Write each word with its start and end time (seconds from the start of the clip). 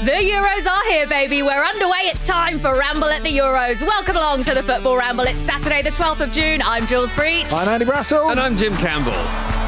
The 0.00 0.12
Euros 0.12 0.66
are 0.66 0.90
here, 0.90 1.06
baby. 1.06 1.42
We're 1.42 1.62
underway. 1.62 1.98
It's 2.04 2.24
time 2.24 2.58
for 2.58 2.74
Ramble 2.74 3.08
at 3.08 3.22
the 3.22 3.36
Euros. 3.36 3.82
Welcome 3.82 4.16
along 4.16 4.44
to 4.44 4.54
the 4.54 4.62
Football 4.62 4.96
Ramble. 4.96 5.24
It's 5.24 5.38
Saturday, 5.38 5.82
the 5.82 5.90
12th 5.90 6.20
of 6.20 6.32
June. 6.32 6.62
I'm 6.64 6.86
Jules 6.86 7.12
Breach. 7.12 7.52
I'm 7.52 7.68
Andy 7.68 7.84
Brassel. 7.84 8.30
And 8.30 8.40
I'm 8.40 8.56
Jim 8.56 8.74
Campbell. 8.78 9.59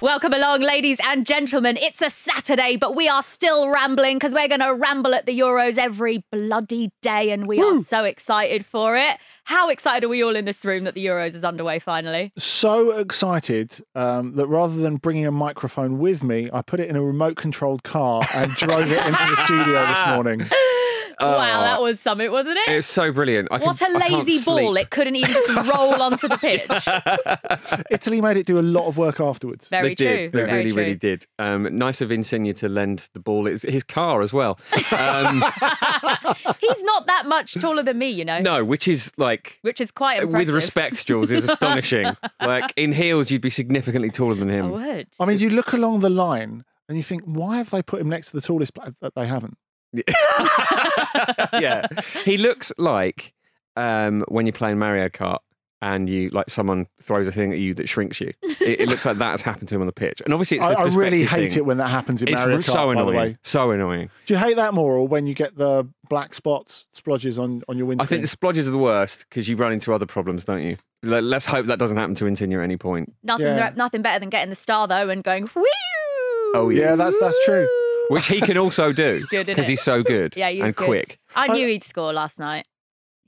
Welcome 0.00 0.32
along, 0.32 0.62
ladies 0.62 0.98
and 1.04 1.26
gentlemen. 1.26 1.76
It's 1.76 2.00
a 2.00 2.08
Saturday, 2.08 2.76
but 2.76 2.96
we 2.96 3.06
are 3.06 3.22
still 3.22 3.68
rambling 3.68 4.16
because 4.16 4.32
we're 4.32 4.48
going 4.48 4.60
to 4.60 4.72
ramble 4.72 5.14
at 5.14 5.26
the 5.26 5.38
Euros 5.38 5.76
every 5.76 6.24
bloody 6.32 6.90
day, 7.02 7.30
and 7.30 7.46
we 7.46 7.60
are 7.60 7.82
so 7.82 8.04
excited 8.04 8.64
for 8.64 8.96
it. 8.96 9.18
How 9.44 9.68
excited 9.68 10.04
are 10.04 10.08
we 10.08 10.24
all 10.24 10.36
in 10.36 10.46
this 10.46 10.64
room 10.64 10.84
that 10.84 10.94
the 10.94 11.04
Euros 11.04 11.34
is 11.34 11.44
underway 11.44 11.80
finally? 11.80 12.32
so 12.38 12.92
excited 12.92 13.78
um, 13.94 14.36
that 14.36 14.46
rather 14.46 14.76
than 14.76 14.96
bringing 14.96 15.26
a 15.26 15.32
microphone 15.32 15.98
with 15.98 16.22
me, 16.22 16.48
I 16.50 16.62
put 16.62 16.80
it 16.80 16.88
in 16.88 16.96
a 16.96 17.02
remote 17.02 17.36
controlled 17.36 17.82
car 17.82 18.22
and 18.34 18.52
drove 18.52 18.90
it 18.90 19.04
into 19.04 19.26
the 19.26 19.36
studio 19.44 19.86
this 19.86 20.06
morning. 20.06 20.40
wow, 21.26 21.62
that 21.62 21.80
was 21.82 22.00
summit, 22.00 22.30
wasn't 22.32 22.56
it? 22.58 22.68
It's 22.72 22.86
so 22.86 23.12
brilliant. 23.12 23.48
I 23.50 23.58
what 23.58 23.78
can- 23.78 23.94
a 23.94 23.98
I 23.98 24.08
can't 24.08 24.26
lazy 24.26 24.44
ball. 24.44 24.72
sleep. 24.74 24.84
It 24.86 24.90
couldn't 24.90 25.16
even 25.16 25.32
just 25.32 25.48
roll 25.74 26.00
onto 26.02 26.28
the 26.28 26.36
pitch. 26.38 27.84
Italy 27.90 28.20
made 28.20 28.36
it 28.36 28.46
do 28.46 28.58
a 28.58 28.62
lot 28.62 28.86
of 28.86 28.96
work 28.96 29.20
afterwards. 29.20 29.68
Very 29.68 29.90
they 29.90 29.94
true. 29.94 30.06
did. 30.06 30.32
They 30.32 30.38
very 30.44 30.52
really, 30.52 30.70
true. 30.70 30.78
really 30.82 30.94
did. 30.96 31.26
Um, 31.38 31.76
nice 31.76 32.00
of 32.00 32.10
Insigne 32.12 32.52
to 32.54 32.68
lend 32.68 33.08
the 33.14 33.20
ball. 33.20 33.46
It's 33.46 33.62
his 33.64 33.82
car 33.84 34.22
as 34.22 34.32
well. 34.32 34.58
Um, 34.96 35.42
He's 36.60 36.82
not 36.82 37.06
that 37.06 37.24
much 37.26 37.54
taller 37.54 37.82
than 37.82 37.98
me, 37.98 38.08
you 38.10 38.24
know, 38.24 38.40
no, 38.40 38.64
which 38.64 38.88
is 38.88 39.12
like, 39.16 39.58
which 39.62 39.80
is 39.80 39.90
quite 39.90 40.22
impressive. 40.22 40.48
with 40.48 40.54
respect, 40.54 41.06
Jules, 41.06 41.30
is 41.30 41.48
astonishing. 41.48 42.06
like 42.40 42.72
in 42.76 42.92
heels, 42.92 43.30
you'd 43.30 43.42
be 43.42 43.50
significantly 43.50 44.10
taller 44.10 44.34
than 44.34 44.48
him. 44.48 44.66
I 44.66 44.68
would. 44.70 45.06
I 45.18 45.24
mean, 45.26 45.38
you 45.38 45.50
look 45.50 45.72
along 45.72 46.00
the 46.00 46.10
line 46.10 46.64
and 46.88 46.96
you 46.96 47.02
think, 47.02 47.22
why 47.24 47.58
have 47.58 47.70
they 47.70 47.82
put 47.82 48.00
him 48.00 48.08
next 48.08 48.30
to 48.30 48.36
the 48.36 48.42
tallest 48.42 48.74
player 48.74 48.94
that 49.00 49.14
they 49.14 49.26
haven't? 49.26 49.56
yeah, 51.60 51.86
he 52.24 52.36
looks 52.36 52.72
like 52.78 53.32
um, 53.76 54.24
when 54.28 54.46
you're 54.46 54.52
playing 54.52 54.78
Mario 54.78 55.08
Kart 55.08 55.38
and 55.82 56.10
you 56.10 56.28
like 56.30 56.50
someone 56.50 56.86
throws 57.00 57.26
a 57.26 57.32
thing 57.32 57.52
at 57.52 57.58
you 57.58 57.72
that 57.74 57.88
shrinks 57.88 58.20
you. 58.20 58.32
It, 58.42 58.80
it 58.80 58.88
looks 58.88 59.06
like 59.06 59.16
that 59.16 59.30
has 59.30 59.40
happened 59.42 59.68
to 59.70 59.74
him 59.74 59.80
on 59.80 59.86
the 59.86 59.92
pitch. 59.92 60.20
And 60.24 60.34
obviously, 60.34 60.58
it's 60.58 60.66
I 60.66 60.72
a 60.72 60.76
I 60.76 60.82
really 60.84 61.22
perspective 61.22 61.28
hate 61.28 61.48
thing. 61.52 61.58
it 61.58 61.66
when 61.66 61.78
that 61.78 61.88
happens 61.88 62.20
in 62.22 62.28
It's 62.28 62.36
Mario 62.36 62.56
r- 62.56 62.62
Kart, 62.62 62.66
so 62.66 62.74
by 62.74 62.82
the 62.82 62.90
annoying. 63.00 63.16
way. 63.16 63.38
So 63.42 63.70
annoying. 63.70 64.10
Do 64.26 64.34
you 64.34 64.38
hate 64.40 64.56
that 64.56 64.74
more 64.74 64.92
or 64.94 65.08
when 65.08 65.26
you 65.26 65.32
get 65.34 65.56
the 65.56 65.88
black 66.10 66.34
spots, 66.34 66.88
splodges 66.94 67.42
on, 67.42 67.62
on 67.68 67.78
your 67.78 67.86
windscreen? 67.86 68.04
I 68.04 68.06
think 68.22 68.30
the 68.30 68.36
splodges 68.36 68.66
are 68.68 68.72
the 68.72 68.78
worst 68.78 69.24
because 69.28 69.48
you 69.48 69.56
run 69.56 69.72
into 69.72 69.94
other 69.94 70.06
problems, 70.06 70.44
don't 70.44 70.62
you? 70.62 70.76
Let- 71.02 71.24
Let's 71.24 71.46
hope 71.46 71.64
that 71.66 71.78
doesn't 71.78 71.96
happen 71.96 72.14
to 72.16 72.26
Insigne 72.26 72.52
at 72.52 72.60
any 72.60 72.76
point. 72.76 73.14
Nothing, 73.22 73.46
Yeah. 73.46 73.72
nothing 73.74 74.02
better 74.02 74.18
than 74.20 74.28
getting 74.28 74.50
the 74.50 74.56
star 74.56 74.86
though 74.86 75.08
and 75.08 75.24
going 75.24 75.48
whee. 75.56 75.64
Oh, 76.52 76.68
Yeah, 76.68 76.94
that's, 76.96 77.18
that's 77.20 77.38
true. 77.46 77.66
Which 78.10 78.26
he 78.26 78.40
can 78.40 78.56
also 78.58 78.92
do 78.92 79.24
because 79.30 79.66
he's 79.66 79.82
so 79.82 80.02
good 80.02 80.34
Yeah, 80.36 80.50
he's 80.50 80.62
and 80.62 80.74
good. 80.76 80.86
quick. 80.86 81.18
I 81.34 81.48
knew 81.48 81.66
he'd 81.66 81.82
score 81.84 82.12
last 82.12 82.38
night, 82.38 82.66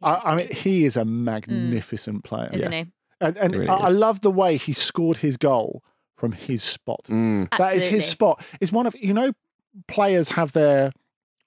I, 0.02 0.20
I 0.24 0.34
mean, 0.34 0.48
he 0.52 0.84
is 0.84 0.96
a 0.96 1.04
magnificent 1.04 2.24
player. 2.24 2.50
isn't 2.52 2.72
he? 2.72 2.86
And, 3.20 3.36
and 3.36 3.54
really 3.54 3.68
I, 3.68 3.76
I 3.76 3.88
love 3.88 4.20
the 4.22 4.30
way 4.30 4.56
he 4.56 4.72
scored 4.72 5.18
his 5.18 5.36
goal 5.36 5.82
from 6.16 6.32
his 6.32 6.62
spot. 6.62 7.04
Mm. 7.04 7.48
That 7.50 7.60
is 7.60 7.84
Absolutely. 7.84 7.88
his 7.90 8.06
spot. 8.06 8.44
It's 8.60 8.72
one 8.72 8.86
of 8.86 8.96
you 9.00 9.14
know, 9.14 9.32
players 9.88 10.30
have 10.30 10.52
their 10.52 10.92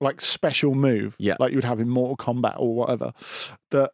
like 0.02 0.22
special 0.22 0.73
move, 0.75 1.16
Yeah. 1.19 1.36
like 1.39 1.52
you 1.52 1.58
would 1.58 1.63
have 1.66 1.80
in 1.80 1.89
Mortal 1.89 2.16
Kombat 2.17 2.56
or 2.58 2.73
whatever. 2.73 3.13
That 3.72 3.91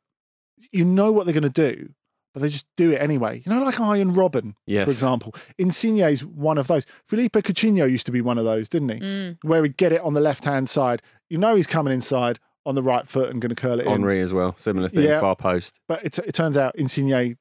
you 0.72 0.86
know 0.86 1.12
what 1.12 1.26
they're 1.26 1.34
going 1.34 1.52
to 1.52 1.74
do, 1.74 1.90
but 2.34 2.42
they 2.42 2.50
just 2.50 2.66
do 2.78 2.92
it 2.92 3.02
anyway. 3.02 3.42
You 3.46 3.52
know, 3.54 3.64
like 3.64 3.80
Arjen 3.80 4.14
Robben, 4.14 4.54
Yes. 4.66 4.86
for 4.86 4.92
example. 4.92 5.36
Insigne's 5.58 6.24
one 6.26 6.58
of 6.58 6.68
those. 6.68 6.86
Felipe 7.08 7.34
Coutinho 7.34 7.90
used 7.90 8.06
to 8.06 8.12
be 8.12 8.22
one 8.22 8.38
of 8.38 8.46
those, 8.46 8.70
didn't 8.70 8.90
he? 8.90 9.00
Mm. 9.00 9.38
Where 9.44 9.64
he'd 9.64 9.78
get 9.78 9.92
it 9.92 10.02
on 10.02 10.14
the 10.14 10.22
left 10.22 10.46
hand 10.46 10.70
side. 10.70 11.02
You 11.30 11.38
know 11.38 11.56
he's 11.56 11.68
coming 11.68 11.94
inside 11.94 12.40
on 12.66 12.76
the 12.76 12.84
right 12.84 13.08
foot 13.08 13.30
and 13.30 13.42
going 13.42 13.50
to 13.50 13.56
curl 13.56 13.80
it 13.80 13.86
in. 13.88 13.92
Henri 13.92 14.22
as 14.22 14.34
well, 14.34 14.56
similar 14.58 14.88
thing, 14.90 15.04
Yeah. 15.04 15.20
far 15.20 15.36
post. 15.36 15.80
But 15.88 16.04
it, 16.06 16.18
it 16.20 16.34
turns 16.34 16.56
out 16.58 16.76
Insigne 16.76 17.38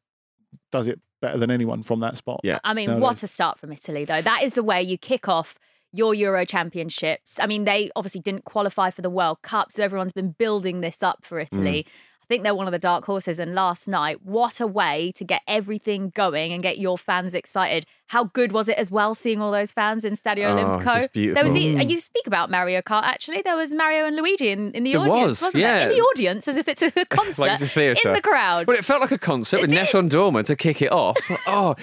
does 0.72 0.86
it 0.88 0.98
better 1.20 1.38
than 1.38 1.50
anyone 1.50 1.82
from 1.82 2.00
that 2.00 2.16
spot. 2.16 2.40
Yeah. 2.42 2.58
I 2.64 2.72
mean, 2.74 2.88
No, 2.90 2.98
what 2.98 3.22
a 3.22 3.26
start 3.26 3.58
from 3.58 3.72
Italy, 3.72 4.04
though. 4.04 4.22
That 4.22 4.42
is 4.42 4.54
the 4.54 4.62
way 4.62 4.82
you 4.82 4.96
kick 4.96 5.28
off 5.28 5.58
your 5.92 6.14
Euro 6.14 6.46
Championships. 6.46 7.38
I 7.38 7.46
mean, 7.46 7.64
they 7.64 7.90
obviously 7.96 8.20
didn't 8.20 8.44
qualify 8.44 8.90
for 8.90 9.02
the 9.02 9.10
World 9.10 9.42
Cup, 9.42 9.72
so 9.72 9.82
everyone's 9.82 10.12
been 10.12 10.34
building 10.38 10.80
this 10.80 11.02
up 11.02 11.24
for 11.26 11.38
Italy. 11.38 11.84
I 11.86 11.90
think 12.30 12.44
they're 12.44 12.54
one 12.54 12.68
of 12.68 12.72
the 12.72 12.78
dark 12.78 13.04
horses. 13.06 13.40
And 13.40 13.56
last 13.56 13.88
night, 13.88 14.24
what 14.24 14.60
a 14.60 14.66
way 14.66 15.12
to 15.16 15.24
get 15.24 15.42
everything 15.48 16.12
going 16.14 16.52
and 16.52 16.62
get 16.62 16.78
your 16.78 16.96
fans 16.96 17.34
excited. 17.34 17.84
How 18.10 18.24
good 18.24 18.50
was 18.50 18.68
it 18.68 18.76
as 18.76 18.90
well, 18.90 19.14
seeing 19.14 19.40
all 19.40 19.52
those 19.52 19.70
fans 19.70 20.04
in 20.04 20.14
Stadio 20.16 20.46
Oh, 20.50 20.56
Olimpico? 20.56 20.94
just 21.02 21.12
There 21.14 21.44
was 21.44 21.52
beautiful. 21.52 21.56
e- 21.56 21.74
mm. 21.76 21.88
you 21.90 22.00
speak 22.00 22.26
about 22.26 22.50
Mario 22.50 22.80
Kart. 22.82 23.04
Actually, 23.04 23.40
there 23.42 23.56
was 23.56 23.72
Mario 23.72 24.04
and 24.04 24.16
Luigi 24.16 24.50
in, 24.50 24.72
in 24.72 24.82
the 24.82 24.94
There 24.94 25.02
audience, 25.02 25.40
was, 25.40 25.42
not 25.42 25.52
there? 25.52 25.82
In 25.82 25.88
the 25.90 26.00
audience, 26.00 26.48
as 26.48 26.56
if 26.56 26.66
it's 26.66 26.82
a 26.82 26.90
concert 27.08 27.38
Like 27.40 27.60
the 27.60 27.68
theatre. 27.68 28.08
in 28.08 28.14
the 28.14 28.20
crowd. 28.20 28.66
Well, 28.66 28.76
it 28.76 28.84
felt 28.84 29.00
like 29.00 29.12
a 29.12 29.18
concert 29.18 29.60
with 29.60 29.70
Nessun 29.70 30.08
Dorma 30.08 30.44
to 30.46 30.56
kick 30.56 30.82
it 30.82 30.90
off. 30.90 31.16
Oh, 31.46 31.74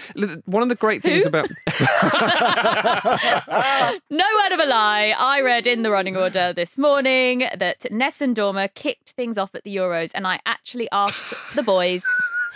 one 0.46 0.64
of 0.64 0.70
the 0.70 0.76
great 0.76 1.02
things 1.02 1.24
Who? 1.24 1.30
about 1.30 1.50
No 4.10 4.26
word 4.42 4.52
of 4.52 4.60
a 4.60 4.66
lie. 4.66 5.14
I 5.18 5.42
read 5.42 5.66
in 5.66 5.84
the 5.84 5.92
running 5.92 6.18
order 6.18 6.52
this 6.54 6.78
morning 6.78 7.48
that 7.58 7.86
Nessun 7.92 8.36
Dorma 8.36 8.74
kicked 8.74 9.12
things 9.12 9.38
off 9.38 9.56
at 9.56 9.64
the 9.64 9.74
Euros, 9.76 10.12
and 10.14 10.28
I 10.28 10.40
actually 10.46 10.90
asked 10.92 11.34
the 11.56 11.64
boys 11.64 12.04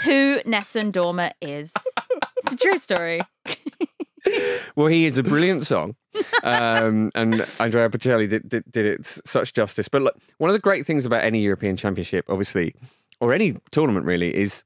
who 0.03 0.41
Nessun 0.45 0.91
Dorma 0.91 1.31
is. 1.41 1.71
It's 2.43 2.53
a 2.53 2.57
true 2.57 2.77
story. 2.77 3.21
well, 4.75 4.88
he 4.88 5.06
is 5.06 5.18
a 5.18 5.24
brilliant 5.24 5.66
song, 5.66 5.96
um, 6.44 7.12
and 7.16 7.46
Andrea 7.59 7.90
Bocelli 7.90 8.30
did, 8.30 8.50
did, 8.50 8.64
did 8.69 8.86
it 8.86 9.06
such 9.06 9.53
justice. 9.53 9.88
But 9.88 10.02
look, 10.02 10.18
one 10.38 10.50
of 10.50 10.53
the 10.53 10.59
great 10.59 10.86
things 10.86 11.06
about 11.06 11.24
any 11.24 11.42
European 11.42 11.78
Championship, 11.78 12.25
obviously, 12.30 12.74
or 13.19 13.34
any 13.34 13.56
tournament 13.72 14.06
really, 14.06 14.36
is 14.36 14.64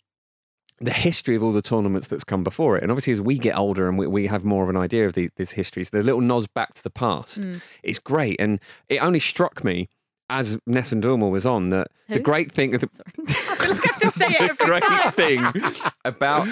the 0.79 0.91
history 0.91 1.35
of 1.35 1.43
all 1.43 1.53
the 1.53 1.61
tournaments 1.61 2.07
that's 2.07 2.23
come 2.23 2.43
before 2.43 2.77
it. 2.77 2.83
And 2.83 2.91
obviously, 2.91 3.13
as 3.13 3.21
we 3.21 3.37
get 3.37 3.57
older 3.57 3.87
and 3.87 3.97
we, 3.97 4.07
we 4.07 4.27
have 4.27 4.43
more 4.43 4.63
of 4.63 4.69
an 4.69 4.77
idea 4.77 5.05
of 5.07 5.13
the, 5.13 5.29
these 5.37 5.51
histories, 5.51 5.89
the 5.89 6.03
little 6.03 6.21
nods 6.21 6.47
back 6.47 6.73
to 6.73 6.83
the 6.83 6.89
past, 6.89 7.37
it's 7.81 7.99
great. 7.99 8.39
And 8.39 8.59
it 8.89 8.97
only 8.97 9.19
struck 9.19 9.63
me 9.63 9.87
as 10.29 10.57
Nessun 10.65 11.01
Dorma 11.01 11.29
was 11.29 11.45
on 11.45 11.69
that 11.69 11.87
the 12.09 12.19
great 12.19 12.51
thing, 12.51 12.71
the, 12.71 12.87
I 13.27 13.55
feel 13.55 13.69
like 13.69 13.85
I 13.85 13.87
have 13.87 13.99
to 14.13 14.19
say 14.19 14.25
it 14.27 14.41
every 14.41 14.65
great 14.65 15.13
thing 15.15 15.45
about 16.03 16.47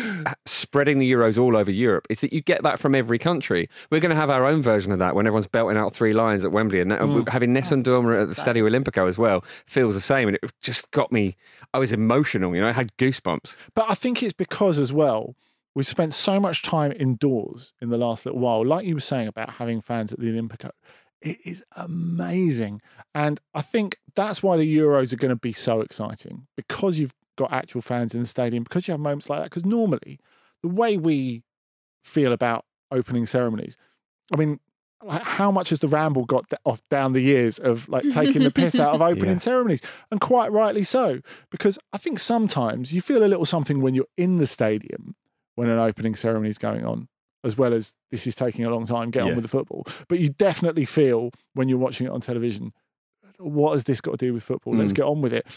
spreading 0.46 0.98
the 0.98 1.12
Euros 1.12 1.38
all 1.38 1.56
over 1.56 1.72
Europe 1.72 2.08
is 2.10 2.22
that 2.22 2.34
you 2.34 2.42
get 2.42 2.64
that 2.64 2.80
from 2.80 2.96
every 2.96 3.20
country. 3.20 3.70
We're 3.92 4.00
going 4.00 4.10
to 4.12 4.16
have 4.16 4.30
our 4.30 4.46
own 4.46 4.62
version 4.62 4.92
of 4.92 5.00
that 5.00 5.16
when 5.16 5.28
everyone's 5.28 5.48
belting 5.48 5.78
out 5.78 5.94
three 5.94 6.14
lines 6.14 6.44
at 6.46 6.52
Wembley, 6.52 6.80
and 6.82 6.92
that, 6.92 7.02
Mm. 7.02 7.28
having 7.30 7.54
Nessun 7.54 7.84
Dorma 7.84 8.22
at 8.24 8.30
the 8.30 8.36
Stadio 8.36 8.68
Olimpico 8.70 9.08
as 9.08 9.18
well 9.18 9.44
feels 9.68 9.94
the 9.94 10.02
same, 10.02 10.28
and 10.28 10.38
it 10.42 10.52
just 10.62 10.90
got 10.92 11.12
me. 11.12 11.36
I 11.74 11.80
was 11.80 11.92
emotional, 11.94 12.56
you 12.56 12.62
know, 12.62 12.68
I 12.68 12.72
had 12.72 12.96
goosebumps. 12.98 13.56
But 13.76 13.86
I 13.90 13.94
think 13.96 14.24
it's 14.24 14.34
because 14.34 14.80
as 14.80 14.92
well, 14.94 15.36
we've 15.76 15.86
spent 15.88 16.14
so 16.14 16.40
much 16.40 16.62
time 16.64 16.94
indoors 17.00 17.74
in 17.82 17.90
the 17.90 17.98
last 17.98 18.26
little 18.26 18.40
while, 18.40 18.66
like 18.66 18.86
you 18.86 18.96
were 18.96 19.00
saying 19.00 19.28
about 19.28 19.52
having 19.52 19.82
fans 19.82 20.12
at 20.14 20.20
the 20.20 20.26
Olimpico. 20.28 20.72
It 21.24 21.40
is 21.46 21.64
amazing. 21.76 22.82
And 23.16 23.40
I 23.54 23.62
think 23.62 23.98
that's 24.14 24.44
why 24.44 24.58
the 24.58 24.78
Euros 24.78 25.12
are 25.14 25.18
going 25.18 25.30
to 25.30 25.36
be 25.36 25.54
so 25.54 25.82
exciting 25.82 26.48
because 26.56 27.00
you've 27.00 27.14
got 27.38 27.52
actual 27.52 27.82
fans 27.82 28.14
in 28.14 28.20
the 28.22 28.28
stadium, 28.28 28.64
because 28.64 28.88
you 28.88 28.92
have 28.92 29.00
moments 29.00 29.30
like 29.30 29.40
that. 29.40 29.46
Because 29.46 29.66
normally, 29.66 30.20
the 30.62 30.68
way 30.70 30.98
we 30.98 31.44
feel 32.04 32.32
about 32.34 32.66
opening 32.92 33.26
ceremonies, 33.26 33.78
I 34.34 34.38
mean, 34.38 34.60
like 35.02 35.24
how 35.24 35.50
much 35.52 35.70
has 35.70 35.80
the 35.80 35.88
ramble 35.88 36.26
got 36.26 36.46
off 36.66 36.82
down 36.90 37.14
the 37.14 37.22
years 37.22 37.58
of 37.60 37.88
like 37.90 38.04
taking 38.12 38.44
the 38.44 38.52
piss 38.52 38.80
out 38.80 38.94
of 38.96 39.02
opening 39.12 39.32
Yeah. 39.32 39.38
ceremonies 39.38 39.82
and 40.12 40.22
quite 40.22 40.50
rightly 40.50 40.86
so 40.86 41.20
because 41.50 41.78
i 41.92 41.98
think 41.98 42.20
sometimes 42.20 42.94
you 42.94 43.02
feel 43.02 43.22
a 43.22 43.28
little 43.28 43.44
something 43.44 43.82
when 43.82 43.96
you're 43.96 44.08
in 44.18 44.38
the 44.38 44.48
stadium 44.48 45.18
when 45.56 45.68
an 45.70 45.78
opening 45.78 46.16
ceremony 46.16 46.48
is 46.48 46.58
going 46.58 46.86
on 46.86 47.10
as 47.44 47.58
well 47.58 47.74
as 47.74 47.96
this 48.12 48.26
is 48.28 48.36
taking 48.36 48.66
a 48.66 48.70
long 48.70 48.86
time 48.86 49.12
get 49.12 49.24
on 49.24 49.36
with 49.36 49.44
the 49.44 49.50
football. 49.50 49.86
But 50.08 50.20
you 50.20 50.30
definitely 50.30 50.86
feel 50.86 51.32
when 51.54 51.68
you're 51.70 51.78
watching 51.78 52.08
it 52.08 52.12
on 52.12 52.22
television 52.22 52.72
what 53.40 53.74
has 53.74 53.84
this 53.86 54.00
got 54.00 54.12
to 54.12 54.18
do 54.26 54.34
with 54.34 54.44
football? 54.44 54.76
Let's 54.76 54.94
Mm. 54.94 54.98
get 54.98 55.06
on 55.06 55.22
with 55.22 55.34
it. 55.34 55.48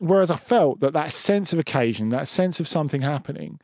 Whereas 0.00 0.30
i 0.30 0.36
felt 0.36 0.80
that 0.80 0.94
that 0.94 1.10
sense 1.12 1.52
of 1.52 1.58
occasion 1.58 2.08
that 2.08 2.26
sense 2.26 2.58
of 2.60 2.66
something 2.66 3.02
happening 3.02 3.60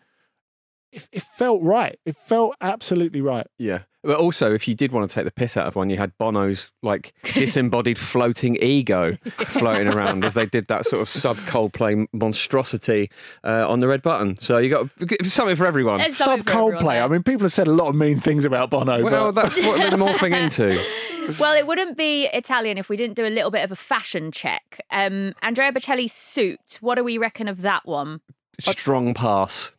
it, 0.92 1.08
it 1.10 1.22
felt 1.22 1.62
right. 1.62 1.98
It 2.04 2.14
felt 2.16 2.54
absolutely 2.60 3.22
right. 3.22 3.46
Yeah. 3.58 3.84
But 4.04 4.18
also, 4.18 4.52
if 4.52 4.66
you 4.66 4.74
did 4.74 4.90
want 4.90 5.08
to 5.08 5.14
take 5.14 5.24
the 5.24 5.30
piss 5.30 5.56
out 5.56 5.66
of 5.66 5.76
one, 5.76 5.88
you 5.88 5.96
had 5.96 6.16
Bono's 6.18 6.72
like 6.82 7.14
disembodied 7.34 7.98
floating 7.98 8.56
ego 8.56 9.16
floating 9.36 9.86
around 9.86 10.24
as 10.24 10.34
they 10.34 10.46
did 10.46 10.66
that 10.66 10.86
sort 10.86 11.02
of 11.02 11.08
sub 11.08 11.36
Coldplay 11.38 12.06
monstrosity 12.12 13.10
uh, 13.44 13.70
on 13.70 13.78
the 13.80 13.86
red 13.86 14.02
button. 14.02 14.36
So 14.40 14.58
you 14.58 14.70
got 14.70 14.88
something 15.24 15.54
for 15.54 15.66
everyone. 15.66 15.98
There's 15.98 16.16
sub 16.16 16.26
something 16.26 16.44
for 16.44 16.72
Coldplay. 16.72 16.94
there. 16.94 17.04
I 17.04 17.08
mean, 17.08 17.22
people 17.22 17.44
have 17.44 17.52
said 17.52 17.68
a 17.68 17.72
lot 17.72 17.88
of 17.88 17.94
mean 17.94 18.18
things 18.18 18.44
about 18.44 18.70
Bono. 18.70 19.02
Well, 19.04 19.32
but 19.32 19.42
that's 19.42 19.56
what 19.64 19.78
they're 19.78 19.98
morphing 19.98 20.36
into. 20.36 20.82
well, 21.38 21.56
it 21.56 21.66
wouldn't 21.66 21.96
be 21.96 22.26
Italian 22.26 22.78
if 22.78 22.88
we 22.88 22.96
didn't 22.96 23.14
do 23.14 23.24
a 23.24 23.30
little 23.30 23.52
bit 23.52 23.62
of 23.62 23.70
a 23.70 23.76
fashion 23.76 24.32
check. 24.32 24.80
Um, 24.90 25.34
Andrea 25.42 25.72
Bocelli's 25.72 26.12
suit. 26.12 26.78
What 26.80 26.96
do 26.96 27.04
we 27.04 27.18
reckon 27.18 27.46
of 27.46 27.62
that 27.62 27.86
one? 27.86 28.20
Strong 28.58 29.14
pass. 29.14 29.70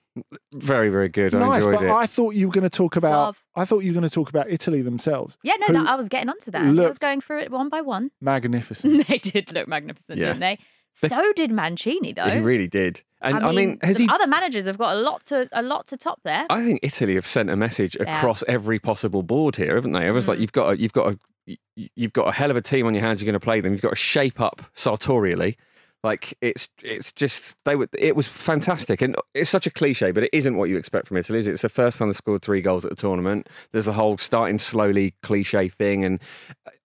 Very, 0.53 0.89
very 0.89 1.09
good. 1.09 1.33
I 1.35 1.39
nice, 1.39 1.65
enjoyed 1.65 1.79
but 1.79 1.85
it. 1.87 1.91
I 1.91 2.05
thought 2.05 2.35
you 2.35 2.47
were 2.47 2.53
going 2.53 2.63
to 2.63 2.69
talk 2.69 2.95
about. 2.95 3.35
Suave. 3.35 3.42
I 3.55 3.65
thought 3.65 3.79
you 3.79 3.91
were 3.91 3.99
going 3.99 4.09
to 4.09 4.13
talk 4.13 4.29
about 4.29 4.49
Italy 4.49 4.81
themselves. 4.81 5.37
Yeah, 5.43 5.53
no, 5.59 5.67
Who 5.67 5.73
that, 5.73 5.87
I 5.87 5.95
was 5.95 6.09
getting 6.09 6.29
onto 6.29 6.49
that. 6.51 6.61
I 6.63 6.71
was 6.71 6.97
going 6.97 7.21
through 7.21 7.39
it 7.41 7.51
one 7.51 7.69
by 7.69 7.81
one. 7.81 8.09
Magnificent. 8.21 9.07
they 9.07 9.19
did 9.19 9.53
look 9.53 9.67
magnificent, 9.67 10.17
Yeah. 10.19 10.27
didn't 10.27 10.39
they? 10.39 10.59
So 10.95 11.33
did 11.33 11.51
Mancini, 11.51 12.13
though. 12.13 12.29
he 12.29 12.39
really 12.39 12.67
did. 12.67 13.01
And 13.21 13.37
I 13.43 13.51
mean, 13.51 13.79
has 13.81 13.97
the 13.97 14.03
he? 14.03 14.09
other 14.11 14.27
managers 14.27 14.65
have 14.65 14.77
got 14.77 14.95
a 14.95 14.99
lot 14.99 15.25
to 15.27 15.47
a 15.51 15.61
lot 15.63 15.87
to 15.87 15.97
top 15.97 16.19
there. 16.23 16.45
I 16.49 16.63
think 16.63 16.81
Italy 16.83 17.15
have 17.15 17.25
sent 17.25 17.49
a 17.49 17.55
message 17.55 17.95
Yeah. 17.99 18.17
across 18.17 18.43
every 18.47 18.77
possible 18.79 19.23
board 19.23 19.55
here, 19.55 19.75
haven't 19.75 19.93
they? 19.93 20.01
Everyone's 20.01 20.27
like, 20.27 20.37
Mm. 20.37 20.41
you've 20.41 20.51
got, 20.51 20.73
a, 20.73 20.77
you've 20.79 20.93
got 20.93 21.13
a, 21.13 21.19
y- 21.47 21.57
you've 21.95 22.13
got 22.13 22.27
a 22.27 22.31
hell 22.31 22.51
of 22.51 22.57
a 22.57 22.61
team 22.61 22.85
on 22.85 22.93
your 22.93 23.01
hands. 23.03 23.21
You're 23.21 23.31
going 23.31 23.39
to 23.39 23.43
play 23.43 23.59
them. 23.61 23.71
You've 23.71 23.81
got 23.81 23.91
to 23.91 23.95
shape 23.95 24.39
up 24.41 24.61
sartorially. 24.75 25.57
Like 26.03 26.37
it's, 26.41 26.67
it's 26.83 27.13
just 27.13 27.53
they 27.63 27.75
were. 27.77 27.87
It 27.97 28.15
was 28.15 28.27
fantastic, 28.27 29.01
and 29.01 29.15
it's 29.33 29.49
such 29.49 29.65
a 29.65 29.71
cliche, 29.71 30.11
but 30.11 30.23
it 30.23 30.29
isn't 30.33 30.57
what 30.57 30.69
you 30.69 30.75
expect 30.77 31.07
from 31.07 31.17
Italy. 31.17 31.39
Is 31.39 31.47
it? 31.47 31.51
It's 31.53 31.61
the 31.61 31.69
first 31.69 31.97
time 31.97 32.09
they 32.09 32.13
scored 32.13 32.41
three 32.41 32.59
goals 32.61 32.83
at 32.83 32.89
the 32.89 32.95
tournament. 32.97 33.47
There's 33.71 33.85
the 33.85 33.93
whole 33.93 34.17
starting 34.17 34.57
slowly 34.57 35.13
cliche 35.23 35.69
thing, 35.69 36.03
and 36.03 36.19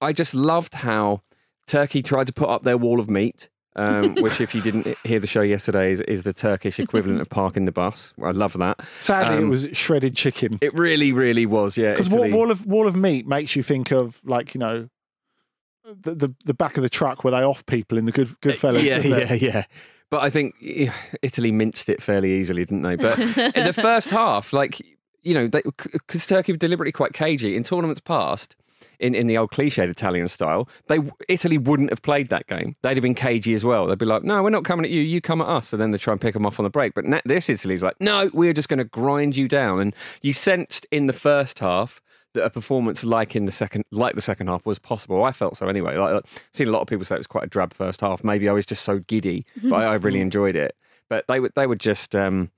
I 0.00 0.12
just 0.12 0.35
loved 0.35 0.75
how 0.75 1.23
Turkey 1.67 2.00
tried 2.03 2.29
to 2.29 2.32
put 2.32 2.49
up 2.49 2.62
their 2.62 2.79
wall 2.79 3.00
of 3.00 3.11
meat. 3.11 3.49
um, 3.76 4.15
which, 4.20 4.41
if 4.41 4.55
you 4.55 4.61
didn't 4.61 4.87
hear 5.05 5.19
the 5.20 5.26
show 5.26 5.43
yesterday, 5.43 5.93
is, 5.93 6.00
is 6.03 6.23
the 6.25 6.32
Turkish 6.32 6.79
equivalent 6.81 7.20
of 7.20 7.29
parking 7.29 7.65
the 7.65 7.73
bus. 7.73 8.12
I 8.23 8.31
love 8.31 8.53
that. 8.55 8.81
Sadly, 9.00 9.37
it 9.37 9.43
Um, 9.43 9.50
was 9.50 9.69
shredded 9.73 10.17
chicken. 10.17 10.59
It 10.61 10.75
really, 10.75 11.12
really 11.12 11.44
was. 11.47 11.76
Yeah, 11.76 11.93
Because 11.93 12.09
wall, 12.09 12.31
wall 12.31 12.50
of 12.53 12.67
wall 12.67 12.87
of 12.88 12.94
meat 12.97 13.26
makes 13.26 13.55
you 13.56 13.62
think 13.65 13.91
of 13.93 14.20
like 14.25 14.55
you 14.55 14.59
know, 14.61 14.88
the 16.00 16.14
the, 16.14 16.35
the 16.44 16.55
back 16.55 16.76
of 16.76 16.82
the 16.82 16.88
truck 16.88 17.25
where 17.25 17.31
they 17.32 17.43
off 17.43 17.64
people 17.67 17.99
in 17.99 18.05
the 18.05 18.12
good 18.12 18.29
Goodfellas. 18.40 18.82
Yeah, 18.82 19.00
yeah, 19.00 19.32
yeah. 19.35 19.64
But 20.11 20.23
I 20.23 20.31
think 20.31 20.55
Italy 21.23 21.52
minced 21.52 21.88
it 21.88 22.02
fairly 22.02 22.32
easily, 22.32 22.64
didn't 22.64 22.82
they? 22.82 22.96
But 22.96 23.19
in 23.19 23.67
the 23.67 23.73
first 23.79 24.11
half, 24.11 24.52
like 24.52 24.81
you 25.23 25.35
know, 25.35 25.49
because 25.49 26.26
Turkey 26.26 26.52
were 26.52 26.58
deliberately 26.58 26.93
quite 26.93 27.12
cagey 27.12 27.56
in 27.56 27.64
tournaments 27.64 28.00
past. 28.00 28.56
In, 29.00 29.14
in 29.14 29.29
the 29.29 29.38
old 29.38 29.50
cliched 29.50 29.88
Italian 29.88 30.26
style, 30.26 30.69
they 30.88 30.99
Italy 31.29 31.56
wouldn't 31.56 31.91
have 31.91 32.02
played 32.02 32.31
that 32.31 32.49
game. 32.49 32.75
They'd 32.82 32.96
have 32.96 33.02
been 33.02 33.14
cagey 33.14 33.55
as 33.55 33.64
well. 33.64 33.87
They'd 33.87 33.99
be 33.99 34.06
like, 34.06 34.25
"No, 34.25 34.43
we're 34.43 34.50
not 34.50 34.64
coming 34.64 34.84
at 34.84 34.91
you. 34.91 35.02
You 35.02 35.20
come 35.20 35.41
at 35.41 35.49
us." 35.49 35.73
And 35.73 35.81
then 35.81 35.93
they 35.93 35.99
try 35.99 36.12
and 36.12 36.20
pick 36.20 36.34
them 36.34 36.46
off 36.46 36.58
on 36.58 36.64
the 36.64 36.70
break. 36.70 36.94
But 36.94 37.05
this 37.25 37.49
Italy's 37.49 37.82
like, 37.82 38.00
"No, 38.00 38.31
we're 38.32 38.52
just 38.52 38.69
going 38.69 38.79
to 38.79 38.84
grind 38.84 39.37
you 39.37 39.46
down." 39.46 39.81
And 39.81 39.94
you 40.23 40.32
sensed 40.32 40.84
in 40.91 41.06
the 41.06 41.12
first 41.12 41.61
half 41.61 42.00
that 42.34 42.44
a 42.44 42.50
performance 42.50 43.04
like 43.04 43.34
in 43.34 43.44
the 43.44 43.52
second, 43.52 43.84
like 43.90 44.14
the 44.14 44.22
second 44.22 44.48
half, 44.48 44.66
was 44.66 44.78
possible. 44.78 45.25
I 45.25 45.32
felt 45.32 45.56
so 45.56 45.69
anyway. 45.69 45.96
Like, 45.96 46.14
I've 46.14 46.42
seen 46.52 46.69
a 46.69 46.70
lot 46.70 46.80
of 46.80 46.88
people 46.88 47.04
say 47.04 47.14
it 47.14 47.19
was 47.19 47.26
quite 47.26 47.44
a 47.44 47.48
drab 47.48 47.72
first 47.72 48.00
half. 48.00 48.25
Maybe 48.25 48.48
I 48.48 48.52
was 48.52 48.66
just 48.66 48.84
so 48.84 48.98
giddy, 49.00 49.46
but 49.62 49.82
I, 49.82 49.84
I 49.84 49.94
really 49.96 50.20
enjoyed 50.20 50.56
it. 50.56 50.76
But 51.08 51.25
they 51.28 51.40
were 51.40 51.50
they 51.56 51.66
were 51.66 51.76
just 51.76 52.14
um, 52.14 52.50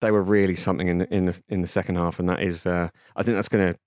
they 0.00 0.10
were 0.10 0.22
really 0.22 0.56
something 0.56 0.88
in 0.88 0.98
the 0.98 1.14
in 1.14 1.26
the 1.26 1.40
in 1.48 1.62
the 1.62 1.68
second 1.68 1.96
half, 1.96 2.18
and 2.18 2.28
that 2.28 2.42
is 2.42 2.66
uh, 2.66 2.88
I 3.16 3.22
think 3.22 3.36
that's 3.36 3.48
going 3.48 3.72
to 3.72 3.78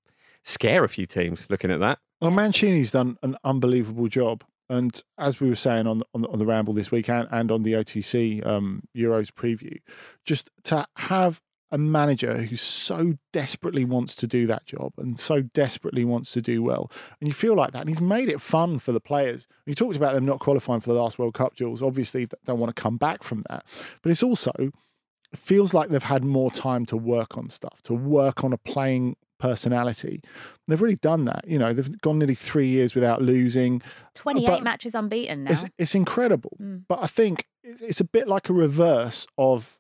scare 0.44 0.84
a 0.84 0.90
few 0.90 1.06
teams 1.06 1.48
looking 1.50 1.72
at 1.72 1.80
that. 1.80 2.00
Well, 2.22 2.32
Mancini's 2.32 2.92
done 2.92 3.18
an 3.24 3.38
unbelievable 3.44 4.08
job, 4.08 4.44
and 4.70 5.02
as 5.18 5.40
we 5.40 5.50
were 5.50 5.56
saying 5.56 5.88
on 5.88 6.00
the, 6.00 6.06
on 6.14 6.22
the, 6.22 6.30
on 6.30 6.40
the 6.40 6.46
ramble 6.46 6.74
this 6.74 6.92
week 6.92 7.10
and, 7.10 7.28
and 7.32 7.52
on 7.52 7.64
the 7.64 7.74
OTC 7.74 8.46
um, 8.46 8.84
Euros 8.96 9.30
preview, 9.32 9.80
just 10.26 10.50
to 10.64 10.86
have 10.98 11.42
a 11.74 11.78
manager 11.78 12.38
who 12.44 12.56
so 12.56 13.16
desperately 13.34 13.84
wants 13.84 14.16
to 14.16 14.28
do 14.28 14.46
that 14.48 14.66
job 14.66 14.94
and 14.98 15.20
so 15.20 15.42
desperately 15.42 16.06
wants 16.06 16.32
to 16.32 16.42
do 16.42 16.62
well, 16.62 16.90
and 17.20 17.28
you 17.28 17.34
feel 17.34 17.56
like 17.56 17.72
that, 17.72 17.82
and 17.82 17.90
he's 17.90 18.00
made 18.00 18.30
it 18.30 18.40
fun 18.40 18.78
for 18.80 18.92
the 18.92 19.02
players. 19.02 19.48
You 19.66 19.74
talked 19.74 19.98
about 19.98 20.14
them 20.14 20.26
not 20.26 20.40
qualifying 20.40 20.80
for 20.82 20.94
the 20.94 21.00
last 21.02 21.18
World 21.18 21.34
Cup, 21.34 21.56
Jules. 21.56 21.82
Obviously, 21.82 22.26
they 22.26 22.38
don't 22.46 22.60
want 22.60 22.74
to 22.74 22.82
come 22.82 22.98
back 22.98 23.24
from 23.24 23.42
that, 23.50 23.66
but 24.02 24.12
it's 24.12 24.24
also 24.24 24.52
it 24.60 25.40
feels 25.40 25.74
like 25.74 25.90
they've 25.90 26.04
had 26.04 26.24
more 26.24 26.52
time 26.52 26.86
to 26.86 26.96
work 26.96 27.38
on 27.38 27.50
stuff, 27.50 27.82
to 27.84 27.94
work 27.94 28.44
on 28.44 28.54
a 28.54 28.58
playing 28.58 29.16
personality. 29.40 30.22
They've 30.68 30.82
really 30.82 30.96
done 30.96 31.26
that. 31.26 31.46
You 31.48 31.58
know, 31.60 31.74
they've 31.74 32.00
gone 32.02 32.20
nearly 32.20 32.36
three 32.36 32.68
years 32.68 32.96
without 32.96 33.22
losing. 33.22 33.82
28 34.14 34.48
But- 34.48 34.64
matches 34.64 34.96
unbeaten 34.96 35.44
now. 35.46 35.52
It's 35.52 35.66
it's 35.78 35.96
incredible. 35.96 36.56
Mm. 36.62 36.84
But 36.88 37.00
I 37.02 37.08
think 37.08 37.46
it's, 37.64 37.82
it's 37.82 38.00
a 38.00 38.06
bit 38.06 38.28
like 38.28 38.48
a 38.50 38.54
reverse 38.54 39.26
of 39.38 39.80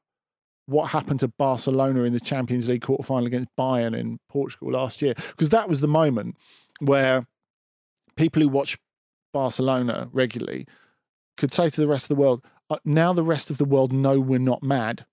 what 0.65 0.89
happened 0.91 1.19
to 1.21 1.27
Barcelona 1.27 2.03
in 2.03 2.13
the 2.13 2.19
Champions 2.19 2.67
League 2.69 2.81
quarterfinal 2.83 3.25
against 3.25 3.49
Bayern 3.57 3.97
in 3.97 4.19
Portugal 4.29 4.71
last 4.71 5.01
year, 5.01 5.13
because 5.31 5.49
that 5.49 5.67
was 5.67 5.81
the 5.81 5.87
moment 5.87 6.35
where 6.79 7.27
people 8.15 8.41
who 8.41 8.47
watch 8.49 8.77
Barcelona 9.33 10.09
regularly 10.13 10.65
could 11.37 11.51
say 11.53 11.69
to 11.69 11.81
the 11.81 11.87
rest 11.87 12.05
of 12.05 12.15
the 12.15 12.21
world, 12.21 12.45
uh, 12.69 12.77
"Now 12.85 13.13
the 13.13 13.23
rest 13.23 13.49
of 13.49 13.57
the 13.57 13.65
world 13.65 13.91
know 13.91 14.19
we're 14.19 14.39
not 14.39 14.63
mad. 14.63 15.05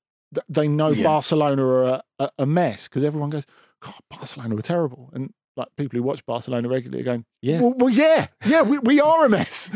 They 0.48 0.68
know 0.68 0.88
Yeah. 0.90 1.04
Barcelona 1.04 1.64
are 1.64 1.84
a, 1.84 2.02
a, 2.18 2.30
a 2.40 2.46
mess 2.46 2.88
because 2.88 3.02
everyone 3.02 3.30
goes, 3.30 3.46
God, 3.80 3.94
Barcelona 4.10 4.54
were 4.54 4.62
terrible." 4.62 5.10
And 5.12 5.32
like 5.56 5.68
people 5.76 5.96
who 5.98 6.02
watch 6.04 6.24
Barcelona 6.26 6.68
regularly 6.68 7.00
are 7.02 7.04
going, 7.04 7.24
Yeah. 7.42 7.60
well, 7.60 7.74
well, 7.76 7.90
yeah, 7.90 8.28
yeah, 8.46 8.62
we, 8.62 8.78
we 8.78 9.00
are 9.00 9.24
a 9.24 9.28
mess. 9.28 9.70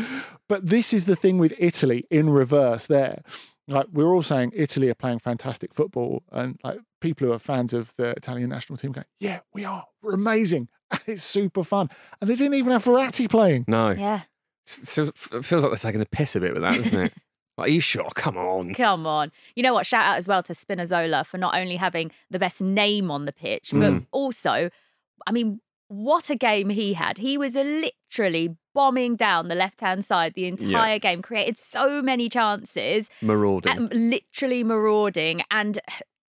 But 0.47 0.69
this 0.69 0.93
is 0.93 1.05
the 1.05 1.15
thing 1.17 1.37
with 1.37 1.53
Italy 1.59 2.05
in 2.09 2.29
reverse 2.29 2.87
there. 2.87 3.23
Like 3.67 3.87
we're 3.91 4.13
all 4.13 4.21
saying 4.23 4.51
Italy 4.55 4.89
are 4.89 4.93
playing 4.95 5.19
fantastic 5.19 5.73
football, 5.73 6.23
and 6.31 6.59
like 6.63 6.79
people 7.01 7.27
who 7.27 7.33
are 7.33 7.39
fans 7.39 7.73
of 7.73 7.95
the 7.97 8.09
Italian 8.11 8.49
national 8.49 8.77
team 8.77 8.91
going, 8.91 9.05
Yeah, 9.19 9.39
we 9.53 9.65
are. 9.65 9.85
We're 10.01 10.13
amazing. 10.13 10.69
And 10.91 11.01
it's 11.07 11.23
super 11.23 11.63
fun. 11.63 11.89
And 12.21 12.29
they 12.29 12.35
didn't 12.35 12.53
even 12.53 12.71
have 12.71 12.85
Verratti 12.85 13.27
playing. 13.27 13.65
No, 13.67 13.89
yeah. 13.89 14.21
So 14.67 15.03
it 15.05 15.17
feels 15.17 15.63
like 15.63 15.71
they're 15.71 15.77
taking 15.77 15.99
the 15.99 16.05
piss 16.05 16.35
a 16.35 16.39
bit 16.39 16.53
with 16.53 16.61
that, 16.61 16.75
doesn't 16.75 16.99
it? 17.07 17.13
like, 17.57 17.67
are 17.67 17.71
you 17.71 17.81
sure? 17.81 18.07
Come 18.13 18.37
on. 18.37 18.73
Come 18.75 19.07
on. 19.07 19.31
You 19.55 19.63
know 19.63 19.73
what? 19.73 19.87
Shout 19.87 20.05
out 20.05 20.17
as 20.17 20.27
well 20.27 20.43
to 20.43 20.53
Spinazzola 20.53 21.25
for 21.25 21.39
not 21.39 21.55
only 21.55 21.75
having 21.77 22.11
the 22.29 22.37
best 22.37 22.61
name 22.61 23.09
on 23.09 23.25
the 23.25 23.33
pitch, 23.33 23.71
but 23.73 23.79
Mm. 23.93 24.05
also, 24.11 24.69
I 25.25 25.31
mean, 25.31 25.59
what 26.03 26.29
a 26.29 26.35
game 26.35 26.69
he 26.69 26.93
had. 26.93 27.17
He 27.17 27.37
was 27.37 27.55
literally 27.55 28.55
bombing 28.73 29.15
down 29.15 29.47
the 29.47 29.55
left 29.55 29.81
hand 29.81 30.03
side 30.03 30.33
the 30.35 30.45
entire 30.45 30.99
game, 30.99 31.21
created 31.21 31.57
so 31.57 32.01
many 32.01 32.29
chances, 32.29 33.09
Marauding. 33.21 33.87
literally 33.93 34.63
marauding. 34.63 35.43
And 35.51 35.79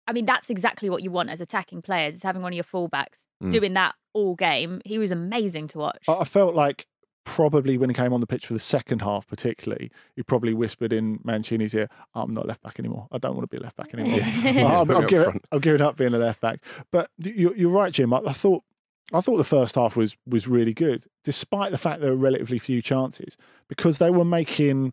I 0.06 0.12
mean, 0.12 0.26
that's 0.26 0.50
exactly 0.50 0.88
what 0.90 1.02
you 1.02 1.10
want 1.10 1.30
as 1.30 1.40
attacking 1.40 1.82
players, 1.82 2.14
is 2.16 2.22
having 2.22 2.42
one 2.42 2.52
of 2.52 2.56
your 2.56 2.64
fullbacks 2.64 3.26
Mm. 3.42 3.50
doing 3.50 3.72
that 3.74 3.94
all 4.12 4.34
game. 4.34 4.80
He 4.84 4.98
was 4.98 5.10
amazing 5.10 5.68
to 5.68 5.78
watch. 5.78 6.02
I 6.08 6.12
I 6.20 6.24
felt 6.24 6.54
like 6.54 6.86
probably 7.24 7.76
when 7.78 7.88
he 7.90 7.94
came 7.94 8.12
on 8.12 8.20
the 8.20 8.26
pitch 8.26 8.46
for 8.46 8.54
the 8.54 8.58
second 8.58 9.02
half, 9.02 9.26
particularly, 9.26 9.90
he 10.16 10.22
probably 10.22 10.52
whispered 10.54 10.92
in 10.92 11.20
Mancini's 11.22 11.74
ear, 11.74 11.88
I'm 12.14 12.32
not 12.34 12.46
left 12.46 12.62
back 12.62 12.78
anymore. 12.80 13.06
I 13.12 13.18
don't 13.18 13.36
want 13.36 13.48
to 13.48 13.56
be 13.56 13.62
left 13.62 13.76
back 13.76 13.92
anymore. 13.94 14.18
Yeah. 14.42 14.80
I'm, 14.80 14.86
Put 14.86 14.88
me 14.88 14.94
I'm, 14.96 15.02
up 15.04 15.08
giving. 15.10 15.40
I'm 15.52 15.58
giving 15.60 15.82
up 15.82 15.96
being 15.96 16.14
a 16.14 16.18
left 16.18 16.40
back. 16.40 16.60
But 16.90 17.10
you're, 17.22 17.54
you're 17.54 17.70
right, 17.70 17.92
Jim. 17.92 18.12
I, 18.14 18.20
I 18.26 18.32
thought 18.32 18.64
I 19.12 19.20
thought 19.20 19.36
the 19.38 19.44
first 19.44 19.74
half 19.74 19.96
was 19.96 20.16
was 20.26 20.46
really 20.48 20.72
good, 20.74 21.04
despite 21.24 21.72
the 21.72 21.78
fact 21.78 22.00
there 22.00 22.10
were 22.10 22.16
relatively 22.16 22.58
few 22.58 22.80
chances, 22.82 23.36
because 23.68 23.98
they 23.98 24.10
were 24.10 24.24
making 24.24 24.92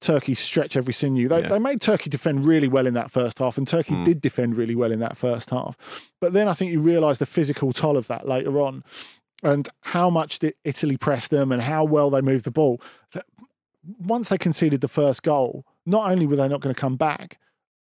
Turkey 0.00 0.34
stretch 0.34 0.76
every 0.76 0.94
sinew. 0.94 1.28
They, 1.28 1.42
Yeah. 1.42 1.48
they 1.48 1.58
made 1.58 1.80
Turkey 1.80 2.08
defend 2.08 2.46
really 2.46 2.68
well 2.68 2.86
in 2.86 2.94
that 2.94 3.10
first 3.10 3.38
half, 3.38 3.58
and 3.58 3.68
Turkey 3.68 3.94
Mm. 3.94 4.04
did 4.04 4.20
defend 4.22 4.56
really 4.56 4.74
well 4.74 4.90
in 4.92 4.98
that 5.00 5.16
first 5.18 5.50
half. 5.50 5.76
But 6.20 6.32
then 6.32 6.48
I 6.48 6.54
think 6.54 6.72
you 6.72 6.80
realise 6.80 7.18
the 7.18 7.26
physical 7.26 7.72
toll 7.72 7.96
of 7.98 8.06
that 8.06 8.26
later 8.26 8.60
on, 8.60 8.82
and 9.42 9.68
how 9.82 10.08
much 10.10 10.38
did 10.38 10.54
Italy 10.64 10.96
press 10.96 11.28
them, 11.28 11.52
and 11.52 11.62
how 11.62 11.84
well 11.84 12.10
they 12.10 12.20
moved 12.22 12.44
the 12.44 12.50
ball. 12.50 12.80
Once 13.98 14.28
they 14.28 14.36
conceded 14.38 14.80
the 14.82 14.88
first 14.88 15.22
goal, 15.22 15.64
not 15.86 16.10
only 16.10 16.26
were 16.26 16.36
they 16.36 16.46
not 16.48 16.60
going 16.60 16.74
to 16.74 16.78
come 16.80 16.96
back, 16.96 17.38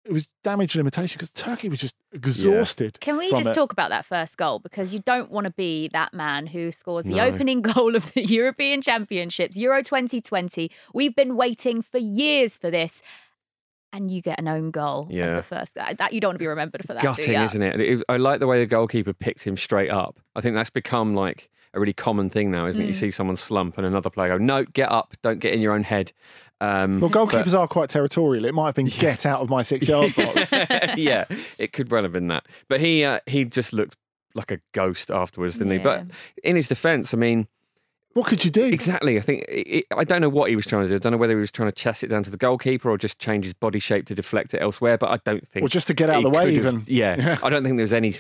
it 0.08 0.14
was 0.14 0.28
damage 0.44 0.76
limitation 0.76 1.16
because 1.18 1.32
Turkey 1.32 1.70
was 1.70 1.80
just 1.80 1.96
exhausted. 2.14 3.00
Can 3.00 3.18
we 3.18 3.30
just 3.32 3.50
it. 3.50 3.54
talk 3.54 3.72
about 3.72 3.90
that 3.90 4.06
first 4.06 4.38
goal? 4.38 4.60
Because 4.60 4.94
you 4.94 5.00
don't 5.00 5.30
want 5.32 5.46
to 5.46 5.52
be 5.52 5.90
that 5.90 6.14
man 6.14 6.48
who 6.48 6.72
scores 6.72 7.06
the 7.06 7.16
No. 7.16 7.24
opening 7.26 7.62
goal 7.74 7.96
of 7.96 8.14
the 8.14 8.26
European 8.26 8.82
Championships, 8.82 9.58
Euro 9.58 9.84
2020. 9.84 10.72
We've 10.94 11.16
been 11.16 11.36
waiting 11.36 11.82
for 11.82 11.98
years 11.98 12.58
for 12.58 12.70
this. 12.72 13.02
And 13.94 14.12
you 14.12 14.22
get 14.22 14.38
an 14.38 14.48
own 14.50 14.70
goal 14.72 15.08
as 15.14 15.34
the 15.34 15.42
first. 15.42 15.76
That 15.76 15.98
that- 15.98 16.12
you 16.14 16.20
don't 16.20 16.30
want 16.30 16.36
to 16.40 16.44
be 16.44 16.48
remembered 16.48 16.86
for 16.86 16.94
that. 16.94 17.02
Gutting, 17.02 17.34
isn't 17.42 17.62
it? 17.62 17.74
And 17.74 17.82
it? 17.82 18.04
I 18.10 18.18
like 18.18 18.40
the 18.42 18.48
way 18.48 18.60
the 18.60 18.66
goalkeeper 18.66 19.14
picked 19.14 19.44
him 19.44 19.56
straight 19.56 19.90
up. 19.90 20.20
I 20.36 20.42
think 20.42 20.56
that's 20.56 20.70
become 20.70 21.16
like 21.16 21.50
a 21.74 21.80
really 21.80 21.94
common 21.94 22.30
thing 22.30 22.52
now, 22.52 22.68
isn't 22.68 22.82
it? 22.82 22.86
You 22.86 22.92
Mm. 22.94 23.00
see 23.00 23.12
someone 23.12 23.38
slump 23.38 23.78
and 23.78 23.88
another 23.88 24.10
player 24.10 24.38
go, 24.38 24.44
"No, 24.44 24.66
get 24.66 24.92
up! 24.92 25.16
Don't 25.22 25.40
get 25.40 25.54
in 25.54 25.62
your 25.62 25.74
own 25.74 25.84
head." 25.84 26.12
Um, 26.60 27.00
Well, 27.00 27.10
but- 27.10 27.30
goalkeepers 27.30 27.58
are 27.58 27.68
quite 27.68 27.90
territorial. 27.90 28.46
It 28.46 28.54
might 28.54 28.66
have 28.68 28.76
been 28.76 28.86
get 29.00 29.26
out 29.26 29.42
of 29.42 29.50
my 29.50 29.62
six 29.62 29.88
yard 29.88 30.16
box. 30.16 30.52
yeah, 30.98 31.26
it 31.58 31.74
could 31.74 31.92
well 31.92 32.04
have 32.04 32.14
been 32.14 32.28
that. 32.28 32.46
But 32.68 32.82
he 32.82 33.04
uh, 33.04 33.20
he 33.28 33.46
just 33.46 33.74
looked 33.74 33.96
like 34.36 34.52
a 34.52 34.60
ghost 34.74 35.10
afterwards, 35.12 35.58
didn't 35.58 35.72
he? 35.74 35.78
But 35.80 36.06
in 36.44 36.56
his 36.56 36.68
defence, 36.68 37.14
I 37.14 37.18
mean, 37.18 37.48
What 38.14 38.28
could 38.28 38.44
you 38.46 38.52
do? 38.52 38.66
exactly. 38.66 39.18
I 39.18 39.22
think 39.22 39.44
it, 39.50 39.68
it- 39.68 39.86
I 39.96 40.04
don't 40.04 40.22
know 40.22 40.30
what 40.30 40.50
he 40.50 40.56
was 40.56 40.66
trying 40.66 40.84
to 40.84 40.90
do. 40.90 40.96
I 40.96 40.98
don't 41.00 41.12
know 41.12 41.18
whether 41.18 41.34
he 41.36 41.40
was 41.40 41.52
trying 41.52 41.70
to 41.70 41.76
chest 41.76 42.04
it 42.04 42.08
down 42.08 42.24
to 42.24 42.30
the 42.32 42.38
goalkeeper 42.38 42.90
or 42.90 42.98
just 42.98 43.20
change 43.20 43.46
his 43.46 43.54
body 43.54 43.80
shape 43.80 44.06
to 44.08 44.16
deflect 44.16 44.54
it 44.54 44.62
elsewhere. 44.62 44.98
But 44.98 45.10
I 45.12 45.18
don't 45.26 45.48
think. 45.48 45.64
Or 45.66 45.70
just 45.70 45.88
to 45.88 45.94
get 45.94 46.10
out 46.10 46.18
of 46.18 46.24
the 46.24 46.30
way, 46.30 46.46
could 46.56 46.66
have- 46.66 46.74
even. 46.74 46.84
Yeah, 46.88 47.38
I 47.44 47.50
don't 47.50 47.64
think 47.64 47.78
there's 47.78 47.94
any 47.94 48.16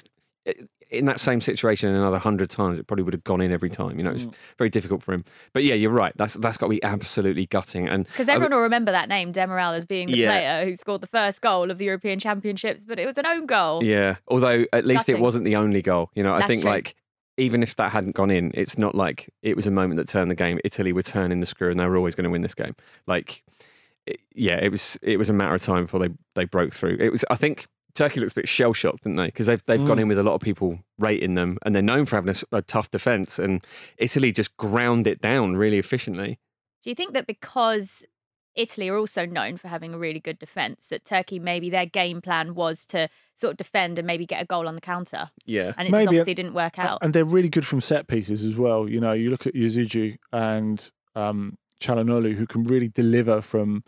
in 0.89 1.05
that 1.05 1.19
same 1.19 1.41
situation 1.41 1.89
another 1.93 2.17
hundred 2.17 2.49
times, 2.49 2.79
it 2.79 2.87
probably 2.87 3.03
would 3.03 3.13
have 3.13 3.23
gone 3.23 3.41
in 3.41 3.51
every 3.51 3.69
time. 3.69 3.97
You 3.97 4.03
know, 4.05 4.11
it's 4.11 4.23
Mm. 4.23 4.33
very 4.57 4.69
difficult 4.69 5.03
for 5.03 5.13
him. 5.13 5.25
But 5.53 5.63
yeah, 5.63 5.75
you're 5.75 5.91
right. 5.91 6.13
That's 6.15 6.35
that's 6.35 6.55
got 6.57 6.67
to 6.67 6.69
be 6.69 6.83
absolutely 6.83 7.45
gutting. 7.45 7.87
And 7.89 8.05
Because 8.05 8.29
everyone 8.29 8.53
will 8.53 8.61
remember 8.61 8.91
that 8.91 9.09
name, 9.09 9.33
Demiral, 9.33 9.75
as 9.75 9.85
being 9.85 10.07
the 10.07 10.17
Yeah. 10.17 10.29
player 10.31 10.65
who 10.65 10.75
scored 10.75 11.01
the 11.01 11.07
first 11.07 11.41
goal 11.41 11.69
of 11.71 11.77
the 11.77 11.85
European 11.85 12.19
Championships, 12.19 12.85
but 12.85 12.99
it 12.99 13.05
was 13.05 13.17
an 13.17 13.25
own 13.25 13.45
goal. 13.45 13.83
Yeah, 13.83 14.15
although 14.27 14.65
at 14.71 14.85
least 14.85 15.09
it 15.09 15.19
wasn't 15.19 15.43
the 15.45 15.55
only 15.57 15.81
goal. 15.81 16.09
You 16.15 16.23
know, 16.23 16.33
I 16.33 16.47
think 16.47 16.61
true. 16.61 16.71
like 16.71 16.95
even 17.39 17.61
if 17.61 17.75
that 17.75 17.91
hadn't 17.91 18.15
gone 18.15 18.31
in, 18.31 18.51
it's 18.55 18.77
not 18.79 18.95
like 18.95 19.29
it 19.43 19.55
was 19.55 19.67
a 19.67 19.71
moment 19.71 19.97
that 19.97 20.07
turned 20.07 20.31
the 20.31 20.35
game. 20.35 20.59
Italy 20.63 20.91
were 20.93 21.03
turning 21.03 21.39
the 21.39 21.45
screw, 21.45 21.69
and 21.69 21.79
they 21.79 21.85
were 21.85 21.97
always 21.97 22.15
going 22.15 22.23
to 22.23 22.29
win 22.31 22.41
this 22.41 22.55
game. 22.55 22.75
Like, 23.05 23.43
it, 24.07 24.19
yeah, 24.33 24.55
it 24.55 24.71
was 24.71 24.97
it 25.03 25.17
was 25.17 25.29
a 25.29 25.33
matter 25.33 25.53
of 25.53 25.61
time 25.61 25.83
before 25.83 25.99
they 25.99 26.09
they 26.33 26.45
broke 26.45 26.73
through. 26.73 26.97
It 26.99 27.11
was, 27.11 27.23
I 27.29 27.35
think. 27.35 27.67
Turkey 27.97 28.19
looks 28.19 28.33
a 28.33 28.35
bit 28.41 28.47
shell 28.47 28.73
shocked, 28.73 29.03
didn't 29.03 29.17
they? 29.17 29.25
Because 29.25 29.47
they've 29.47 29.65
they've 29.65 29.85
gone 29.85 29.97
Mm. 29.97 30.01
in 30.03 30.07
with 30.07 30.19
a 30.19 30.23
lot 30.23 30.35
of 30.35 30.41
people 30.41 30.79
rating 30.99 31.33
them, 31.35 31.57
and 31.63 31.73
they're 31.73 31.81
known 31.93 32.05
for 32.05 32.15
having 32.15 32.35
a 32.51 32.61
tough 32.61 32.89
defence. 32.91 33.39
And 33.39 33.63
Italy 33.97 34.31
just 34.31 34.55
ground 34.57 35.07
it 35.07 35.19
down 35.19 35.55
really 35.57 35.79
efficiently. 35.79 36.37
Do 36.83 36.89
you 36.91 36.95
think 36.95 37.13
that 37.13 37.25
because 37.27 38.05
Italy 38.55 38.87
are 38.89 38.97
also 38.97 39.25
known 39.25 39.57
for 39.57 39.67
having 39.67 39.93
a 39.93 39.97
really 39.97 40.19
good 40.19 40.39
defence, 40.39 40.87
that 40.87 41.05
Turkey 41.05 41.39
maybe 41.39 41.69
their 41.69 41.85
game 41.85 42.21
plan 42.21 42.55
was 42.55 42.85
to 42.87 43.07
sort 43.35 43.51
of 43.51 43.57
defend 43.57 43.97
and 43.99 44.07
maybe 44.07 44.25
get 44.25 44.41
a 44.41 44.45
goal 44.45 44.67
on 44.67 44.75
the 44.75 44.81
counter? 44.81 45.29
Yeah, 45.45 45.73
And 45.77 45.87
it 45.87 45.91
just 45.91 45.91
Maybe, 45.91 46.07
obviously 46.07 46.33
didn't 46.35 46.53
work 46.55 46.79
out. 46.79 46.99
And 47.01 47.13
they're 47.13 47.25
really 47.37 47.49
good 47.49 47.65
from 47.65 47.81
set 47.81 48.07
pieces 48.07 48.43
as 48.43 48.55
well. 48.55 48.87
You 48.89 48.99
know, 48.99 49.13
you 49.13 49.29
look 49.29 49.45
at 49.47 49.53
Yazıcı 49.55 50.17
and 50.31 50.91
um, 51.15 51.57
Çalhanoğlu, 51.79 52.33
who 52.33 52.45
can 52.47 52.63
really 52.63 52.89
deliver 52.89 53.41
from 53.41 53.83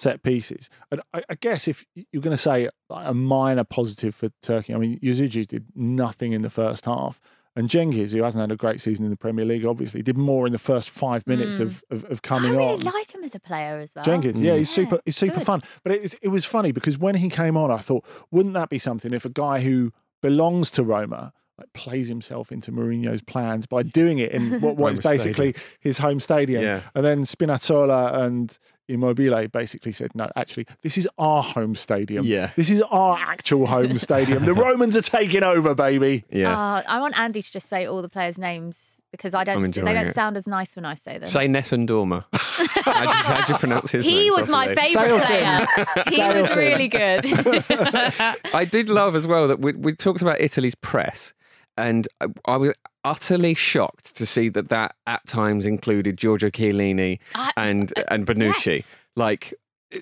set 0.00 0.22
pieces. 0.22 0.70
And 0.90 1.00
I, 1.12 1.22
I 1.28 1.34
guess 1.46 1.68
if 1.68 1.84
you're 2.12 2.22
going 2.22 2.36
to 2.40 2.42
say 2.50 2.68
a 2.90 3.14
minor 3.14 3.64
positive 3.64 4.14
for 4.14 4.28
Turkey, 4.42 4.74
I 4.74 4.78
mean, 4.78 4.98
Yazıcı 5.02 5.46
did 5.46 5.64
nothing 5.74 6.32
in 6.32 6.42
the 6.42 6.50
first 6.50 6.84
half. 6.86 7.20
And 7.56 7.68
Cengiz, 7.68 8.12
who 8.14 8.22
hasn't 8.22 8.40
had 8.40 8.52
a 8.52 8.56
great 8.56 8.80
season 8.80 9.04
in 9.04 9.10
the 9.10 9.16
Premier 9.16 9.44
League, 9.44 9.66
obviously 9.66 10.02
did 10.02 10.16
more 10.16 10.46
in 10.46 10.52
the 10.52 10.58
first 10.72 10.88
five 10.88 11.26
minutes 11.26 11.56
Mm. 11.58 11.62
of, 11.62 11.84
of, 11.90 12.04
of 12.12 12.20
I 12.30 12.38
really 12.48 12.56
on. 12.64 12.80
like 12.80 13.12
him 13.14 13.24
as 13.24 13.34
a 13.34 13.40
player 13.40 13.78
as 13.80 13.92
well. 13.94 14.04
Cengiz, 14.04 14.40
yeah, 14.40 14.52
Mm. 14.54 14.58
he's 14.58 14.70
Yeah, 14.78 14.84
super. 14.84 14.98
He's 15.04 15.16
super 15.16 15.38
good. 15.38 15.46
fun. 15.46 15.62
But 15.82 15.92
it 15.92 16.02
was, 16.02 16.14
it 16.22 16.28
was 16.28 16.44
funny 16.44 16.70
because 16.72 16.96
when 16.98 17.16
he 17.16 17.28
came 17.28 17.56
on, 17.56 17.70
I 17.72 17.78
thought, 17.78 18.04
wouldn't 18.30 18.54
that 18.54 18.68
be 18.70 18.78
something 18.78 19.12
if 19.12 19.24
a 19.24 19.30
guy 19.30 19.60
who 19.60 19.92
belongs 20.22 20.70
to 20.72 20.82
Roma 20.84 21.32
like 21.58 21.72
plays 21.74 22.08
himself 22.08 22.50
into 22.52 22.72
Mourinho's 22.72 23.20
plans 23.20 23.66
by 23.66 23.82
doing 23.82 24.18
it 24.18 24.30
in 24.32 24.60
what, 24.64 24.76
what 24.76 24.92
is 24.94 25.04
Roma 25.04 25.12
basically 25.16 25.54
his 25.80 25.98
home 25.98 26.20
stadium, 26.20 26.62
Yeah. 26.62 26.80
and 26.94 27.04
then 27.04 27.24
Spinazzola 27.24 28.14
and 28.14 28.56
Immobile 28.90 29.48
basically 29.48 29.92
said, 29.92 30.14
no, 30.14 30.30
actually, 30.36 30.66
this 30.82 30.98
is 30.98 31.08
our 31.18 31.42
home 31.42 31.74
stadium. 31.74 32.26
Yeah. 32.26 32.50
this 32.56 32.70
is 32.70 32.82
our 32.82 33.16
actual 33.18 33.66
home 33.66 33.98
stadium. 34.06 34.44
The 34.44 34.54
Romans 34.54 34.96
are 34.96 35.02
taking 35.02 35.42
over, 35.42 35.74
baby. 35.74 36.24
yeah. 36.30 36.52
Uh, 36.52 36.82
I 36.86 37.00
want 37.00 37.16
Andy 37.18 37.42
to 37.42 37.52
just 37.52 37.68
say 37.68 37.86
all 37.86 38.02
the 38.02 38.08
players' 38.08 38.38
names 38.38 39.00
because 39.10 39.34
I 39.34 39.44
don't. 39.44 39.62
They 39.62 39.80
don't 39.80 40.06
it. 40.06 40.14
sound 40.14 40.36
as 40.36 40.46
nice 40.46 40.76
when 40.76 40.84
I 40.84 40.94
say 40.94 41.18
them. 41.18 41.28
Say 41.28 41.48
Nessun 41.48 41.86
Dorma. 41.86 42.24
how, 42.32 43.00
do 43.02 43.08
you, 43.08 43.14
how 43.14 43.46
do 43.46 43.52
you 43.52 43.58
pronounce 43.58 43.92
his 43.92 44.06
name? 44.06 44.14
he 44.14 44.24
name 44.24 44.34
was 44.34 44.48
my 44.48 44.74
favourite 44.74 45.22
player. 45.22 45.66
he 46.08 46.40
was 46.40 46.56
really 46.56 46.88
good. 46.88 47.24
I 48.54 48.66
did 48.70 48.88
love 48.88 49.14
as 49.16 49.26
well 49.26 49.48
that 49.48 49.60
we, 49.60 49.72
we 49.72 49.94
talked 49.94 50.22
about 50.22 50.40
Italy's 50.40 50.74
press, 50.74 51.32
and 51.80 52.06
I, 52.20 52.26
I 52.44 52.56
was 52.56 52.74
utterly 53.04 53.54
shocked 53.54 54.16
to 54.16 54.26
see 54.26 54.48
that 54.50 54.68
that 54.68 54.94
at 55.06 55.26
times 55.26 55.66
included 55.66 56.16
Giorgio 56.16 56.50
Chiellini 56.50 57.18
I- 57.34 57.52
and 57.56 57.92
and 58.08 58.26
Bonucci. 58.26 58.76
Yes. 58.76 59.00
Like, 59.16 59.54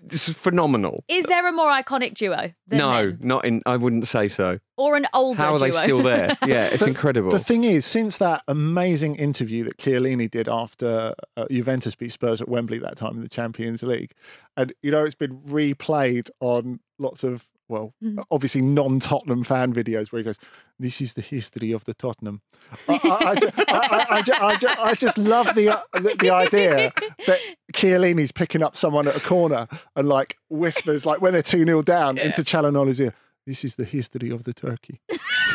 this 0.03 0.29
is 0.29 0.35
phenomenal. 0.37 1.03
Is 1.09 1.25
there 1.25 1.47
a 1.49 1.53
more 1.53 1.71
iconic 1.71 2.13
duo? 2.15 2.53
Than 2.67 2.79
no, 2.79 3.07
them? 3.07 3.19
not 3.23 3.45
in. 3.47 3.63
I 3.65 3.77
wouldn't 3.77 4.07
say 4.07 4.29
so. 4.29 4.59
or 4.77 4.97
an 4.97 5.07
older 5.15 5.39
How 5.39 5.55
are 5.55 5.59
they 5.59 5.71
still 5.73 6.03
there? 6.03 6.37
Yeah, 6.47 6.67
it's 6.67 6.81
But 6.81 6.91
incredible. 6.91 7.31
The 7.31 7.39
thing 7.39 7.65
is, 7.65 7.87
since 7.87 8.19
that 8.19 8.43
amazing 8.47 9.17
interview 9.17 9.65
that 9.65 9.79
Chiellini 9.79 10.31
did 10.31 10.47
after 10.49 11.15
uh, 11.37 11.47
Juventus 11.51 11.95
beat 11.95 12.13
Spurs 12.13 12.43
at 12.43 12.49
Wembley 12.49 12.79
that 12.81 12.97
time 12.99 13.15
in 13.17 13.23
the 13.23 13.29
Champions 13.29 13.83
League, 13.83 14.13
and 14.57 14.73
you 14.83 14.91
know 14.91 15.05
it's 15.05 15.15
been 15.15 15.39
replayed 15.41 16.29
on 16.41 16.81
lots 16.99 17.25
of 17.25 17.47
well, 17.69 17.95
Mhm. 18.03 18.23
obviously 18.31 18.63
non-Tottenham 18.63 19.43
fan 19.43 19.73
videos 19.73 20.11
where 20.11 20.19
he 20.21 20.25
goes, 20.25 20.39
"This 20.79 21.01
is 21.01 21.15
the 21.15 21.21
history 21.23 21.73
of 21.73 21.85
the 21.85 21.95
Tottenham." 21.95 22.41
I, 22.89 22.95
I, 23.05 23.27
I, 23.31 23.35
ju- 23.35 23.51
I, 23.57 23.63
I, 23.69 24.07
I, 24.17 24.23
ju- 24.23 24.33
I, 24.41 24.57
ju- 24.57 24.81
I 24.81 24.95
just 24.95 25.19
love 25.19 25.55
the, 25.55 25.69
uh, 25.77 25.83
the 25.95 26.17
the 26.19 26.31
idea 26.31 26.93
that 27.27 27.39
Chiellini's 27.75 28.33
picking 28.33 28.63
up 28.63 28.77
someone 28.77 29.07
at 29.09 29.17
a 29.17 29.21
corner 29.21 29.69
and 29.97 30.09
like 30.09 30.37
whispers, 30.49 31.05
like 31.07 31.21
when 31.21 31.33
they're 31.33 31.43
two 31.43 31.65
0 31.65 31.83
down, 31.83 32.19
into 32.19 32.43
Çalhanoğlu's 32.43 33.01
ear. 33.01 33.15
This 33.47 33.65
is 33.65 33.77
the 33.77 33.85
history 33.87 34.29
of 34.31 34.45
the 34.45 34.53
turkey. 34.53 35.01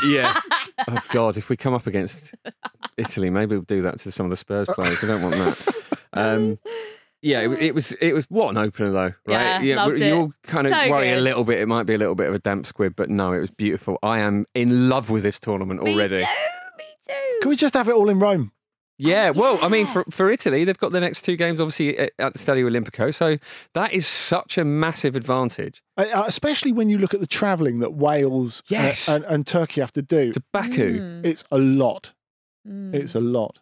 yeah. 0.07 0.39
Oh 0.87 0.97
God, 1.11 1.37
if 1.37 1.49
we 1.49 1.55
come 1.55 1.75
up 1.75 1.85
against 1.85 2.33
Italy, 2.97 3.29
maybe 3.29 3.55
we'll 3.55 3.61
do 3.63 3.83
that 3.83 3.99
to 3.99 4.11
some 4.11 4.25
of 4.25 4.31
the 4.31 4.35
Spurs 4.35 4.67
players. 4.73 5.03
I 5.03 5.07
don't 5.07 5.21
want 5.21 5.35
that. 5.35 5.75
Um, 6.15 6.59
yeah, 7.23 7.39
it, 7.41 7.51
it 7.59 7.73
was. 7.75 7.91
It 7.93 8.13
was 8.13 8.25
what 8.25 8.49
an 8.51 8.57
opener 8.57 8.91
though, 8.91 9.13
right? 9.25 9.63
Yeah, 9.63 9.75
loved 9.77 10.01
it. 10.01 10.07
you'll 10.07 10.33
kind 10.43 10.67
of 10.67 10.73
So 10.73 10.89
worry 10.91 11.11
a 11.13 11.19
little 11.21 11.43
bit. 11.43 11.59
It 11.59 11.67
might 11.67 11.83
be 11.87 11.95
a 11.95 11.97
little 11.97 12.15
bit 12.15 12.27
of 12.29 12.35
a 12.35 12.39
damp 12.39 12.65
squib, 12.67 12.93
but 12.95 13.09
no, 13.09 13.33
it 13.33 13.39
was 13.39 13.49
beautiful. 13.51 13.97
I 14.03 14.19
am 14.19 14.45
in 14.53 14.89
love 14.89 15.09
with 15.09 15.23
this 15.23 15.39
tournament 15.39 15.81
Me 15.81 15.93
already. 15.93 16.17
too. 16.17 16.25
Me 16.77 16.83
too. 17.07 17.39
Can 17.41 17.49
we 17.49 17.55
just 17.55 17.73
have 17.73 17.87
it 17.87 17.95
all 17.95 18.09
in 18.09 18.19
Rome? 18.19 18.51
Yeah, 18.99 19.31
well, 19.31 19.57
I 19.61 19.69
mean, 19.69 19.87
for, 19.87 20.03
for 20.05 20.29
Italy, 20.29 20.63
they've 20.65 20.77
got 20.77 20.91
the 20.91 20.99
next 21.01 21.23
two 21.23 21.35
games 21.35 21.59
obviously 21.59 21.97
at, 21.97 22.11
at 22.19 22.33
the 22.33 22.39
Stadio 22.39 22.69
Olimpico, 22.69 23.13
so 23.13 23.37
that 23.73 23.91
is 23.91 24.05
such 24.05 24.57
a 24.59 24.63
massive 24.63 25.15
advantage. 25.15 25.81
Uh, 25.97 26.05
uh, 26.13 26.23
especially 26.27 26.71
when 26.71 26.89
you 26.89 26.99
look 26.99 27.13
at 27.13 27.19
the 27.19 27.27
travelling 27.27 27.79
that 27.79 27.93
Wales 27.93 28.59
uh, 28.61 28.63
Yes. 28.69 29.09
and, 29.09 29.25
and 29.25 29.47
Turkey 29.47 29.81
have 29.81 29.91
to 29.93 30.03
do. 30.03 30.31
To 30.33 30.43
Baku, 30.53 30.99
Mm, 30.99 31.25
It's 31.25 31.43
a 31.51 31.57
lot. 31.57 32.13
mm. 32.67 32.93
It's 32.93 33.15
a 33.15 33.19
lot. 33.19 33.61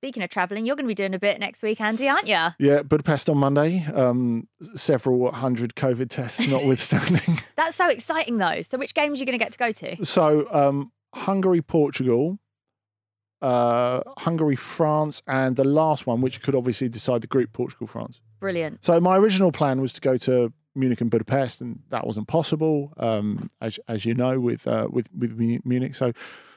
Speaking 0.00 0.22
of 0.22 0.30
travelling, 0.30 0.64
you're 0.64 0.76
going 0.76 0.86
to 0.86 0.88
be 0.88 0.94
doing 0.94 1.12
a 1.12 1.18
bit 1.18 1.38
next 1.40 1.62
week, 1.62 1.78
Andy, 1.78 2.08
aren't 2.08 2.26
you? 2.26 2.38
Yeah, 2.58 2.80
Budapest 2.82 3.28
on 3.28 3.36
Monday. 3.36 3.84
Um, 3.84 4.48
several 4.74 5.30
hundred 5.30 5.74
COVID 5.74 6.08
tests 6.08 6.48
notwithstanding. 6.48 7.42
That's 7.56 7.76
so 7.76 7.86
exciting, 7.86 8.38
though. 8.38 8.62
So, 8.62 8.78
which 8.78 8.94
games 8.94 9.18
are 9.18 9.20
you 9.20 9.26
going 9.26 9.38
to 9.38 9.44
get 9.44 9.52
to 9.52 9.58
go 9.58 9.70
to? 9.72 10.02
so 10.02 10.50
um, 10.54 10.90
Hungary, 11.14 11.60
Portugal, 11.60 12.38
uh, 13.42 14.00
Hungary, 14.20 14.56
France, 14.56 15.22
and 15.26 15.56
the 15.56 15.64
last 15.64 16.06
one, 16.06 16.22
which 16.22 16.40
could 16.40 16.54
obviously 16.54 16.88
decide 16.88 17.20
the 17.20 17.26
group, 17.26 17.52
Portugal, 17.52 17.86
France. 17.86 18.22
Brilliant. 18.40 18.82
So 18.82 18.98
my 19.02 19.18
original 19.18 19.52
plan 19.52 19.82
was 19.82 19.92
to 19.92 20.00
go 20.00 20.16
to 20.16 20.50
Munich 20.74 21.02
and 21.02 21.10
Budapest, 21.10 21.60
and 21.60 21.80
that 21.90 22.06
wasn't 22.06 22.26
possible, 22.26 22.94
um, 22.96 23.50
as 23.60 23.78
as 23.86 24.06
you 24.06 24.14
know, 24.14 24.40
with 24.40 24.66
uh, 24.66 24.88
with 24.90 25.08
with 25.14 25.38
Munich. 25.38 25.94
So 25.94 26.14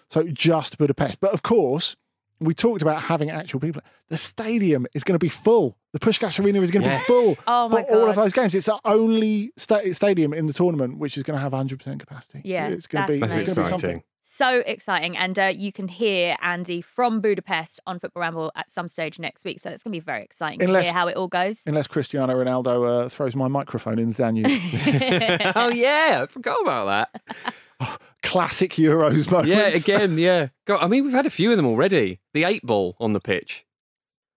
so 0.09 0.23
just 0.23 0.77
Budapest. 0.77 1.19
But 1.19 1.33
of 1.33 1.43
course, 1.43 1.97
we 2.39 2.53
talked 2.53 2.81
about 2.81 3.01
having 3.03 3.29
actual 3.31 3.59
people. 3.59 3.81
The 4.09 4.17
stadium 4.17 4.85
is 4.93 5.03
going 5.03 5.13
to 5.15 5.19
be 5.19 5.29
full. 5.29 5.77
The 5.93 5.99
Puskás 5.99 6.43
Arena 6.43 6.61
is 6.61 6.71
going 6.71 6.83
to 6.83 6.89
Yes. 6.89 7.01
be 7.03 7.05
full 7.05 7.37
Oh, 7.47 7.69
my 7.69 7.83
for 7.83 7.95
all 7.95 8.09
of 8.09 8.15
those 8.15 8.33
games. 8.33 8.53
It's 8.55 8.65
the 8.65 8.79
only 8.85 9.51
sta- 9.57 9.91
stadium 9.93 10.33
in 10.33 10.47
the 10.47 10.53
tournament 10.53 10.97
which 10.97 11.17
is 11.17 11.23
going 11.23 11.35
to 11.37 11.41
have 11.41 11.51
100 11.53 11.79
percent 11.79 11.99
capacity. 11.99 12.41
Yeah, 12.43 12.67
it's 12.67 12.87
going 12.87 13.05
to 13.07 13.13
be. 13.13 13.19
that's 13.19 13.33
It's 13.35 13.43
going 13.43 13.55
to 13.55 13.61
be 13.61 13.67
something. 13.67 13.89
exciting. 13.91 14.03
So 14.25 14.63
exciting. 14.65 15.15
And 15.15 15.37
uh, 15.37 15.51
you 15.55 15.71
can 15.71 15.87
hear 15.87 16.35
Andy 16.41 16.81
from 16.81 17.21
Budapest 17.21 17.79
on 17.85 17.99
Football 17.99 18.21
Ramble 18.21 18.51
at 18.55 18.67
some 18.67 18.87
stage 18.87 19.19
next 19.19 19.45
week. 19.45 19.59
So, 19.59 19.69
it's 19.69 19.83
going 19.83 19.91
to 19.91 19.95
be 19.95 20.03
very 20.03 20.23
exciting 20.23 20.63
Unless- 20.63 20.85
to 20.85 20.91
hear 20.91 20.93
how 20.99 21.07
it 21.07 21.15
all 21.15 21.27
goes. 21.27 21.61
Unless 21.67 21.85
Cristiano 21.85 22.33
Ronaldo 22.33 23.05
uh, 23.05 23.09
throws 23.09 23.35
my 23.35 23.47
microphone 23.47 23.99
in 23.99 24.09
the 24.11 24.15
Danube. 24.15 24.47
oh 25.55 25.69
yeah, 25.69 26.21
I 26.23 26.25
forgot 26.25 26.61
about 26.61 26.85
that. 27.13 27.53
Classic 28.23 28.71
Euros 28.73 29.29
moment. 29.29 29.49
Yeah, 29.49 29.67
again, 29.67 30.17
yeah. 30.17 30.47
God, 30.65 30.81
I 30.83 30.87
mean, 30.87 31.03
we've 31.03 31.13
had 31.13 31.25
a 31.25 31.29
few 31.29 31.51
of 31.51 31.57
them 31.57 31.65
already. 31.65 32.19
The 32.33 32.43
eight 32.45 32.63
ball 32.65 32.95
on 32.99 33.11
the 33.13 33.19
pitch. 33.19 33.65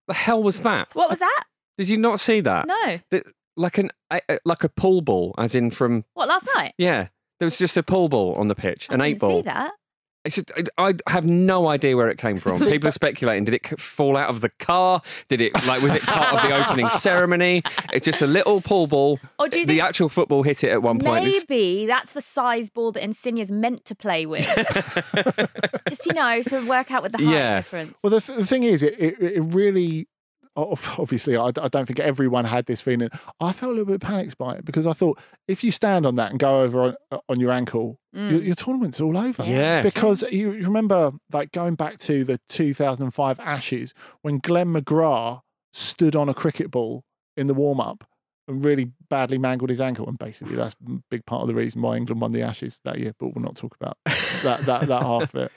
The 0.08 0.14
hell 0.14 0.42
was 0.42 0.60
that? 0.60 0.88
what 0.94 1.08
was 1.10 1.18
that? 1.20 1.44
Did 1.78 1.88
you 1.88 1.96
not 1.98 2.20
see 2.20 2.40
that? 2.40 2.66
No. 2.66 3.00
The- 3.10 3.24
like 3.58 3.78
an 3.78 3.90
a- 4.10 4.20
a- 4.28 4.38
like 4.44 4.64
a 4.64 4.68
pull 4.68 5.00
ball, 5.00 5.34
as 5.38 5.54
in 5.54 5.70
from 5.70 6.04
What, 6.14 6.28
last 6.28 6.46
night? 6.56 6.74
yeah. 6.78 7.08
There 7.40 7.46
was 7.46 7.56
just 7.58 7.76
a 7.76 7.82
pull 7.82 8.08
ball 8.08 8.34
on 8.34 8.48
the 8.48 8.54
pitch, 8.54 8.86
I 8.90 8.94
an 8.94 9.00
didn't 9.00 9.12
eight 9.14 9.20
ball. 9.20 9.38
see 9.38 9.42
that. 9.42 9.72
It's 10.26 10.36
just, 10.36 10.52
I, 10.78 10.94
I 11.06 11.10
have 11.10 11.24
no 11.24 11.68
idea 11.68 11.96
where 11.96 12.08
it 12.10 12.18
came 12.18 12.38
from. 12.38 12.58
People 12.64 12.88
are 12.88 12.92
speculating. 12.92 13.44
Did 13.44 13.54
it 13.54 13.80
fall 13.80 14.16
out 14.16 14.28
of 14.28 14.40
the 14.40 14.48
car? 14.50 15.00
Did 15.28 15.40
it 15.40 15.52
like 15.66 15.82
was 15.82 15.92
it 15.92 16.02
part 16.02 16.34
of 16.34 16.42
the 16.50 16.54
opening 16.68 16.88
ceremony? 16.98 17.62
It's 17.92 18.04
just 18.04 18.20
a 18.22 18.26
little 18.26 18.60
pull 18.60 18.86
ball. 18.86 19.18
Or 19.38 19.48
do 19.48 19.60
you 19.60 19.66
the 19.66 19.74
think 19.74 19.82
actual 19.84 20.08
football 20.08 20.42
hit 20.42 20.62
it 20.64 20.70
at 20.70 20.82
one 20.82 20.98
point. 20.98 21.26
It's- 21.26 21.46
maybe 21.48 21.86
that's 21.86 22.12
the 22.12 22.20
size 22.20 22.70
ball 22.70 22.92
that 22.92 23.02
Insigne's 23.02 23.50
meant 23.52 23.84
to 23.86 23.94
play 23.94 24.26
with? 24.26 24.44
Just, 25.88 26.06
you 26.06 26.12
know, 26.14 26.42
to 26.42 26.66
work 26.66 26.90
out 26.90 27.02
with 27.02 27.12
the 27.12 27.18
height 27.18 27.32
Yeah. 27.32 27.56
difference. 27.58 27.98
Well, 28.02 28.10
the, 28.10 28.20
th- 28.20 28.38
the 28.38 28.46
thing 28.46 28.64
is, 28.64 28.82
it, 28.82 28.94
it, 28.98 29.20
it 29.20 29.40
really, 29.42 30.08
o- 30.08 30.15
obviously, 30.98 31.36
I, 31.36 31.46
I 31.48 31.68
don't 31.68 31.86
think 31.86 32.00
everyone 32.00 32.44
had 32.46 32.66
this 32.66 32.80
feeling. 32.80 33.10
I 33.40 33.52
felt 33.52 33.70
a 33.72 33.74
little 33.74 33.92
bit 33.92 34.00
panicked 34.00 34.38
by 34.38 34.54
it 34.56 34.64
because 34.64 34.86
I 34.86 34.92
thought 34.92 35.18
if 35.46 35.62
you 35.62 35.70
stand 35.70 36.06
on 36.06 36.14
that 36.14 36.30
and 36.30 36.38
go 36.40 36.62
over 36.62 36.96
on, 37.10 37.20
on 37.28 37.40
your 37.40 37.52
ankle, 37.52 37.98
Mm. 38.14 38.30
your, 38.30 38.40
your 38.40 38.54
tournament's 38.54 38.98
all 38.98 39.18
over. 39.18 39.42
Yeah. 39.44 39.82
Because 39.82 40.22
you, 40.32 40.52
you 40.52 40.62
remember, 40.64 41.12
like 41.34 41.52
going 41.52 41.74
back 41.74 41.98
to 41.98 42.24
the 42.24 42.40
2005 42.48 43.38
Ashes 43.40 43.92
when 44.22 44.38
Glenn 44.38 44.72
McGrath 44.72 45.42
stood 45.74 46.16
on 46.16 46.26
a 46.30 46.32
cricket 46.32 46.70
ball 46.70 47.04
in 47.36 47.46
the 47.46 47.52
warm 47.52 47.78
up 47.78 48.04
and 48.48 48.64
really 48.64 48.92
badly 49.10 49.36
mangled 49.36 49.68
his 49.68 49.82
ankle. 49.82 50.08
And 50.08 50.18
basically, 50.18 50.56
that's 50.56 50.74
a 50.88 50.92
big 51.10 51.26
part 51.26 51.42
of 51.42 51.48
the 51.48 51.54
reason 51.54 51.82
why 51.82 51.96
England 51.98 52.22
won 52.22 52.32
the 52.32 52.40
Ashes 52.40 52.80
that 52.84 52.98
year. 52.98 53.12
But 53.18 53.34
we'll 53.34 53.44
not 53.44 53.56
talk 53.56 53.76
about 53.78 53.98
that 54.06 54.62
that, 54.64 54.86
that 54.88 55.02
half 55.02 55.34
of 55.34 55.34
it. 55.34 55.52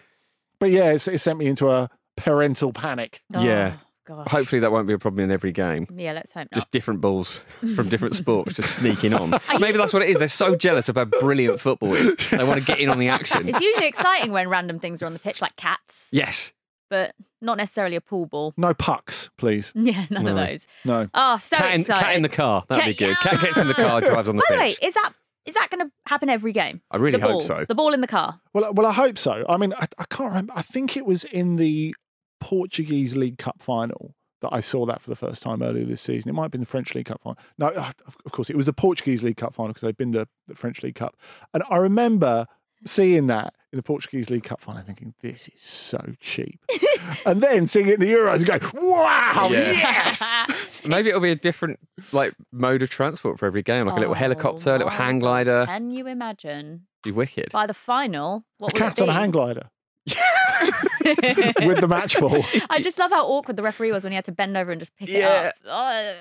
But 0.59 0.71
yeah, 0.71 0.91
it's, 0.91 1.07
it 1.07 1.19
sent 1.19 1.39
me 1.39 1.45
into 1.45 1.69
a 1.69 1.89
parental 2.17 2.73
panic. 2.73 3.21
Yeah. 3.29 3.75
Gosh. 4.09 4.27
Hopefully 4.27 4.59
that 4.61 4.71
won't 4.71 4.87
be 4.87 4.93
a 4.93 4.97
problem 4.97 5.23
in 5.23 5.31
every 5.31 5.51
game. 5.51 5.85
Yeah, 5.95 6.13
let's 6.13 6.31
hope 6.31 6.47
not. 6.51 6.53
Just 6.53 6.71
different 6.71 6.99
balls 6.99 7.39
from 7.75 7.89
different 7.89 8.15
sports 8.15 8.55
just 8.55 8.75
sneaking 8.75 9.13
on. 9.13 9.29
Maybe 9.59 9.77
that's 9.77 9.93
what 9.93 10.01
it 10.01 10.09
is. 10.09 10.17
They're 10.17 10.27
so 10.27 10.55
jealous 10.55 10.89
of 10.89 10.95
how 10.95 11.05
brilliant 11.05 11.59
football 11.59 11.93
is. 11.93 12.15
They 12.31 12.43
want 12.43 12.59
to 12.59 12.65
get 12.65 12.79
in 12.79 12.89
on 12.89 12.97
the 12.97 13.07
action. 13.09 13.47
It's 13.47 13.59
usually 13.61 13.87
exciting 13.87 14.31
when 14.31 14.49
random 14.49 14.79
things 14.79 15.03
are 15.03 15.05
on 15.05 15.13
the 15.13 15.19
pitch, 15.19 15.41
like 15.43 15.55
cats, 15.57 16.07
Yes. 16.11 16.53
but 16.89 17.13
not 17.39 17.57
necessarily 17.59 17.95
a 17.97 18.01
pool 18.01 18.25
ball. 18.25 18.53
No 18.57 18.73
pucks, 18.73 19.29
please. 19.37 19.71
Yeah, 19.75 20.05
none 20.09 20.27
of 20.27 20.35
those. 20.35 20.65
No. 20.83 21.07
Oh, 21.13 21.37
so 21.37 21.57
Cat 21.57 21.75
in, 21.75 21.81
exciting. 21.81 22.03
cat 22.03 22.15
in 22.15 22.21
the 22.23 22.29
car. 22.29 22.65
That'd 22.67 22.85
be 22.85 22.93
Cat- 22.95 23.07
good. 23.21 23.29
Cat 23.29 23.41
gets 23.41 23.57
in 23.59 23.67
the 23.67 23.75
car, 23.75 24.01
drives 24.01 24.27
on 24.27 24.35
the 24.37 24.43
By 24.49 24.55
the 24.55 24.59
way, 24.59 24.75
is 24.81 24.95
that 24.95 25.11
is 25.45 25.53
that 25.53 25.69
going 25.71 25.85
to 25.87 25.91
happen 26.07 26.29
every 26.29 26.51
game? 26.51 26.81
I 26.91 26.97
really 26.97 27.17
the 27.19 27.23
hope 27.25 27.31
ball, 27.31 27.41
so. 27.41 27.65
The 27.67 27.73
ball 27.75 27.93
in 27.93 28.01
the 28.01 28.07
car. 28.07 28.39
Well, 28.53 28.73
well, 28.73 28.85
I 28.87 28.91
hope 28.91 29.17
so. 29.17 29.45
I 29.47 29.57
mean, 29.57 29.73
I, 29.73 29.87
I 29.97 30.03
can't 30.09 30.29
remember. 30.29 30.53
I 30.55 30.61
think 30.61 30.95
it 30.97 31.05
was 31.05 31.23
in 31.23 31.55
the 31.55 31.95
Portuguese 32.39 33.15
League 33.15 33.37
Cup 33.37 33.61
final 33.61 34.15
that 34.41 34.49
I 34.53 34.61
saw 34.61 34.85
that 34.85 35.01
for 35.01 35.09
the 35.09 35.15
first 35.17 35.43
time 35.43 35.61
earlier 35.61 35.83
this 35.85 36.01
season. 36.01 36.29
It 36.29 36.33
might 36.33 36.43
have 36.43 36.51
been 36.51 36.61
the 36.61 36.65
French 36.67 36.95
League 36.95 37.07
Cup 37.07 37.21
final. 37.21 37.37
No, 37.57 37.67
uh, 37.67 37.91
of 38.07 38.15
of 38.25 38.31
course, 38.31 38.49
it 38.49 38.55
was 38.55 38.67
the 38.67 38.73
Portuguese 38.73 39.21
League 39.21 39.35
Cup 39.37 39.53
final 39.53 39.69
because 39.73 39.81
they'd 39.81 39.97
been 39.97 40.11
the, 40.11 40.27
the 40.47 40.55
French 40.55 40.81
League 40.81 40.95
Cup. 40.95 41.15
And 41.53 41.61
I 41.69 41.75
remember 41.77 42.45
seeing 42.85 43.27
that 43.27 43.53
in 43.73 43.77
the 43.77 43.83
Portuguese 43.83 44.29
League 44.29 44.43
Cup 44.45 44.61
final, 44.61 44.81
thinking, 44.81 45.13
this 45.21 45.49
is 45.49 45.61
so 45.61 46.13
cheap. 46.21 46.59
and 47.25 47.41
then 47.41 47.67
seeing 47.67 47.87
it 47.89 47.95
in 47.95 47.99
the 47.99 48.11
Euros 48.11 48.37
and 48.37 48.45
going, 48.45 48.61
wow, 48.73 49.49
Yeah. 49.51 49.71
yes. 49.73 50.23
Maybe 50.85 51.09
it'll 51.09 51.19
be 51.21 51.31
a 51.31 51.35
different 51.35 51.77
like 52.13 52.33
mode 52.53 52.81
of 52.81 52.89
transport 52.89 53.37
for 53.37 53.45
every 53.45 53.61
game, 53.61 53.87
like 53.87 53.97
a 53.97 53.99
little 53.99 54.13
Oh, 54.13 54.17
helicopter, 54.17 54.69
a 54.69 54.77
little 54.77 54.89
hang 54.89 55.19
glider. 55.19 55.65
Can 55.67 55.89
you 55.91 56.07
imagine 56.07 56.87
Be 57.03 57.11
wicked. 57.11 57.51
by 57.51 57.67
the 57.67 57.73
final 57.73 58.45
what 58.57 58.71
A 58.71 58.75
cat 58.75 59.01
on 59.01 59.09
a 59.09 59.13
hang 59.13 59.31
glider 59.31 59.69
with 61.65 61.79
the 61.81 61.87
match 61.87 62.19
ball. 62.19 62.43
I 62.69 62.81
just 62.81 62.97
love 62.99 63.11
how 63.11 63.25
awkward 63.27 63.55
the 63.57 63.63
referee 63.63 63.91
was 63.91 64.03
when 64.03 64.11
he 64.11 64.15
had 64.15 64.25
to 64.25 64.31
bend 64.31 64.55
over 64.57 64.71
and 64.71 64.79
just 64.79 64.95
pick 64.97 65.09
Yeah. 65.09 65.47
it 65.47 65.55
up. 65.67 66.15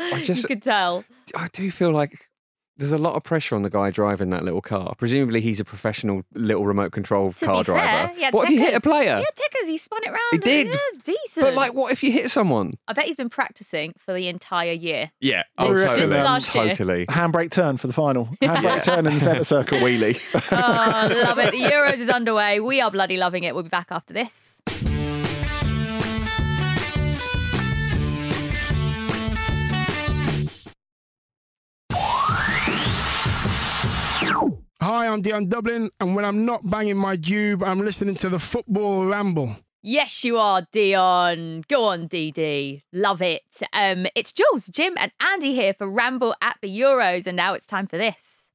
Oh, 0.00 0.14
I 0.14 0.22
just- 0.22 0.42
you 0.42 0.48
could 0.48 0.62
tell. 0.62 1.04
I 1.34 1.48
do 1.52 1.70
feel 1.70 1.90
like 1.92 2.27
there's 2.78 2.92
a 2.92 2.98
lot 2.98 3.14
of 3.14 3.24
pressure 3.24 3.54
on 3.56 3.62
the 3.62 3.70
guy 3.70 3.90
driving 3.90 4.30
that 4.30 4.44
little 4.44 4.60
car. 4.62 4.94
Presumably, 4.96 5.40
he's 5.40 5.58
a 5.60 5.64
professional 5.64 6.22
little 6.34 6.64
remote 6.64 6.92
control 6.92 7.32
To 7.34 7.44
car 7.44 7.58
be 7.58 7.64
driver. 7.64 8.08
fair, 8.08 8.12
yeah, 8.18 8.30
what 8.30 8.44
if 8.44 8.50
you 8.50 8.60
hit 8.60 8.74
a 8.74 8.80
player? 8.80 9.18
Yeah, 9.18 9.24
tickers. 9.34 9.68
He 9.68 9.76
spun 9.78 10.00
it 10.04 10.10
round. 10.10 10.20
He 10.32 10.38
did. 10.38 10.68
It 10.68 10.80
was 10.92 11.02
decent. 11.02 11.44
But 11.44 11.54
like, 11.54 11.74
what 11.74 11.92
if 11.92 12.02
you 12.02 12.12
hit 12.12 12.30
someone? 12.30 12.74
I 12.86 12.92
bet 12.92 13.04
he's 13.06 13.16
been 13.16 13.28
practicing 13.30 13.94
for 13.98 14.14
the 14.14 14.28
entire 14.28 14.72
year. 14.72 15.10
Yeah, 15.20 15.42
oh, 15.58 15.76
Since 15.76 15.88
totally. 15.88 16.06
last 16.18 16.54
year. 16.54 16.68
totally. 16.68 17.06
Handbrake 17.06 17.50
turn 17.50 17.76
for 17.76 17.88
the 17.88 17.92
final. 17.92 18.26
Handbrake 18.42 18.62
Yeah. 18.62 18.80
turn 18.80 19.06
in 19.06 19.14
the 19.14 19.20
centre 19.20 19.44
circle. 19.44 19.78
Wheelie. 19.78 20.20
Oh, 20.52 21.22
love 21.24 21.38
it. 21.38 21.50
The 21.52 21.60
Euros 21.62 21.98
is 21.98 22.08
underway. 22.08 22.60
We 22.60 22.80
are 22.80 22.90
bloody 22.90 23.16
loving 23.16 23.44
it. 23.44 23.54
We'll 23.54 23.64
be 23.64 23.68
back 23.68 23.88
after 23.90 24.14
this. 24.14 24.60
Hi, 34.88 35.06
I'm 35.06 35.20
Dion 35.20 35.48
Dublin, 35.50 35.90
and 36.00 36.16
when 36.16 36.24
I'm 36.24 36.46
not 36.46 36.70
banging 36.70 36.96
my 36.96 37.14
tube, 37.14 37.62
I'm 37.62 37.80
listening 37.80 38.14
to 38.14 38.30
the 38.30 38.38
Football 38.38 39.04
Ramble. 39.04 39.58
Yes, 39.82 40.24
you 40.24 40.38
are, 40.38 40.66
Dion. 40.72 41.62
Go 41.68 41.84
on, 41.84 42.08
DD. 42.08 42.80
Love 42.90 43.20
it. 43.20 43.42
Um, 43.74 44.06
it's 44.14 44.32
Jules, 44.32 44.66
Jim, 44.68 44.94
and 44.98 45.12
Andy 45.20 45.52
here 45.52 45.74
for 45.74 45.86
Ramble 45.90 46.34
at 46.40 46.56
the 46.62 46.70
Euros, 46.74 47.26
and 47.26 47.36
now 47.36 47.52
it's 47.52 47.66
time 47.66 47.86
for 47.86 47.98
this. 47.98 48.48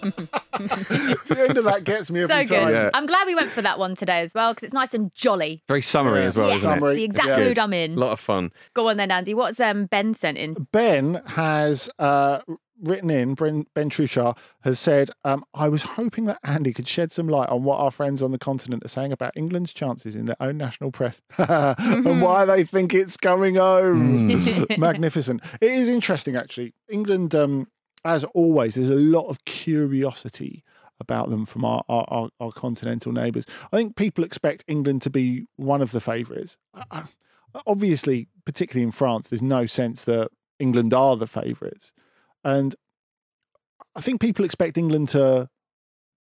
the 0.58 1.46
end 1.48 1.56
of 1.58 1.64
that 1.64 1.84
gets 1.84 2.10
me 2.10 2.20
So 2.20 2.24
every 2.34 2.44
good. 2.46 2.60
time. 2.60 2.72
Yeah. 2.72 2.90
I'm 2.94 3.06
glad 3.06 3.26
we 3.26 3.34
went 3.34 3.50
for 3.50 3.62
that 3.62 3.78
one 3.78 3.94
today 3.96 4.20
as 4.20 4.32
well 4.34 4.52
because 4.52 4.64
it's 4.64 4.72
nice 4.74 4.94
and 4.94 5.12
jolly. 5.14 5.62
Very 5.68 5.82
summery 5.82 6.24
as 6.24 6.34
well, 6.36 6.48
yes, 6.48 6.58
isn't 6.58 6.70
Summery. 6.70 6.92
it? 6.94 6.96
the 6.96 7.04
exact 7.04 7.28
Yeah. 7.28 7.38
mood 7.38 7.58
I'm 7.58 7.72
in. 7.72 7.94
A 7.94 8.00
lot 8.00 8.12
of 8.12 8.20
fun. 8.20 8.50
Go 8.74 8.88
on 8.88 8.96
then, 8.96 9.10
Andy. 9.10 9.34
What's 9.34 9.60
um, 9.60 9.86
Ben 9.86 10.14
sent 10.14 10.38
in? 10.38 10.66
Ben 10.72 11.22
has 11.26 11.90
uh, 11.98 12.40
written 12.82 13.10
in, 13.10 13.34
Ben, 13.34 13.66
ben 13.74 13.90
Truchar 13.90 14.36
has 14.62 14.78
said, 14.80 15.10
um, 15.24 15.44
I 15.54 15.68
was 15.68 15.82
hoping 15.82 16.24
that 16.26 16.38
Andy 16.44 16.72
could 16.72 16.88
shed 16.88 17.12
some 17.12 17.28
light 17.28 17.48
on 17.50 17.62
what 17.64 17.78
our 17.78 17.90
friends 17.90 18.22
on 18.22 18.30
the 18.32 18.38
continent 18.38 18.84
are 18.84 18.88
saying 18.88 19.12
about 19.12 19.36
England's 19.36 19.72
chances 19.74 20.16
in 20.16 20.24
their 20.26 20.36
own 20.40 20.56
national 20.56 20.90
press 20.90 21.20
and 21.38 22.22
why 22.22 22.44
they 22.44 22.64
think 22.64 22.94
it's 22.94 23.16
coming 23.16 23.56
home. 23.56 24.28
Magnificent. 24.78 25.42
It 25.60 25.72
is 25.72 25.88
interesting, 25.88 26.36
actually. 26.36 26.72
England, 26.90 27.34
um, 27.34 27.68
as 28.04 28.24
always, 28.24 28.74
there's 28.74 28.90
a 28.90 28.94
lot 28.94 29.26
of 29.28 29.44
curiosity 29.44 30.64
about 30.98 31.30
them 31.30 31.46
from 31.46 31.64
our, 31.64 31.82
our, 31.88 32.04
our, 32.08 32.28
our 32.40 32.52
continental 32.52 33.12
neighbours. 33.12 33.46
I 33.72 33.76
think 33.76 33.96
people 33.96 34.22
expect 34.24 34.64
England 34.68 35.02
to 35.02 35.10
be 35.10 35.46
one 35.56 35.80
of 35.82 35.92
the 35.92 36.00
favourites. 36.00 36.58
Obviously, 37.66 38.28
particularly 38.44 38.84
in 38.84 38.90
France, 38.90 39.28
there's 39.28 39.42
no 39.42 39.66
sense 39.66 40.04
that 40.04 40.28
England 40.58 40.92
are 40.94 41.16
the 41.16 41.26
favourites. 41.26 41.92
And 42.44 42.76
I 43.96 44.00
think 44.00 44.20
people 44.20 44.44
expect 44.44 44.78
England 44.78 45.08
to 45.10 45.48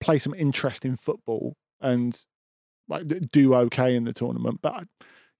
play 0.01 0.17
some 0.17 0.33
interesting 0.33 0.95
football 0.95 1.55
and 1.81 2.19
like 2.87 3.07
do 3.31 3.53
okay 3.53 3.95
in 3.95 4.05
the 4.05 4.13
tournament. 4.13 4.59
But 4.61 4.85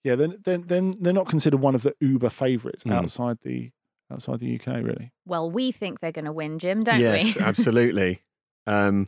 yeah, 0.04 0.16
then 0.16 0.36
then 0.44 0.66
then 0.68 0.96
they're 1.00 1.14
not 1.14 1.28
considered 1.28 1.60
one 1.62 1.76
of 1.76 1.82
the 1.82 1.96
uber 2.00 2.30
favourites 2.30 2.84
Mm. 2.84 2.94
outside 2.94 3.38
the 3.42 3.72
outside 4.12 4.40
the 4.40 4.60
UK, 4.60 4.68
really. 4.84 5.12
Well, 5.26 5.50
we 5.50 5.72
think 5.72 6.00
they're 6.00 6.12
going 6.12 6.26
to 6.26 6.32
win, 6.32 6.60
Jim, 6.60 6.84
don't 6.84 7.00
yes, 7.00 7.36
we? 7.36 7.42
absolutely. 7.42 8.22
Um, 8.68 9.08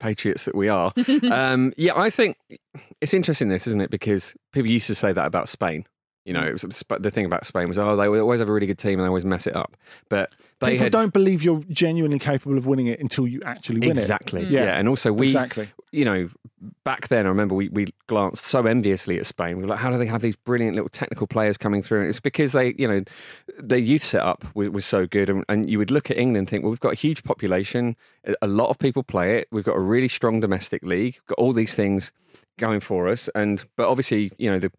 patriots 0.00 0.44
that 0.44 0.54
we 0.54 0.68
are. 0.68 0.92
um, 1.30 1.72
yeah, 1.78 1.96
I 1.96 2.10
think 2.10 2.36
it's 3.00 3.14
interesting 3.14 3.48
this, 3.48 3.66
isn't 3.66 3.80
it? 3.80 3.90
Because 3.90 4.34
people 4.52 4.70
used 4.70 4.86
to 4.88 4.94
say 4.94 5.12
that 5.12 5.24
about 5.24 5.48
Spain. 5.48 5.86
You 6.28 6.34
Mm. 6.34 6.40
know, 6.42 6.46
it 6.46 6.52
was, 6.52 6.84
the 7.00 7.10
thing 7.10 7.24
about 7.24 7.46
Spain 7.46 7.68
was, 7.68 7.78
oh, 7.78 7.96
they 7.96 8.06
always 8.06 8.38
have 8.40 8.50
a 8.50 8.52
really 8.52 8.66
good 8.66 8.78
team 8.78 8.98
and 8.98 9.04
they 9.04 9.08
always 9.08 9.24
mess 9.24 9.46
it 9.46 9.56
up. 9.56 9.76
But 10.10 10.30
they 10.60 10.72
People 10.72 10.84
had 10.84 10.92
don't 10.92 11.12
believe 11.14 11.42
you're 11.42 11.62
genuinely 11.70 12.18
capable 12.18 12.58
of 12.58 12.66
winning 12.66 12.86
it 12.86 13.00
until 13.00 13.26
you 13.26 13.40
actually 13.46 13.80
win 13.80 13.90
exactly, 13.92 14.40
it. 14.42 14.44
Exactly. 14.48 14.66
Yeah. 14.66 14.78
And 14.78 14.88
also, 14.88 15.10
we, 15.10 15.26
exactly. 15.26 15.70
you 15.90 16.04
know, 16.04 16.28
back 16.84 17.08
then, 17.08 17.24
I 17.24 17.30
remember 17.30 17.54
we, 17.54 17.70
we 17.70 17.86
glanced 18.08 18.44
so 18.44 18.66
enviously 18.66 19.18
at 19.18 19.24
Spain. 19.26 19.56
We 19.56 19.62
were 19.62 19.68
like, 19.70 19.78
how 19.78 19.90
do 19.90 19.96
they 19.96 20.06
have 20.06 20.20
these 20.20 20.36
brilliant 20.36 20.74
little 20.74 20.90
technical 20.90 21.26
players 21.26 21.56
coming 21.56 21.80
through? 21.80 22.00
And 22.00 22.08
it's 22.10 22.20
because 22.20 22.52
they, 22.52 22.74
you 22.76 22.86
know, 22.86 23.04
their 23.58 23.78
youth 23.78 24.02
setup 24.04 24.44
was, 24.54 24.68
was 24.68 24.84
so 24.84 25.06
good. 25.06 25.30
And, 25.30 25.44
and 25.48 25.70
you 25.70 25.78
would 25.78 25.90
look 25.90 26.10
at 26.10 26.18
England 26.18 26.36
and 26.38 26.50
think, 26.50 26.62
well, 26.62 26.70
we've 26.70 26.80
got 26.80 26.92
a 26.92 26.96
huge 26.96 27.24
population, 27.24 27.96
a- 28.26 28.34
a 28.42 28.48
lot 28.48 28.68
of 28.68 28.78
people 28.78 29.02
play 29.02 29.38
it. 29.38 29.48
We've 29.50 29.64
got 29.64 29.76
a 29.76 29.80
really 29.80 30.08
strong 30.08 30.40
domestic 30.40 30.82
league, 30.82 31.14
we've 31.22 31.26
got 31.36 31.38
all 31.38 31.54
these 31.54 31.74
things 31.74 32.12
going 32.58 32.80
for 32.80 33.08
us. 33.08 33.30
And, 33.34 33.64
but 33.76 33.88
obviously, 33.88 34.32
you 34.36 34.50
know, 34.50 34.58
the, 34.58 34.72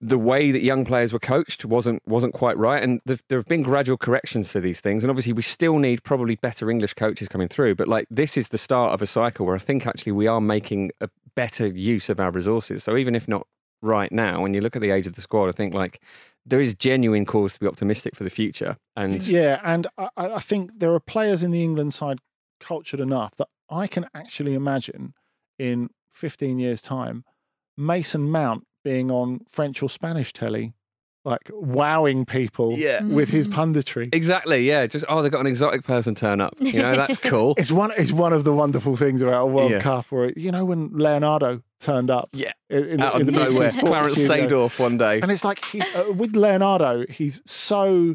the 0.00 0.18
way 0.18 0.52
that 0.52 0.62
young 0.62 0.84
players 0.84 1.12
were 1.12 1.18
coached 1.18 1.64
wasn't 1.64 2.02
wasn't 2.06 2.34
quite 2.34 2.56
right, 2.56 2.82
and 2.82 3.00
there 3.06 3.38
have 3.38 3.46
been 3.46 3.62
gradual 3.62 3.96
corrections 3.96 4.52
to 4.52 4.60
these 4.60 4.80
things. 4.80 5.04
And 5.04 5.10
obviously, 5.10 5.32
we 5.32 5.42
still 5.42 5.78
need 5.78 6.02
probably 6.02 6.36
better 6.36 6.70
English 6.70 6.94
coaches 6.94 7.28
coming 7.28 7.48
through. 7.48 7.74
But 7.74 7.88
like 7.88 8.06
this 8.10 8.36
is 8.36 8.48
the 8.48 8.58
start 8.58 8.92
of 8.92 9.02
a 9.02 9.06
cycle 9.06 9.46
where 9.46 9.56
I 9.56 9.60
think 9.60 9.86
actually 9.86 10.12
we 10.12 10.26
are 10.26 10.40
making 10.40 10.92
a 11.00 11.08
better 11.34 11.66
use 11.66 12.08
of 12.08 12.20
our 12.20 12.30
resources. 12.30 12.84
So 12.84 12.96
even 12.96 13.14
if 13.14 13.28
not 13.28 13.46
right 13.80 14.12
now, 14.12 14.42
when 14.42 14.54
you 14.54 14.60
look 14.60 14.76
at 14.76 14.82
the 14.82 14.90
age 14.90 15.06
of 15.06 15.14
the 15.14 15.22
squad, 15.22 15.48
I 15.48 15.52
think 15.52 15.74
like 15.74 16.00
there 16.44 16.60
is 16.60 16.74
genuine 16.74 17.24
cause 17.24 17.54
to 17.54 17.60
be 17.60 17.66
optimistic 17.66 18.16
for 18.16 18.24
the 18.24 18.30
future. 18.30 18.76
And 18.96 19.22
Yeah, 19.22 19.60
and 19.64 19.86
I 19.98 20.08
I 20.16 20.38
think 20.38 20.78
there 20.78 20.92
are 20.94 21.00
players 21.00 21.42
in 21.42 21.50
the 21.50 21.62
England 21.62 21.94
side 21.94 22.18
cultured 22.60 23.00
enough 23.00 23.36
that 23.36 23.48
I 23.68 23.86
can 23.86 24.06
actually 24.14 24.54
imagine 24.54 25.14
in 25.58 25.90
15 26.12 26.58
years' 26.58 26.82
time 26.82 27.24
Mason 27.76 28.30
Mount 28.30 28.66
being 28.84 29.10
on 29.10 29.40
French 29.48 29.82
or 29.82 29.88
Spanish 29.88 30.32
telly, 30.32 30.72
like 31.24 31.48
wowing 31.52 32.24
people 32.24 32.72
Yeah. 32.76 33.02
with 33.04 33.28
his 33.30 33.46
punditry. 33.46 34.12
exactly, 34.12 34.66
yeah, 34.66 34.86
just 34.86 35.04
oh, 35.08 35.22
they've 35.22 35.30
got 35.30 35.40
an 35.40 35.46
exotic 35.46 35.84
person 35.84 36.14
turn 36.14 36.40
up. 36.40 36.54
You 36.58 36.80
know, 36.82 36.96
that's 36.96 37.18
cool. 37.30 37.54
It's 37.56 37.70
one. 37.70 37.92
It's 37.96 38.10
one 38.12 38.32
of 38.32 38.42
the 38.44 38.52
wonderful 38.52 38.96
things 38.96 39.22
about 39.22 39.42
a 39.42 39.46
World 39.46 39.70
Yeah. 39.70 39.80
Cup, 39.80 40.06
or 40.12 40.32
you 40.36 40.50
know 40.50 40.64
when 40.64 40.90
Leonardo 40.96 41.62
turned 41.78 42.10
up, 42.10 42.28
Yeah. 42.32 42.52
in, 42.70 42.84
in, 42.88 43.00
Out 43.00 43.14
in 43.16 43.20
of 43.22 43.26
the 43.26 43.32
BBC 43.32 43.52
nowhere, 43.52 43.70
Sports 43.70 43.88
Clarence 43.88 44.12
studio. 44.14 44.48
Seedorf 44.68 44.78
one 44.78 44.96
day. 44.96 45.20
And 45.20 45.30
it's 45.30 45.44
like 45.44 45.64
he, 45.64 45.80
uh, 45.80 46.12
with 46.12 46.34
Leonardo, 46.36 47.04
he's 47.08 47.40
so 47.46 48.14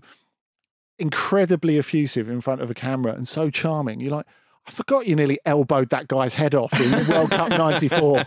incredibly 0.99 1.77
effusive 1.77 2.29
in 2.29 2.41
front 2.41 2.61
of 2.61 2.71
a 2.71 2.73
camera 2.73 3.13
and 3.13 3.27
so 3.27 3.49
charming. 3.49 3.99
You're 3.99 4.11
like, 4.11 4.25
I 4.67 4.71
forgot 4.71 5.07
you 5.07 5.15
nearly 5.15 5.39
elbowed 5.45 5.89
that 5.89 6.07
guy's 6.07 6.33
head 6.33 6.53
off 6.53 6.77
in 6.79 7.07
World 7.13 7.31
Cup 7.31 7.49
'94. 7.49 8.25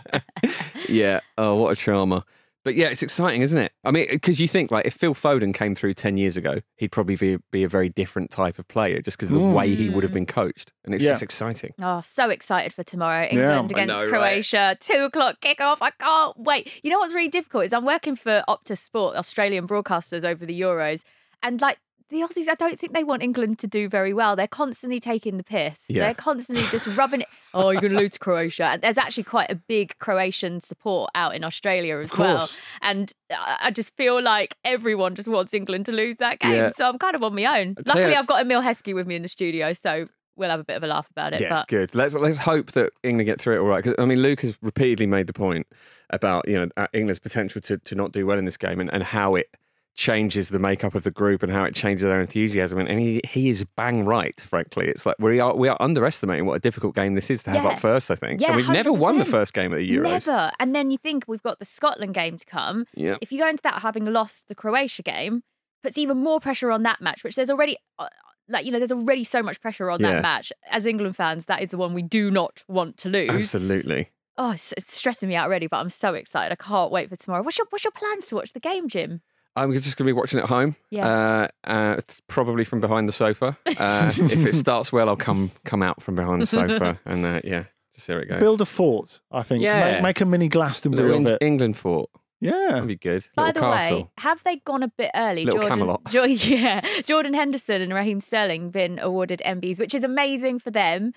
Yeah. 0.89 1.19
Oh, 1.37 1.55
what 1.55 1.71
a 1.71 1.75
trauma. 1.75 2.25
But 2.63 2.75
yeah, 2.75 2.89
it's 2.89 3.01
exciting, 3.01 3.41
isn't 3.41 3.57
it? 3.57 3.71
I 3.83 3.89
mean, 3.89 4.05
because 4.09 4.39
you 4.39 4.47
think 4.47 4.69
like 4.69 4.85
if 4.85 4.93
Phil 4.93 5.15
Foden 5.15 5.51
came 5.51 5.73
through 5.73 5.95
ten 5.95 6.17
years 6.17 6.37
ago, 6.37 6.59
he'd 6.77 6.91
probably 6.91 7.15
be, 7.15 7.37
be 7.51 7.63
a 7.63 7.67
very 7.67 7.89
different 7.89 8.29
type 8.29 8.59
of 8.59 8.67
player, 8.67 9.01
just 9.01 9.17
because 9.17 9.31
of 9.31 9.41
the 9.41 9.47
way 9.47 9.73
he 9.73 9.89
would 9.89 10.03
have 10.03 10.11
mm. 10.11 10.15
been 10.15 10.25
coached, 10.27 10.71
and 10.85 10.93
it's, 10.93 11.03
Yeah. 11.03 11.13
it's 11.13 11.23
exciting. 11.23 11.73
Oh, 11.81 12.01
so 12.01 12.29
excited 12.29 12.71
for 12.73 12.83
tomorrow. 12.83 13.25
England 13.25 13.73
I 13.75 13.81
against 13.81 13.95
know, 13.95 14.01
right? 14.03 14.09
Croatia. 14.09 14.77
Two 14.79 15.05
o'clock 15.05 15.41
kickoff. 15.41 15.77
I 15.81 15.91
can't 15.91 16.37
wait. 16.37 16.71
You 16.83 16.91
know 16.91 16.99
what's 16.99 17.13
really 17.13 17.29
difficult 17.29 17.65
is 17.65 17.73
I'm 17.73 17.85
working 17.85 18.15
for 18.15 18.43
Optus 18.47 18.77
Sport, 18.77 19.15
Australian 19.15 19.67
broadcasters 19.67 20.23
over 20.23 20.45
the 20.45 20.59
Euros. 20.59 21.03
And 21.43 21.59
like 21.59 21.79
the 22.11 22.17
Aussies, 22.17 22.47
I 22.47 22.55
don't 22.55 22.79
think 22.79 22.93
they 22.93 23.03
want 23.03 23.23
England 23.23 23.57
to 23.59 23.67
do 23.67 23.89
very 23.89 24.13
well. 24.13 24.35
They're 24.35 24.47
constantly 24.47 24.99
taking 24.99 25.37
the 25.37 25.43
piss. 25.43 25.85
Yeah. 25.89 26.03
They're 26.05 26.13
constantly 26.13 26.65
just 26.69 26.85
rubbing 26.97 27.21
it. 27.21 27.27
Oh, 27.53 27.69
you're 27.71 27.81
going 27.81 27.91
to 27.91 27.99
lose 27.99 28.11
to 28.11 28.19
Croatia. 28.27 28.63
And 28.63 28.81
there's 28.81 28.97
actually 28.97 29.23
quite 29.23 29.51
a 29.51 29.55
big 29.55 29.97
Croatian 29.99 30.61
support 30.61 31.09
out 31.15 31.35
in 31.35 31.43
Australia 31.43 31.97
as 31.97 32.17
well. 32.17 32.49
And 32.81 33.11
I 33.29 33.71
just 33.71 33.93
feel 33.97 34.21
like 34.23 34.55
everyone 34.63 35.15
just 35.15 35.27
wants 35.27 35.53
England 35.53 35.85
to 35.87 35.91
lose 35.91 36.15
that 36.17 36.39
game. 36.39 36.53
Yeah. 36.53 36.69
So 36.69 36.87
I'm 36.87 36.97
kind 36.97 37.13
of 37.13 37.23
on 37.23 37.35
my 37.35 37.59
own. 37.59 37.75
Luckily, 37.85 38.11
you- 38.13 38.17
I've 38.17 38.27
got 38.27 38.39
Emile 38.41 38.61
Heskey 38.61 38.95
with 38.95 39.05
me 39.05 39.15
in 39.17 39.21
the 39.21 39.27
studio. 39.27 39.73
So 39.73 40.07
we'll 40.37 40.49
have 40.49 40.61
a 40.61 40.63
bit 40.63 40.77
of 40.77 40.83
a 40.83 40.87
laugh 40.87 41.09
about 41.11 41.33
it. 41.33 41.41
Yeah, 41.41 41.49
but 41.49 41.67
good. 41.67 41.93
Let's 41.93 42.13
let's 42.13 42.37
hope 42.37 42.71
that 42.71 42.93
England 43.03 43.25
get 43.25 43.41
through 43.41 43.55
it 43.55 43.59
all 43.59 43.67
right. 43.67 43.83
'Cause, 43.83 43.95
I 43.99 44.05
mean, 44.05 44.21
Luke 44.21 44.39
has 44.43 44.57
repeatedly 44.61 45.07
made 45.07 45.27
the 45.27 45.33
point 45.33 45.67
about 46.09 46.47
you 46.47 46.53
know 46.57 46.69
uh, 46.77 46.87
England's 46.93 47.19
potential 47.19 47.59
to, 47.63 47.77
to 47.79 47.95
not 47.95 48.13
do 48.13 48.25
well 48.25 48.37
in 48.37 48.45
this 48.45 48.55
game 48.55 48.79
and, 48.79 48.89
and 48.93 49.03
how 49.03 49.35
it 49.35 49.49
changes 49.95 50.49
the 50.49 50.59
makeup 50.59 50.95
of 50.95 51.03
the 51.03 51.11
group 51.11 51.43
and 51.43 51.51
how 51.51 51.63
it 51.63 51.75
changes 51.75 52.03
their 52.05 52.21
enthusiasm. 52.21 52.79
And, 52.79 52.87
and 52.89 52.99
he, 52.99 53.21
he 53.23 53.49
is 53.49 53.65
bang 53.75 54.05
right. 54.05 54.39
Frankly, 54.41 54.87
it's 54.87 55.05
like 55.05 55.15
we 55.19 55.39
are 55.39 55.55
we 55.55 55.67
are 55.67 55.77
underestimating 55.79 56.45
what 56.45 56.53
a 56.53 56.59
difficult 56.59 56.95
game 56.95 57.15
this 57.15 57.29
is 57.29 57.43
to 57.43 57.51
have 57.51 57.63
Yeah. 57.63 57.69
up 57.71 57.79
first. 57.79 58.09
I 58.09 58.15
think. 58.15 58.39
Yeah, 58.41 58.47
and 58.47 58.55
we've 58.55 58.69
never 58.69 58.91
won 58.91 59.19
the 59.19 59.25
first 59.25 59.53
game 59.53 59.73
of 59.73 59.79
the 59.79 59.89
Euros. 59.89 60.25
Never. 60.27 60.51
And 60.59 60.73
then 60.73 60.91
you 60.91 60.97
think 60.97 61.25
we've 61.27 61.43
got 61.43 61.59
the 61.59 61.65
Scotland 61.65 62.13
game 62.13 62.37
to 62.37 62.45
come. 62.45 62.85
Yeah. 62.95 63.17
If 63.21 63.31
you 63.31 63.39
go 63.39 63.47
into 63.49 63.63
that 63.63 63.81
having 63.81 64.05
lost 64.05 64.47
the 64.47 64.55
Croatia 64.55 65.03
game, 65.03 65.43
puts 65.83 65.97
even 65.97 66.17
more 66.17 66.39
pressure 66.39 66.71
on 66.71 66.83
that 66.83 67.01
match, 67.01 67.23
which 67.23 67.35
there's 67.35 67.49
already. 67.49 67.77
uh, 67.99 68.07
Like 68.47 68.65
you 68.65 68.71
know, 68.71 68.79
there's 68.79 68.91
already 68.91 69.23
so 69.23 69.43
much 69.43 69.59
pressure 69.61 69.89
on 69.91 69.99
Yeah. 69.99 70.13
that 70.13 70.21
match. 70.21 70.51
As 70.69 70.85
England 70.85 71.15
fans, 71.15 71.45
that 71.45 71.61
is 71.61 71.69
the 71.69 71.77
one 71.77 71.93
we 71.93 72.01
do 72.01 72.31
not 72.31 72.63
want 72.67 72.97
to 72.99 73.09
lose. 73.09 73.29
Absolutely. 73.29 74.09
Oh, 74.37 74.51
it's, 74.51 74.73
it's 74.77 74.91
stressing 74.93 75.27
me 75.29 75.35
out 75.35 75.45
already, 75.45 75.67
but 75.67 75.77
I'm 75.77 75.89
so 75.89 76.13
excited. 76.13 76.51
I 76.53 76.55
can't 76.63 76.91
wait 76.91 77.09
for 77.09 77.17
tomorrow. 77.17 77.43
What's 77.43 77.57
your 77.57 77.67
What's 77.69 77.83
your 77.83 77.91
plans 77.91 78.27
to 78.27 78.35
watch 78.35 78.53
the 78.53 78.59
game, 78.61 78.87
Jim? 78.87 79.21
I'm 79.55 79.71
just 79.73 79.97
going 79.97 80.05
to 80.07 80.13
be 80.13 80.13
watching 80.13 80.39
at 80.39 80.45
home. 80.45 80.75
Yeah. 80.89 81.47
Uh, 81.65 81.69
uh, 81.69 82.01
probably 82.27 82.63
from 82.65 82.79
behind 82.79 83.07
the 83.09 83.13
sofa. 83.13 83.57
Uh, 83.65 84.11
if 84.15 84.45
it 84.45 84.55
starts 84.65 84.93
well, 84.93 85.09
I'll 85.09 85.15
come 85.17 85.51
come 85.65 85.83
out 85.83 86.01
from 86.01 86.15
behind 86.15 86.41
the 86.41 86.47
sofa 86.47 86.99
and 87.05 87.25
uh, 87.25 87.41
yeah, 87.43 87.65
just 87.93 88.07
see 88.07 88.13
how 88.13 88.19
it 88.19 88.29
goes. 88.29 88.39
Build 88.39 88.61
a 88.61 88.65
fort, 88.65 89.19
I 89.31 89.43
think. 89.43 89.63
Yeah. 89.63 89.93
Make, 89.95 90.03
make 90.03 90.21
a 90.21 90.25
mini 90.25 90.47
Glastonbury 90.47 91.09
Little 91.09 91.21
of 91.21 91.27
Eng- 91.27 91.33
it. 91.41 91.45
England 91.45 91.77
fort. 91.77 92.09
Yeah. 92.39 92.69
That'd 92.71 92.87
be 92.87 92.95
good. 92.95 93.27
By 93.35 93.47
Little 93.47 93.61
the 93.61 93.67
castle. 93.67 93.97
way, 93.97 94.09
have 94.17 94.43
they 94.43 94.55
gone 94.57 94.83
a 94.83 94.87
bit 94.87 95.11
early? 95.13 95.45
Little 95.45 95.59
Jordan, 95.59 95.77
Camelot. 95.77 96.05
Jo- 96.09 96.23
yeah, 96.25 96.81
Jordan 97.05 97.33
Henderson 97.33 97.81
and 97.81 97.93
Raheem 97.93 98.19
Sterling 98.21 98.71
been 98.71 98.97
awarded 98.99 99.41
MBEs, 99.45 99.79
which 99.79 99.93
is 99.93 100.03
amazing 100.03 100.59
for 100.59 100.71
them. 100.71 101.13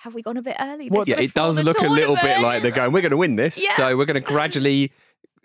Have 0.00 0.12
we 0.12 0.20
gone 0.20 0.36
a 0.36 0.42
bit 0.42 0.56
early? 0.60 0.88
What- 0.88 1.08
yeah, 1.08 1.18
it 1.18 1.32
does 1.32 1.56
the 1.56 1.62
look 1.62 1.78
a 1.80 1.88
little 1.88 2.16
bit 2.16 2.40
like 2.42 2.60
they're 2.62 2.70
going, 2.72 2.92
we're 2.92 3.00
going 3.00 3.10
to 3.12 3.16
win 3.16 3.36
this. 3.36 3.56
Yeah. 3.62 3.76
So 3.76 3.96
we're 3.96 4.04
going 4.04 4.20
to 4.22 4.28
gradually 4.28 4.92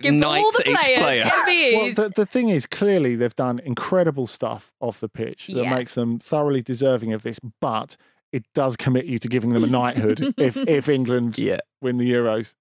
Give 0.02 0.14
knight 0.14 0.40
all 0.44 0.52
the 0.52 0.70
each 0.70 0.76
players 0.78 1.00
player. 1.00 1.24
MBEs. 1.24 1.76
Well, 1.78 1.94
the, 2.10 2.14
the 2.16 2.26
thing 2.26 2.50
is, 2.50 2.66
clearly 2.66 3.16
they've 3.16 3.36
done 3.36 3.60
incredible 3.64 4.28
stuff 4.28 4.72
off 4.80 5.00
the 5.00 5.10
pitch 5.10 5.48
that 5.48 5.56
Yeah. 5.64 5.76
makes 5.76 5.96
them 5.96 6.20
thoroughly 6.20 6.62
deserving 6.62 7.14
of 7.14 7.24
this, 7.24 7.40
but 7.60 7.98
it 8.32 8.46
does 8.54 8.78
commit 8.78 9.06
you 9.06 9.20
to 9.20 9.28
giving 9.28 9.52
them 9.52 9.64
a 9.64 9.68
knighthood 9.68 10.34
if, 10.38 10.56
if 10.68 10.88
England 10.90 11.38
Yeah. 11.38 11.60
win 11.82 11.98
the 11.98 12.10
Euros. 12.12 12.56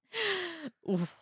Oof. 0.91 1.15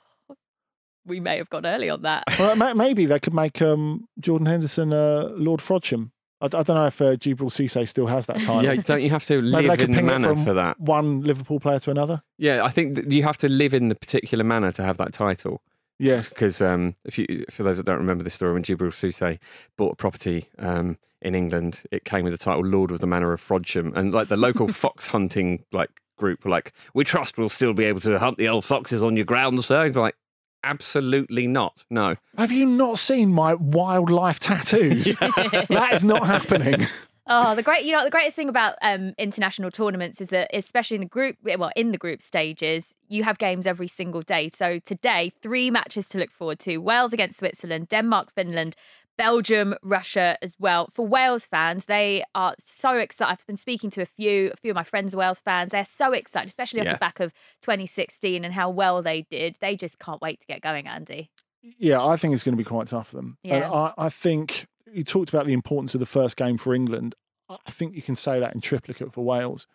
we 1.04 1.20
may 1.20 1.36
have 1.38 1.48
gone 1.50 1.64
early 1.66 1.88
on 1.90 2.02
that. 2.02 2.24
Well, 2.38 2.54
ma- 2.56 2.74
maybe 2.74 3.06
they 3.06 3.18
could 3.18 3.34
make 3.34 3.60
um, 3.62 4.08
Jordan 4.20 4.46
Henderson 4.46 4.92
uh, 4.92 5.28
Lord 5.32 5.60
Frodsham. 5.60 6.10
I, 6.40 6.46
I 6.46 6.48
don't 6.48 6.68
know 6.68 6.86
if 6.86 7.00
uh, 7.00 7.16
Djibril 7.16 7.50
Cissé 7.50 7.86
still 7.88 8.06
has 8.06 8.26
that 8.26 8.36
title. 8.36 8.62
Yeah, 8.64 8.74
don't 8.76 9.02
you 9.02 9.10
have 9.10 9.26
to 9.26 9.40
Maybe 9.42 9.50
they 9.62 9.68
live 9.68 9.78
could 9.78 9.88
in 9.88 9.90
the 9.92 9.98
ping 9.98 10.06
it 10.06 10.10
manner 10.12 10.28
from 10.28 10.44
for 10.44 10.54
that? 10.54 10.78
one 10.80 11.22
Liverpool 11.22 11.60
player 11.60 11.78
to 11.80 11.90
another. 11.90 12.22
Yeah, 12.38 12.62
I 12.64 12.68
think 12.68 12.94
that 12.96 13.10
you 13.10 13.22
have 13.24 13.36
to 13.38 13.48
live 13.48 13.74
in 13.74 13.88
the 13.88 13.94
particular 13.94 14.44
manner 14.44 14.70
to 14.72 14.82
have 14.84 14.98
that 14.98 15.12
title. 15.12 15.62
Yes. 15.98 16.28
Because 16.28 16.60
um, 16.60 16.94
if 17.04 17.18
you, 17.18 17.44
for 17.50 17.62
those 17.62 17.76
that 17.76 17.86
don't 17.86 17.98
remember 17.98 18.24
the 18.24 18.30
story, 18.30 18.52
when 18.52 18.62
Djibril 18.62 18.92
Cissé 18.92 19.38
bought 19.76 19.92
a 19.92 19.96
property 19.96 20.48
um, 20.58 20.98
in 21.20 21.34
England, 21.34 21.82
it 21.90 22.04
came 22.04 22.24
with 22.24 22.32
the 22.32 22.38
title 22.38 22.64
Lord 22.64 22.90
of 22.90 23.00
the 23.00 23.06
Manor 23.06 23.32
of 23.32 23.40
Frodsham, 23.40 23.94
and 23.96 24.12
like 24.12 24.28
the 24.28 24.36
local 24.36 24.68
fox 24.72 25.08
hunting 25.08 25.64
like 25.72 25.90
group 26.16 26.44
were 26.44 26.50
like, 26.50 26.72
"We 26.94 27.04
trust 27.04 27.38
we'll 27.38 27.48
still 27.48 27.72
be 27.72 27.84
able 27.84 28.00
to 28.00 28.18
hunt 28.18 28.38
the 28.38 28.48
old 28.48 28.64
foxes 28.64 29.02
on 29.02 29.16
your 29.16 29.24
grounds, 29.24 29.66
sir." 29.66 29.84
He's 29.86 29.96
like, 29.96 30.14
"Absolutely 30.62 31.46
not. 31.46 31.84
No." 31.90 32.16
Have 32.36 32.52
you 32.52 32.66
not 32.66 32.98
seen 32.98 33.32
my 33.32 33.54
wildlife 33.54 34.38
tattoos? 34.38 35.14
that 35.16 35.90
is 35.92 36.04
not 36.04 36.26
happening. 36.26 36.86
Oh, 37.28 37.54
the 37.54 37.62
great, 37.62 37.84
you 37.84 37.92
know, 37.92 38.04
the 38.04 38.10
greatest 38.10 38.36
thing 38.36 38.48
about 38.48 38.74
um, 38.82 39.12
international 39.18 39.70
tournaments 39.70 40.20
is 40.20 40.28
that, 40.28 40.50
especially 40.54 40.96
in 40.96 41.02
the 41.02 41.08
group, 41.08 41.36
well, 41.44 41.70
in 41.76 41.92
the 41.92 41.98
group 41.98 42.22
stages, 42.22 42.96
you 43.08 43.24
have 43.24 43.38
games 43.38 43.66
every 43.66 43.88
single 43.88 44.22
day. 44.22 44.50
So 44.54 44.78
today, 44.78 45.30
three 45.42 45.70
matches 45.70 46.08
to 46.10 46.18
look 46.18 46.30
forward 46.30 46.58
to: 46.60 46.78
Wales 46.78 47.12
against 47.12 47.38
Switzerland, 47.38 47.88
Denmark, 47.88 48.32
Finland, 48.34 48.76
Belgium, 49.18 49.74
Russia 49.82 50.38
as 50.42 50.56
well. 50.58 50.88
For 50.92 51.06
Wales 51.06 51.44
fans, 51.44 51.86
they 51.86 52.22
are 52.34 52.54
so 52.60 52.96
excited. 52.96 53.32
I've 53.32 53.46
been 53.46 53.56
speaking 53.56 53.90
to 53.90 54.00
a 54.02 54.06
few, 54.06 54.50
a 54.52 54.56
few 54.56 54.70
of 54.70 54.76
my 54.76 54.84
friends, 54.84 55.12
are 55.12 55.18
Wales 55.18 55.40
fans. 55.40 55.72
They're 55.72 55.84
so 55.84 56.12
excited, 56.12 56.48
especially 56.48 56.80
off 56.80 56.86
Yeah. 56.86 56.92
the 56.94 56.98
back 56.98 57.20
of 57.20 57.32
2016 57.60 58.44
and 58.44 58.54
how 58.54 58.70
well 58.70 59.02
they 59.02 59.22
did. 59.30 59.56
They 59.60 59.76
just 59.76 59.98
can't 59.98 60.22
wait 60.22 60.40
to 60.40 60.46
get 60.46 60.60
going, 60.62 60.86
Andy. 60.86 61.30
Yeah, 61.62 62.02
I 62.04 62.16
think 62.16 62.32
it's 62.32 62.44
going 62.44 62.52
to 62.56 62.56
be 62.56 62.64
quite 62.64 62.86
tough 62.86 63.08
for 63.08 63.16
them. 63.16 63.36
And 63.44 63.50
Yeah. 63.60 63.70
I, 63.72 63.92
I 63.98 64.08
think 64.08 64.66
you 64.92 65.04
talked 65.04 65.28
about 65.28 65.46
the 65.46 65.52
importance 65.52 65.94
of 65.94 66.00
the 66.00 66.06
first 66.06 66.36
game 66.36 66.58
for 66.58 66.74
England. 66.74 67.14
I 67.48 67.70
think 67.70 67.94
you 67.94 68.02
can 68.02 68.14
say 68.14 68.40
that 68.40 68.54
in 68.54 68.60
triplicate 68.60 69.12
for 69.12 69.24
Wales. 69.24 69.66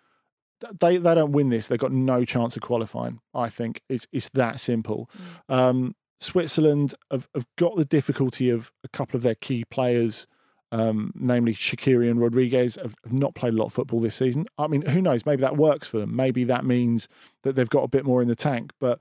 They 0.80 0.98
they 0.98 1.16
don't 1.16 1.32
win 1.32 1.50
this. 1.50 1.68
They've 1.68 1.80
got 1.80 1.92
no 1.92 2.24
chance 2.24 2.56
of 2.56 2.62
qualifying. 2.62 3.20
I 3.34 3.50
think 3.50 3.82
it's 3.90 4.08
it's 4.12 4.30
that 4.30 4.60
simple. 4.60 5.10
Um, 5.50 5.96
Switzerland 6.20 6.96
have, 7.12 7.28
have 7.36 7.46
got 7.58 7.76
the 7.76 7.86
difficulty 7.86 8.50
of 8.50 8.72
a 8.84 8.88
couple 8.88 9.18
of 9.18 9.24
their 9.24 9.36
key 9.36 9.66
players, 9.66 10.26
um, 10.72 11.12
namely 11.16 11.54
Shaqiri 11.54 12.10
and 12.10 12.20
Rodriguez, 12.20 12.78
have, 12.78 12.96
have 13.04 13.12
not 13.12 13.36
played 13.36 13.54
a 13.54 13.58
lot 13.58 13.66
of 13.66 13.74
football 13.74 14.00
this 14.00 14.16
season. 14.16 14.46
I 14.58 14.68
mean, 14.68 14.84
who 14.84 15.02
knows? 15.02 15.26
Maybe 15.26 15.42
that 15.42 15.58
works 15.58 15.88
for 15.88 16.00
them. 16.00 16.16
Maybe 16.16 16.46
that 16.46 16.64
means 16.64 17.10
that 17.44 17.56
they've 17.56 17.70
got 17.70 17.84
a 17.84 17.90
bit 17.90 18.06
more 18.06 18.22
in 18.22 18.30
the 18.30 18.36
tank. 18.36 18.72
But 18.80 19.00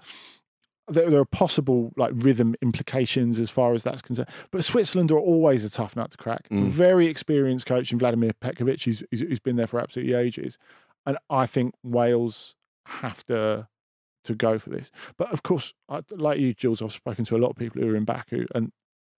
there, 0.93 1.11
there 1.11 1.21
are 1.21 1.25
possible 1.25 1.93
like 1.97 2.13
rhythm 2.15 2.55
implications 2.63 3.41
as 3.41 3.51
far 3.51 3.75
as 3.75 3.83
that's 3.83 4.03
concerned. 4.03 4.29
But 4.51 4.65
Switzerland 4.65 5.11
are 5.11 5.19
always 5.19 5.65
a 5.65 5.71
tough 5.71 5.97
nut 5.97 6.11
to 6.13 6.17
crack. 6.17 6.49
Mm. 6.51 6.67
Very 6.67 7.07
experienced 7.07 7.67
coach 7.67 7.93
in 7.93 7.99
Vladimir 7.99 8.33
Petkovic, 8.41 8.85
who's, 8.85 9.03
who's, 9.11 9.21
who's 9.21 9.41
been 9.41 9.57
there 9.57 9.67
for 9.67 9.81
absolutely 9.81 10.15
ages. 10.15 10.59
And 11.05 11.19
I 11.29 11.47
think 11.47 11.75
Wales 11.83 12.55
have 12.87 13.25
to 13.27 13.69
to 14.25 14.35
go 14.37 14.57
for 14.57 14.71
this. 14.71 14.93
But 15.17 15.33
of 15.33 15.43
course, 15.43 15.75
I, 15.89 16.03
like 16.11 16.39
you, 16.39 16.55
Jules, 16.55 16.81
I've 16.81 16.93
spoken 16.93 17.25
to 17.25 17.37
a 17.37 17.39
lot 17.39 17.49
of 17.51 17.57
people 17.57 17.83
who 17.83 17.91
are 17.91 17.97
in 17.97 18.05
Baku, 18.05 18.47
and 18.55 18.71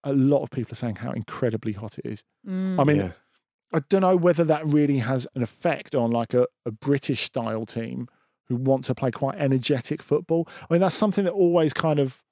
a 0.02 0.14
lot 0.14 0.42
of 0.42 0.50
people 0.50 0.72
are 0.72 0.76
saying 0.76 0.96
how 0.96 1.12
incredibly 1.12 1.72
hot 1.72 1.98
it 1.98 2.06
is. 2.06 2.24
Mm. 2.48 2.80
I 2.80 2.84
mean, 2.84 2.96
Yeah. 2.96 3.10
I 3.72 3.80
don't 3.88 4.02
know 4.02 4.16
whether 4.16 4.44
that 4.44 4.64
really 4.66 4.98
has 4.98 5.26
an 5.34 5.42
effect 5.42 5.94
on 5.94 6.10
like 6.10 6.32
a, 6.32 6.46
a 6.64 6.70
British 6.70 7.24
style 7.24 7.66
team 7.66 8.08
who 8.48 8.56
want 8.56 8.84
to 8.84 8.94
play 8.94 9.10
quite 9.10 9.36
energetic 9.38 10.02
football. 10.02 10.48
I 10.68 10.72
mean, 10.72 10.80
that's 10.80 10.94
something 10.94 11.24
that 11.24 11.32
always 11.32 11.72
kind 11.72 11.98
of 11.98 12.22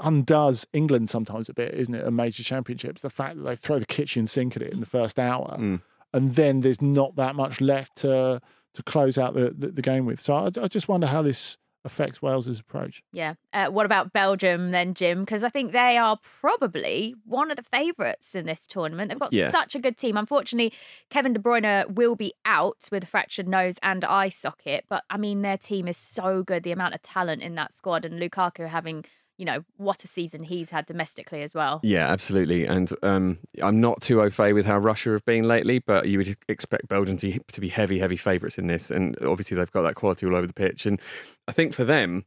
undoes 0.00 0.66
England 0.72 1.08
sometimes 1.10 1.48
a 1.48 1.54
bit, 1.54 1.74
isn't 1.74 1.94
it? 1.94 2.04
At 2.04 2.12
major 2.12 2.42
championships, 2.42 3.02
the 3.02 3.10
fact 3.10 3.36
that 3.36 3.42
they 3.42 3.56
throw 3.56 3.78
the 3.78 3.86
kitchen 3.86 4.26
sink 4.26 4.56
at 4.56 4.62
it 4.62 4.72
in 4.72 4.80
the 4.80 4.86
first 4.86 5.18
hour, 5.18 5.56
Mm. 5.58 5.80
and 6.12 6.34
then 6.34 6.60
there's 6.60 6.82
not 6.82 7.16
that 7.16 7.34
much 7.34 7.60
left 7.60 7.96
to 7.98 8.40
to 8.74 8.82
close 8.84 9.18
out 9.18 9.34
the, 9.34 9.50
the, 9.56 9.68
the 9.68 9.82
game 9.82 10.06
with. 10.06 10.18
So 10.18 10.34
I, 10.34 10.46
I 10.62 10.66
just 10.66 10.88
wonder 10.88 11.06
how 11.06 11.20
this 11.20 11.58
affects 11.84 12.22
Wales's 12.22 12.60
approach. 12.60 13.02
Yeah. 13.12 13.34
Uh, 13.52 13.66
what 13.66 13.86
about 13.86 14.12
Belgium 14.12 14.70
then, 14.70 14.94
Jim? 14.94 15.20
Because 15.20 15.42
I 15.42 15.48
think 15.48 15.72
they 15.72 15.96
are 15.98 16.16
probably 16.22 17.14
one 17.24 17.50
of 17.50 17.56
the 17.56 17.62
favourites 17.62 18.34
in 18.34 18.46
this 18.46 18.66
tournament. 18.66 19.08
They've 19.08 19.18
got 19.18 19.32
Yeah. 19.32 19.50
such 19.50 19.74
a 19.74 19.80
good 19.80 19.96
team. 19.96 20.16
Unfortunately, 20.16 20.72
Kevin 21.10 21.32
De 21.32 21.40
Bruyne 21.40 21.88
will 21.94 22.14
be 22.14 22.34
out 22.44 22.88
with 22.92 23.02
a 23.04 23.06
fractured 23.06 23.48
nose 23.48 23.76
and 23.82 24.04
eye 24.04 24.28
socket. 24.28 24.84
But 24.88 25.04
I 25.10 25.16
mean, 25.16 25.42
their 25.42 25.58
team 25.58 25.88
is 25.88 25.96
so 25.96 26.42
good. 26.42 26.62
The 26.62 26.72
amount 26.72 26.94
of 26.94 27.02
talent 27.02 27.42
in 27.42 27.54
that 27.56 27.72
squad, 27.72 28.04
and 28.04 28.20
Lukaku 28.20 28.68
having, 28.68 29.04
you 29.42 29.46
know, 29.46 29.64
what 29.76 30.04
a 30.04 30.06
season 30.06 30.44
he's 30.44 30.70
had 30.70 30.86
domestically 30.86 31.42
as 31.42 31.52
well. 31.52 31.80
Yeah, 31.82 32.06
absolutely. 32.06 32.64
And 32.64 32.92
um, 33.02 33.40
I'm 33.60 33.80
not 33.80 34.00
too 34.00 34.22
au 34.22 34.30
fait 34.30 34.52
with 34.52 34.64
how 34.64 34.78
Russia 34.78 35.10
have 35.10 35.24
been 35.24 35.48
lately, 35.48 35.80
but 35.80 36.06
you 36.06 36.18
would 36.18 36.36
expect 36.48 36.86
Belgium 36.86 37.18
to, 37.18 37.40
to 37.40 37.60
be 37.60 37.68
heavy, 37.68 37.98
heavy 37.98 38.16
favourites 38.16 38.56
in 38.56 38.68
this. 38.68 38.88
And 38.88 39.18
obviously, 39.20 39.56
they've 39.56 39.68
got 39.72 39.82
that 39.82 39.96
quality 39.96 40.26
all 40.26 40.36
over 40.36 40.46
the 40.46 40.52
pitch. 40.52 40.86
And 40.86 41.00
I 41.48 41.52
think 41.52 41.74
for 41.74 41.82
them, 41.82 42.24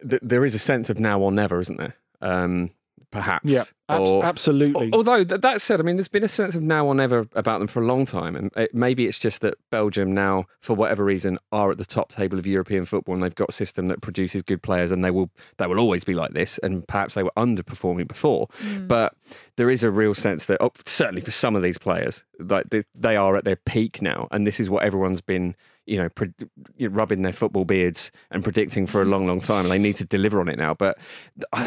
th- 0.00 0.20
there 0.20 0.44
is 0.44 0.56
a 0.56 0.58
sense 0.58 0.90
of 0.90 0.98
now 0.98 1.20
or 1.20 1.30
never, 1.30 1.60
isn't 1.60 1.78
there? 1.78 1.94
Um, 2.20 2.72
perhaps. 3.16 3.44
Yeah, 3.46 3.64
abs- 3.88 4.10
Or- 4.10 4.24
absolutely. 4.24 4.86
Al- 4.92 4.96
Although 4.98 5.24
th- 5.24 5.40
that 5.40 5.62
said, 5.62 5.80
I 5.80 5.82
mean, 5.82 5.96
there's 5.96 6.06
been 6.08 6.22
a 6.24 6.28
sense 6.28 6.54
of 6.54 6.62
now 6.62 6.86
or 6.86 6.94
never 6.94 7.26
about 7.34 7.60
them 7.60 7.66
for 7.66 7.80
a 7.80 7.86
long 7.86 8.04
time, 8.04 8.36
and 8.36 8.50
it, 8.56 8.74
maybe 8.74 9.06
it's 9.06 9.18
just 9.18 9.40
that 9.40 9.54
Belgium 9.70 10.12
now, 10.12 10.44
for 10.60 10.74
whatever 10.74 11.02
reason, 11.04 11.38
are 11.50 11.70
at 11.70 11.78
the 11.78 11.84
top 11.86 12.12
table 12.12 12.38
of 12.38 12.46
European 12.46 12.84
football, 12.84 13.14
and 13.14 13.22
they've 13.22 13.34
got 13.34 13.48
a 13.48 13.52
system 13.52 13.88
that 13.88 14.02
produces 14.02 14.42
good 14.42 14.62
players, 14.62 14.90
and 14.90 15.02
they 15.04 15.10
will 15.10 15.30
they 15.56 15.66
will 15.66 15.78
always 15.80 16.04
be 16.04 16.14
like 16.14 16.32
this. 16.32 16.58
And 16.62 16.86
perhaps 16.86 17.14
they 17.14 17.22
were 17.22 17.32
underperforming 17.36 18.08
before, 18.08 18.48
mm. 18.62 18.86
but 18.86 19.14
there 19.56 19.70
is 19.70 19.82
a 19.82 19.90
real 19.90 20.14
sense 20.14 20.44
that 20.46 20.58
oh, 20.60 20.72
certainly 20.84 21.22
for 21.22 21.30
some 21.30 21.56
of 21.56 21.62
these 21.62 21.78
players, 21.78 22.22
like 22.38 22.68
they, 22.70 22.82
they 22.94 23.16
are 23.16 23.36
at 23.36 23.44
their 23.44 23.56
peak 23.56 24.02
now, 24.02 24.28
and 24.30 24.46
this 24.46 24.60
is 24.60 24.68
what 24.68 24.82
everyone's 24.82 25.22
been. 25.22 25.56
You 25.88 25.98
know, 25.98 26.08
pre- 26.08 26.32
rubbing 26.80 27.22
their 27.22 27.32
football 27.32 27.64
beards 27.64 28.10
and 28.32 28.42
predicting 28.42 28.88
for 28.88 29.02
a 29.02 29.04
long, 29.04 29.28
long 29.28 29.40
time, 29.40 29.64
and 29.64 29.70
they 29.70 29.78
need 29.78 29.94
to 29.98 30.04
deliver 30.04 30.40
on 30.40 30.48
it 30.48 30.58
now. 30.58 30.74
But 30.74 30.98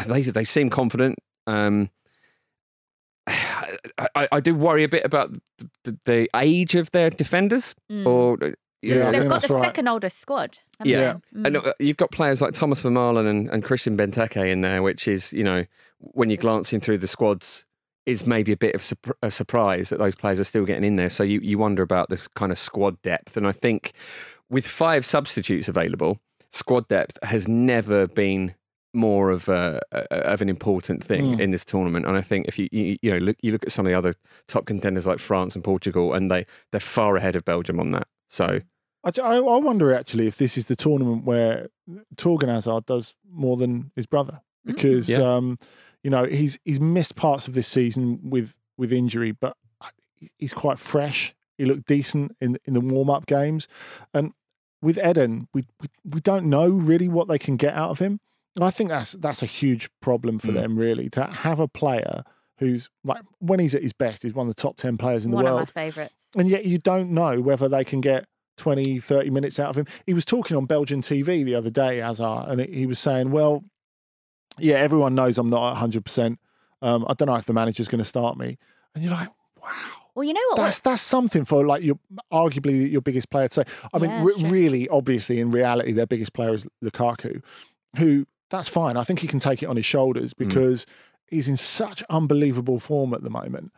they 0.06 0.20
they 0.20 0.44
seem 0.44 0.68
confident. 0.68 1.18
Um, 1.46 1.90
I, 3.26 3.76
I, 4.16 4.28
I 4.32 4.40
do 4.40 4.54
worry 4.54 4.84
a 4.84 4.88
bit 4.88 5.04
about 5.04 5.32
the, 5.58 5.70
the, 5.84 5.98
the 6.04 6.30
age 6.36 6.74
of 6.74 6.90
their 6.92 7.10
defenders, 7.10 7.74
Mm. 7.90 8.06
or 8.06 8.34
uh, 8.42 8.50
Yeah, 8.82 9.10
They've 9.10 9.28
got 9.28 9.42
the 9.42 9.54
right. 9.54 9.62
second 9.64 9.88
oldest 9.88 10.18
squad. 10.18 10.58
haven't 10.78 10.90
Yeah. 10.90 11.14
they? 11.32 11.46
and 11.48 11.56
Mm. 11.56 11.66
uh, 11.66 11.72
you've 11.78 11.96
got 11.98 12.10
players 12.12 12.40
like 12.40 12.54
Thomas 12.54 12.82
Vermaelen 12.82 13.28
and, 13.28 13.50
and 13.50 13.62
Christian 13.62 13.96
Benteke 13.96 14.48
in 14.50 14.62
there, 14.62 14.82
which 14.82 15.06
is 15.06 15.32
you 15.32 15.44
know 15.44 15.64
when 15.98 16.30
you're 16.30 16.36
glancing 16.38 16.80
through 16.80 16.98
the 16.98 17.08
squads. 17.08 17.64
Is 18.06 18.26
maybe 18.26 18.50
a 18.50 18.56
bit 18.56 18.74
of 18.74 18.92
a 19.22 19.30
surprise 19.30 19.90
that 19.90 19.98
those 19.98 20.14
players 20.16 20.40
are 20.40 20.44
still 20.44 20.64
getting 20.64 20.84
in 20.84 20.96
there. 20.96 21.10
So 21.10 21.22
you, 21.22 21.38
you 21.42 21.58
wonder 21.58 21.82
about 21.82 22.08
the 22.08 22.18
kind 22.34 22.50
of 22.50 22.58
squad 22.58 23.00
depth. 23.02 23.36
And 23.36 23.46
I 23.46 23.52
think 23.52 23.92
with 24.48 24.66
five 24.66 25.04
substitutes 25.04 25.68
available, 25.68 26.18
squad 26.50 26.88
depth 26.88 27.18
has 27.22 27.46
never 27.46 28.08
been 28.08 28.54
more 28.92 29.30
of 29.30 29.48
a, 29.48 29.80
of 30.10 30.42
an 30.42 30.48
important 30.48 31.04
thing 31.04 31.36
Mm. 31.36 31.40
in 31.40 31.50
this 31.50 31.64
tournament. 31.64 32.06
And 32.06 32.16
I 32.16 32.20
think 32.22 32.48
if 32.48 32.58
you 32.58 32.68
you, 32.72 32.96
you 33.02 33.10
know 33.12 33.18
look 33.18 33.36
you 33.42 33.52
look 33.52 33.64
at 33.64 33.72
some 33.72 33.86
of 33.86 33.90
the 33.90 33.96
other 33.98 34.14
top 34.48 34.66
contenders 34.66 35.06
like 35.06 35.18
France 35.18 35.54
and 35.54 35.62
Portugal, 35.64 36.12
and 36.14 36.30
they 36.30 36.46
they're 36.72 36.80
far 36.80 37.16
ahead 37.16 37.36
of 37.36 37.44
Belgium 37.44 37.78
on 37.80 37.90
that. 37.92 38.08
So 38.28 38.60
I, 39.04 39.10
I 39.22 39.36
I 39.36 39.56
wonder 39.58 39.92
actually 39.94 40.26
if 40.26 40.36
this 40.36 40.56
is 40.58 40.66
the 40.66 40.76
tournament 40.76 41.24
where 41.24 41.68
Torgan 42.16 42.48
Hazard 42.48 42.86
does 42.86 43.14
more 43.30 43.56
than 43.56 43.92
his 43.96 44.06
brother 44.06 44.40
because 44.64 45.08
Yeah. 45.08 45.18
um, 45.36 45.58
you 46.02 46.10
know 46.10 46.24
he's 46.24 46.58
he's 46.64 46.80
missed 46.80 47.14
parts 47.16 47.46
of 47.48 47.54
this 47.54 47.68
season 47.68 48.18
with 48.22 48.56
with 48.76 48.92
injury, 48.92 49.32
but 49.32 49.56
he's 50.38 50.52
quite 50.52 50.78
fresh. 50.78 51.34
He 51.58 51.64
looked 51.66 51.86
decent 51.86 52.32
in 52.40 52.58
in 52.64 52.74
the 52.74 52.80
warm 52.80 53.10
up 53.10 53.26
games, 53.26 53.68
and 54.14 54.32
with 54.82 54.98
Eden, 54.98 55.46
we, 55.52 55.66
we 55.80 55.88
we 56.04 56.20
don't 56.20 56.46
know 56.48 56.66
really 56.68 57.08
what 57.08 57.28
they 57.28 57.38
can 57.38 57.56
get 57.56 57.74
out 57.74 57.90
of 57.90 57.98
him. 57.98 58.18
I 58.60 58.70
think 58.70 58.90
that's 58.90 59.12
that's 59.12 59.42
a 59.42 59.46
huge 59.46 59.88
problem 60.00 60.38
for 60.38 60.48
Mm. 60.48 60.54
them 60.54 60.78
really 60.78 61.08
to 61.10 61.24
have 61.24 61.60
a 61.60 61.68
player 61.68 62.24
who's 62.58 62.90
like 63.04 63.22
when 63.38 63.58
he's 63.60 63.74
at 63.74 63.82
his 63.82 63.92
best, 63.92 64.22
he's 64.22 64.34
one 64.34 64.48
of 64.48 64.54
the 64.54 64.60
top 64.60 64.76
ten 64.76 64.96
players 64.98 65.24
in 65.24 65.32
One 65.32 65.44
the 65.44 65.50
of 65.50 65.54
world 65.56 65.72
my 65.74 65.82
favourites. 65.82 66.28
and 66.36 66.48
yet 66.50 66.64
you 66.64 66.78
don't 66.78 67.10
know 67.10 67.40
whether 67.40 67.68
they 67.68 67.84
can 67.84 68.00
get 68.00 68.26
20, 68.56 68.98
30 69.00 69.30
minutes 69.30 69.58
out 69.58 69.70
of 69.70 69.76
him. 69.78 69.86
He 70.04 70.12
was 70.12 70.24
talking 70.26 70.56
on 70.56 70.66
Belgian 70.66 71.00
TV 71.00 71.42
the 71.44 71.54
other 71.54 71.70
day, 71.70 71.98
Hazard, 71.98 72.46
and 72.48 72.60
he 72.60 72.84
was 72.84 72.98
saying, 72.98 73.30
well, 73.30 73.64
yeah, 74.58 74.74
everyone 74.76 75.14
knows 75.14 75.38
I'm 75.38 75.48
not 75.48 75.74
100%. 75.76 76.36
Um, 76.82 77.06
I 77.08 77.14
don't 77.14 77.26
know 77.28 77.36
if 77.36 77.46
the 77.46 77.54
manager's 77.54 77.88
going 77.88 78.00
to 78.02 78.04
start 78.08 78.36
me. 78.36 78.58
And 78.94 79.02
you're 79.04 79.12
like, 79.14 79.30
wow. 79.62 79.70
Well, 80.14 80.24
you 80.24 80.34
know 80.34 80.40
what? 80.48 80.56
That's 80.56 80.80
that's 80.80 81.00
something 81.02 81.44
for 81.46 81.64
like 81.64 81.82
your 81.82 81.98
arguably 82.32 82.90
your 82.90 83.00
biggest 83.00 83.30
player 83.30 83.48
to 83.48 83.54
say. 83.54 83.64
I 83.94 83.98
mean, 83.98 84.10
Yeah, 84.10 84.24
re- 84.24 84.50
really, 84.50 84.88
obviously, 84.88 85.38
in 85.40 85.50
reality, 85.52 85.92
their 85.92 86.06
biggest 86.06 86.32
player 86.34 86.52
is 86.52 86.66
Lukaku, 86.84 87.42
who 87.96 88.26
that's 88.50 88.68
fine. 88.68 88.96
I 88.96 89.02
think 89.04 89.20
he 89.20 89.26
can 89.28 89.38
take 89.40 89.62
it 89.62 89.66
on 89.66 89.76
his 89.76 89.86
shoulders 89.86 90.34
Mm. 90.34 90.38
because 90.48 90.86
he's 91.28 91.48
in 91.48 91.56
such 91.56 92.02
unbelievable 92.10 92.78
form 92.78 93.14
at 93.14 93.22
the 93.22 93.30
moment. 93.30 93.72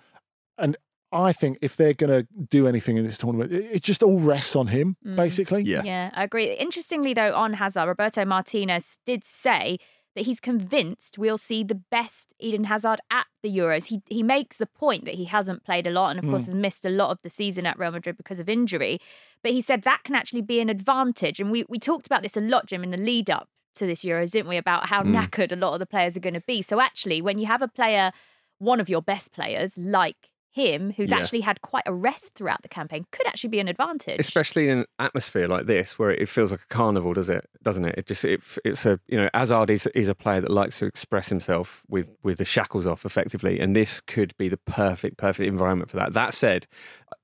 And 0.58 0.76
I 1.12 1.32
think 1.34 1.58
if 1.60 1.76
they're 1.76 1.92
going 1.92 2.08
to 2.10 2.26
do 2.48 2.66
anything 2.66 2.96
in 2.96 3.04
this 3.04 3.18
tournament, 3.18 3.52
it, 3.52 3.64
it 3.70 3.82
just 3.82 4.02
all 4.02 4.18
rests 4.18 4.56
on 4.56 4.68
him, 4.68 4.96
Mm. 5.06 5.16
basically. 5.16 5.62
Yeah. 5.62 5.82
Yeah, 5.84 6.10
I 6.14 6.24
agree. 6.24 6.52
Interestingly, 6.54 7.12
though, 7.12 7.34
on 7.34 7.54
Hazard, 7.54 7.86
Roberto 7.86 8.24
Martinez 8.24 8.98
did 9.04 9.22
say 9.24 9.78
that 10.14 10.26
he's 10.26 10.40
convinced 10.40 11.16
we'll 11.16 11.38
see 11.38 11.64
the 11.64 11.74
best 11.74 12.34
Eden 12.38 12.64
Hazard 12.64 13.00
at 13.10 13.26
the 13.42 13.48
Euros. 13.54 13.86
He 13.86 14.02
he 14.08 14.22
makes 14.22 14.58
the 14.58 14.66
point 14.66 15.06
that 15.06 15.14
he 15.14 15.24
hasn't 15.24 15.64
played 15.64 15.86
a 15.86 15.90
lot 15.90 16.10
and, 16.10 16.18
of 16.18 16.26
course, 16.30 16.44
has 16.46 16.54
missed 16.54 16.84
a 16.84 16.90
lot 16.90 17.10
of 17.10 17.18
the 17.22 17.30
season 17.30 17.64
at 17.66 17.78
Real 17.78 17.90
Madrid 17.92 18.16
because 18.18 18.38
of 18.38 18.46
injury. 18.48 18.98
But 19.42 19.52
he 19.52 19.60
said 19.62 19.82
that 19.82 20.02
can 20.04 20.14
actually 20.14 20.42
be 20.42 20.60
an 20.60 20.68
advantage. 20.68 21.40
And 21.40 21.50
we, 21.50 21.64
we 21.68 21.78
talked 21.78 22.06
about 22.06 22.22
this 22.22 22.36
a 22.36 22.42
lot, 22.42 22.66
Jim, 22.66 22.84
in 22.84 22.90
the 22.90 22.96
lead 22.98 23.30
up 23.30 23.48
to 23.74 23.86
this 23.86 24.02
Euros, 24.04 24.30
didn't 24.32 24.48
we? 24.48 24.56
About 24.56 24.86
how 24.88 25.02
Mm. 25.02 25.14
knackered 25.14 25.52
a 25.52 25.56
lot 25.56 25.72
of 25.74 25.78
the 25.80 25.86
players 25.86 26.16
are 26.16 26.20
going 26.20 26.34
to 26.34 26.40
be. 26.40 26.62
So 26.62 26.80
actually, 26.80 27.20
when 27.22 27.38
you 27.38 27.46
have 27.46 27.62
a 27.62 27.68
player, 27.68 28.12
one 28.58 28.80
of 28.80 28.88
your 28.88 29.02
best 29.02 29.32
players, 29.32 29.76
like 29.78 30.28
him, 30.54 30.92
who's 30.98 31.08
Yeah. 31.10 31.16
actually 31.16 31.40
had 31.40 31.62
quite 31.62 31.82
a 31.86 31.94
rest 31.94 32.34
throughout 32.34 32.60
the 32.60 32.68
campaign, 32.68 33.06
could 33.10 33.26
actually 33.26 33.48
be 33.48 33.58
an 33.58 33.68
advantage. 33.68 34.20
especially 34.20 34.68
in 34.68 34.80
an 34.80 34.84
atmosphere 34.98 35.48
like 35.48 35.64
this 35.64 35.98
where 35.98 36.10
it 36.10 36.28
feels 36.28 36.50
like 36.50 36.60
a 36.60 36.66
carnival 36.66 37.14
does 37.14 37.30
it 37.30 37.48
doesn't 37.62 37.86
it 37.86 37.94
it 37.96 38.06
just 38.06 38.22
it, 38.22 38.42
it's 38.62 38.84
a 38.84 39.00
you 39.08 39.16
know 39.16 39.30
Hazard 39.32 39.70
is, 39.70 39.86
is 39.94 40.08
a 40.08 40.14
player 40.14 40.42
that 40.42 40.50
likes 40.50 40.78
to 40.80 40.84
express 40.84 41.30
himself 41.30 41.82
with 41.88 42.10
with 42.22 42.36
the 42.36 42.44
shackles 42.44 42.86
off 42.86 43.06
effectively 43.06 43.58
and 43.60 43.74
this 43.74 44.02
could 44.02 44.36
be 44.36 44.50
the 44.50 44.58
perfect 44.58 45.16
perfect 45.16 45.48
environment 45.48 45.88
for 45.90 45.96
that 45.96 46.12
that 46.12 46.34
said 46.34 46.66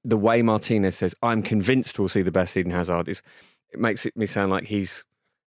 the 0.04 0.16
way 0.16 0.40
Martinez 0.40 0.96
says 0.96 1.14
I'm 1.22 1.42
convinced 1.42 1.98
we'll 1.98 2.08
see 2.08 2.22
the 2.22 2.32
best 2.32 2.56
Eden 2.56 2.72
Hazard 2.72 3.08
is 3.08 3.20
it 3.70 3.78
makes 3.78 4.06
it 4.06 4.16
me 4.16 4.24
sound 4.24 4.50
like 4.50 4.64
he's 4.64 5.04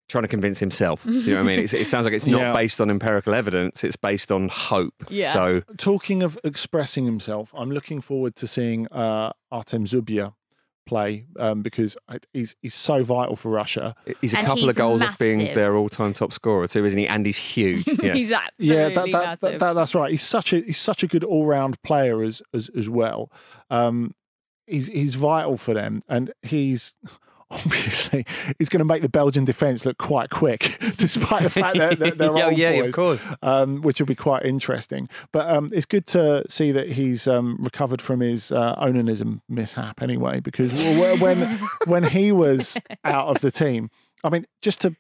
trying 0.09 0.23
to 0.23 0.29
convince 0.29 0.59
himself 0.59 1.05
you 1.05 1.12
know 1.33 1.35
what 1.35 1.40
I 1.40 1.47
mean 1.47 1.59
it's, 1.61 1.75
it 1.75 1.87
sounds 1.87 2.05
like 2.07 2.14
it's 2.14 2.27
not 2.27 2.40
Yeah. 2.40 2.53
based 2.55 2.81
on 2.81 2.90
empirical 2.90 3.35
evidence 3.35 3.85
it's 3.85 3.97
based 3.97 4.33
on 4.33 4.49
hope 4.49 4.94
Yeah. 5.11 5.33
so 5.33 5.62
Talking 5.77 6.23
of 6.23 6.38
expressing 6.44 7.05
himself, 7.05 7.53
I'm 7.57 7.71
looking 7.71 8.01
forward 8.01 8.35
to 8.37 8.47
seeing 8.47 8.87
uh, 8.88 9.33
Artem 9.51 9.85
Dzyuba 9.85 10.33
play 10.87 11.27
um, 11.38 11.61
because 11.61 11.99
he's 12.33 12.57
he's 12.62 12.75
so 12.75 13.03
vital 13.03 13.37
for 13.37 13.51
Russia. 13.51 13.94
he's 14.23 14.33
a 14.33 14.38
And 14.38 14.47
couple 14.47 14.62
of 14.64 14.68
he's 14.71 14.77
goals 14.79 15.03
of 15.03 15.18
being 15.18 15.38
massive. 15.40 15.55
their 15.55 15.77
all-time 15.77 16.14
top 16.14 16.33
scorer 16.33 16.66
too 16.66 16.83
isn't 16.87 16.99
he 16.99 17.07
and 17.07 17.27
he's 17.27 17.37
huge 17.37 17.87
yes. 18.03 18.16
He's 18.16 18.33
absolutely 18.33 18.75
yeah, 18.77 18.88
that, 18.88 18.94
that, 18.94 19.11
massive. 19.12 19.40
that, 19.40 19.59
that- 19.59 19.73
that's 19.75 19.94
right. 19.94 20.11
He's 20.11 20.23
such 20.23 20.55
a 20.55 20.61
he's 20.62 20.79
such 20.79 21.03
a 21.03 21.07
good 21.07 21.25
all 21.25 21.44
round 21.44 21.77
player 21.83 22.23
as 22.23 22.40
as 22.55 22.71
as 22.75 22.88
well. 22.88 23.31
Um, 23.68 24.14
he's 24.66 24.87
he's 24.88 25.14
vital 25.14 25.59
for 25.59 25.75
them, 25.75 26.01
and 26.09 26.33
he's 26.42 26.94
obviously 27.51 28.27
he's 28.59 28.69
going 28.69 28.79
to 28.81 28.85
make 28.85 29.03
the 29.03 29.09
Belgian 29.09 29.45
defence 29.45 29.87
look 29.87 29.99
quite 29.99 30.31
quick, 30.31 30.79
despite 30.97 31.43
the 31.43 31.51
fact 31.51 31.77
that 31.79 31.99
that 31.99 32.19
they're 32.19 32.33
yeah, 32.37 32.49
yeah, 32.51 32.81
boys, 32.81 32.89
of 32.89 32.95
course. 32.95 33.21
um, 33.43 33.81
which 33.83 34.01
will 34.01 34.07
be 34.07 34.15
quite 34.15 34.45
interesting. 34.45 35.09
But 35.33 35.49
um, 35.49 35.71
it's 35.73 35.87
good 35.87 36.07
to 36.09 36.45
see 36.49 36.73
that 36.73 36.93
he's 36.93 37.27
um, 37.27 37.57
recovered 37.61 38.03
from 38.03 38.21
his 38.21 38.53
uh, 38.53 38.75
onanism 38.77 39.41
mishap 39.49 40.03
anyway, 40.03 40.41
because 40.41 40.83
when 41.21 41.59
when 41.87 42.05
he 42.05 42.33
was 42.33 42.77
out 43.05 43.29
of 43.29 43.41
the 43.41 43.51
team, 43.51 43.91
I 44.23 44.29
mean, 44.31 44.47
just 44.63 44.81
to 44.83 44.97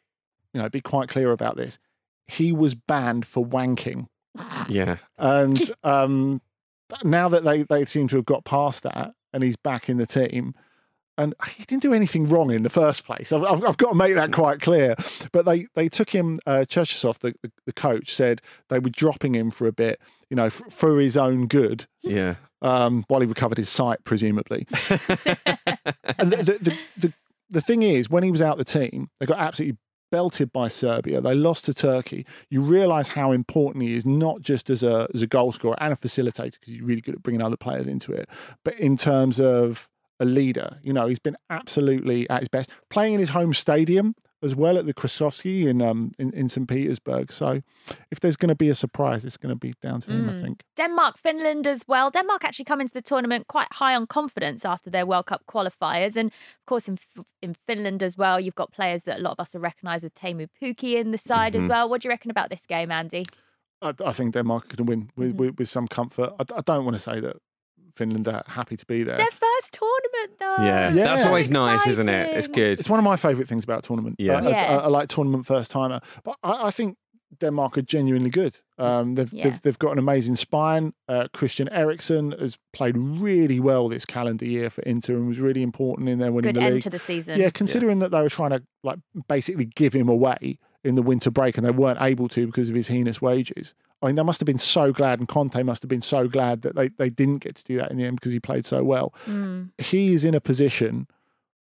you 0.54 0.62
know 0.62 0.68
be 0.68 0.80
quite 0.80 1.08
clear 1.08 1.32
about 1.32 1.56
this, 1.56 1.78
he 2.26 2.52
was 2.52 2.74
banned 2.74 3.26
for 3.26 3.44
wanking 3.44 4.06
Yeah. 4.68 4.96
and 5.18 5.70
um, 5.84 6.40
now 7.04 7.28
that 7.28 7.44
they, 7.44 7.62
they 7.64 7.84
seem 7.84 8.08
to 8.08 8.16
have 8.16 8.24
got 8.24 8.44
past 8.44 8.82
that 8.84 9.12
and 9.32 9.42
he's 9.42 9.56
back 9.56 9.88
in 9.90 9.98
the 9.98 10.06
team 10.06 10.54
and 11.18 11.34
he 11.56 11.64
didn't 11.64 11.82
do 11.82 11.92
anything 11.92 12.26
wrong 12.28 12.50
in 12.50 12.62
the 12.62 12.70
first 12.70 13.04
place 13.04 13.32
i've, 13.32 13.42
I've, 13.44 13.62
I've 13.64 13.76
got 13.76 13.90
to 13.90 13.94
make 13.94 14.14
that 14.14 14.32
quite 14.32 14.60
clear 14.62 14.94
but 15.32 15.44
they, 15.44 15.66
they 15.74 15.88
took 15.90 16.10
him 16.10 16.38
uh, 16.46 16.64
Cherchesov, 16.66 17.18
the, 17.18 17.34
the, 17.42 17.50
the 17.66 17.72
coach 17.72 18.14
said 18.14 18.40
they 18.70 18.78
were 18.78 18.88
dropping 18.90 19.34
him 19.34 19.50
for 19.50 19.66
a 19.66 19.72
bit 19.72 20.00
you 20.30 20.36
know 20.36 20.46
f- 20.46 20.62
for 20.70 20.98
his 20.98 21.16
own 21.16 21.46
good 21.46 21.86
Yeah. 22.02 22.36
um, 22.62 23.04
while 23.08 23.20
he 23.20 23.26
recovered 23.26 23.58
his 23.58 23.68
sight 23.68 24.04
presumably 24.04 24.66
and 26.18 26.32
the, 26.32 26.36
the, 26.36 26.58
the, 26.62 26.78
the, 26.96 27.12
the 27.50 27.60
thing 27.60 27.82
is 27.82 28.08
when 28.10 28.22
he 28.22 28.30
was 28.30 28.42
out 28.42 28.56
the 28.58 28.64
team 28.64 29.10
they 29.20 29.26
got 29.26 29.38
absolutely 29.38 29.78
belted 30.10 30.50
by 30.52 30.68
Serbia. 30.68 31.20
They 31.20 31.34
lost 31.34 31.66
to 31.66 31.74
Turkey. 31.74 32.24
You 32.48 32.62
realise 32.62 33.08
how 33.08 33.30
important 33.30 33.84
he 33.84 33.92
is, 33.94 34.06
not 34.06 34.40
just 34.40 34.70
as 34.70 34.82
a 34.82 35.06
as 35.12 35.20
a 35.22 35.26
goal 35.26 35.52
scorer 35.52 35.76
and 35.82 35.92
a 35.92 35.96
facilitator, 35.96 36.52
because 36.52 36.72
he's 36.72 36.80
really 36.80 37.02
good 37.02 37.16
at 37.16 37.22
bringing 37.22 37.42
other 37.42 37.58
players 37.58 37.86
into 37.86 38.12
it, 38.12 38.26
but 38.64 38.72
in 38.80 38.96
terms 38.96 39.38
of 39.38 39.86
a 40.20 40.24
leader. 40.24 40.78
You 40.82 40.92
know, 40.92 41.06
he's 41.08 41.18
been 41.20 41.36
absolutely 41.50 42.28
at 42.30 42.40
his 42.40 42.48
best, 42.48 42.70
playing 42.90 43.14
in 43.14 43.20
his 43.20 43.30
home 43.30 43.54
stadium 43.54 44.14
as 44.40 44.54
well 44.54 44.78
at 44.78 44.86
the 44.86 44.94
Krestovsky 44.94 45.66
in 45.66 45.82
um 45.82 46.12
in, 46.18 46.32
in 46.32 46.48
St 46.48 46.68
Petersburg. 46.68 47.32
So, 47.32 47.60
if 48.12 48.20
there's 48.20 48.36
going 48.36 48.48
to 48.48 48.54
be 48.64 48.68
a 48.70 48.74
surprise, 48.74 49.24
it's 49.24 49.36
going 49.36 49.54
to 49.54 49.58
be 49.66 49.72
down 49.82 50.00
to 50.00 50.10
him, 50.10 50.28
I 50.28 50.32
Mm. 50.32 50.40
think. 50.40 50.62
Denmark, 50.76 51.18
Finland 51.18 51.66
as 51.66 51.82
well. 51.88 52.10
Denmark 52.10 52.44
actually 52.44 52.64
come 52.64 52.80
into 52.80 52.94
the 52.94 53.02
tournament 53.02 53.46
quite 53.48 53.68
high 53.72 53.96
on 53.96 54.06
confidence 54.06 54.68
after 54.68 54.90
their 54.90 55.06
World 55.06 55.26
Cup 55.26 55.42
qualifiers. 55.46 56.16
And 56.16 56.26
of 56.30 56.66
course, 56.66 56.88
in, 56.90 56.98
in 57.42 57.54
Finland 57.66 58.02
as 58.02 58.16
well, 58.16 58.38
you've 58.40 58.54
got 58.62 58.70
players 58.72 59.02
that 59.02 59.18
a 59.18 59.22
lot 59.22 59.32
of 59.32 59.40
us 59.40 59.54
will 59.54 59.60
recognise 59.62 60.02
with 60.04 60.14
Teemu 60.14 60.46
Pukki 60.62 60.92
in 61.00 61.10
the 61.10 61.18
side 61.18 61.56
as 61.58 61.64
Mhm. 61.64 61.68
well. 61.68 61.88
What 61.88 62.02
do 62.02 62.06
you 62.08 62.12
reckon 62.12 62.30
about 62.30 62.48
this 62.50 62.64
game, 62.66 62.92
Andy? 62.92 63.24
I, 63.82 63.92
I 64.10 64.12
think 64.12 64.34
Denmark 64.34 64.68
can 64.68 64.86
win 64.86 65.10
with, 65.16 65.32
Mhm. 65.32 65.36
with, 65.40 65.58
with 65.58 65.68
some 65.68 65.88
comfort. 65.88 66.30
I, 66.40 66.44
I 66.56 66.62
don't 66.70 66.84
want 66.84 66.96
to 66.96 67.02
say 67.10 67.20
that 67.20 67.36
Finland 67.98 68.26
are 68.28 68.42
happy 68.58 68.76
to 68.76 68.86
be 68.86 69.00
It's 69.02 69.10
there. 69.10 69.18
their 69.18 69.34
first 69.46 69.68
tournament, 69.80 70.30
though. 70.40 70.64
Yeah. 70.64 70.92
Yeah. 70.94 71.04
That's 71.08 71.24
always 71.24 71.48
nice, 71.50 71.86
isn't 71.86 72.08
it? 72.08 72.24
It's 72.38 72.48
good. 72.60 72.78
It's 72.80 72.90
one 72.94 73.00
of 73.00 73.04
my 73.12 73.16
favourite 73.16 73.48
things 73.48 73.64
about 73.64 73.82
tournament. 73.88 74.16
Yeah. 74.18 74.34
I, 74.38 74.46
I- 74.46 74.50
Yeah. 74.50 74.76
I, 74.78 74.84
I 74.86 74.88
like 74.98 75.08
tournament 75.08 75.46
first 75.46 75.70
timer, 75.70 76.00
but 76.24 76.36
I, 76.42 76.52
I 76.68 76.70
think 76.70 76.96
Denmark 77.40 77.76
are 77.78 77.82
genuinely 77.96 78.30
good. 78.30 78.54
Um, 78.78 79.14
they've, 79.16 79.32
Yeah. 79.34 79.44
they've 79.44 79.60
they've 79.62 79.78
got 79.78 79.92
an 79.92 79.98
amazing 79.98 80.36
spine. 80.36 80.92
Uh, 81.08 81.24
Christian 81.38 81.68
Eriksen 81.82 82.32
has 82.40 82.56
played 82.72 82.96
really 82.96 83.60
well 83.60 83.88
this 83.88 84.06
calendar 84.06 84.46
year 84.46 84.70
for 84.70 84.82
Inter 84.92 85.14
and 85.16 85.28
was 85.28 85.38
really 85.38 85.62
important 85.62 86.08
in 86.08 86.18
their 86.20 86.32
winning 86.32 86.52
Good 86.54 86.60
the 86.62 86.66
end 86.66 86.74
league. 86.76 86.82
to 86.84 86.90
the 86.90 86.98
season. 86.98 87.38
Yeah, 87.38 87.50
considering 87.50 87.98
that 87.98 88.10
they 88.12 88.22
were 88.22 88.30
trying 88.30 88.50
to 88.56 88.62
like 88.82 88.98
basically 89.28 89.66
give 89.66 89.92
him 89.92 90.08
away 90.08 90.58
in 90.84 90.94
the 90.94 91.02
winter 91.02 91.30
break 91.30 91.56
and 91.56 91.66
they 91.66 91.70
weren't 91.70 92.00
able 92.00 92.28
to 92.28 92.46
because 92.46 92.68
of 92.68 92.74
his 92.74 92.88
heinous 92.88 93.20
wages. 93.20 93.74
I 94.00 94.06
mean, 94.06 94.14
they 94.14 94.22
must 94.22 94.40
have 94.40 94.46
been 94.46 94.58
so 94.58 94.92
glad, 94.92 95.18
and 95.18 95.26
Conte 95.26 95.60
must 95.62 95.82
have 95.82 95.88
been 95.88 96.00
so 96.00 96.28
glad 96.28 96.62
that 96.62 96.76
they, 96.76 96.88
they 96.88 97.10
didn't 97.10 97.38
get 97.38 97.56
to 97.56 97.64
do 97.64 97.78
that 97.78 97.90
in 97.90 97.96
the 97.96 98.04
end 98.04 98.16
because 98.16 98.32
he 98.32 98.38
played 98.38 98.64
so 98.64 98.84
well. 98.84 99.12
Mm. 99.26 99.70
He 99.78 100.14
is 100.14 100.24
in 100.24 100.34
a 100.34 100.40
position, 100.40 101.08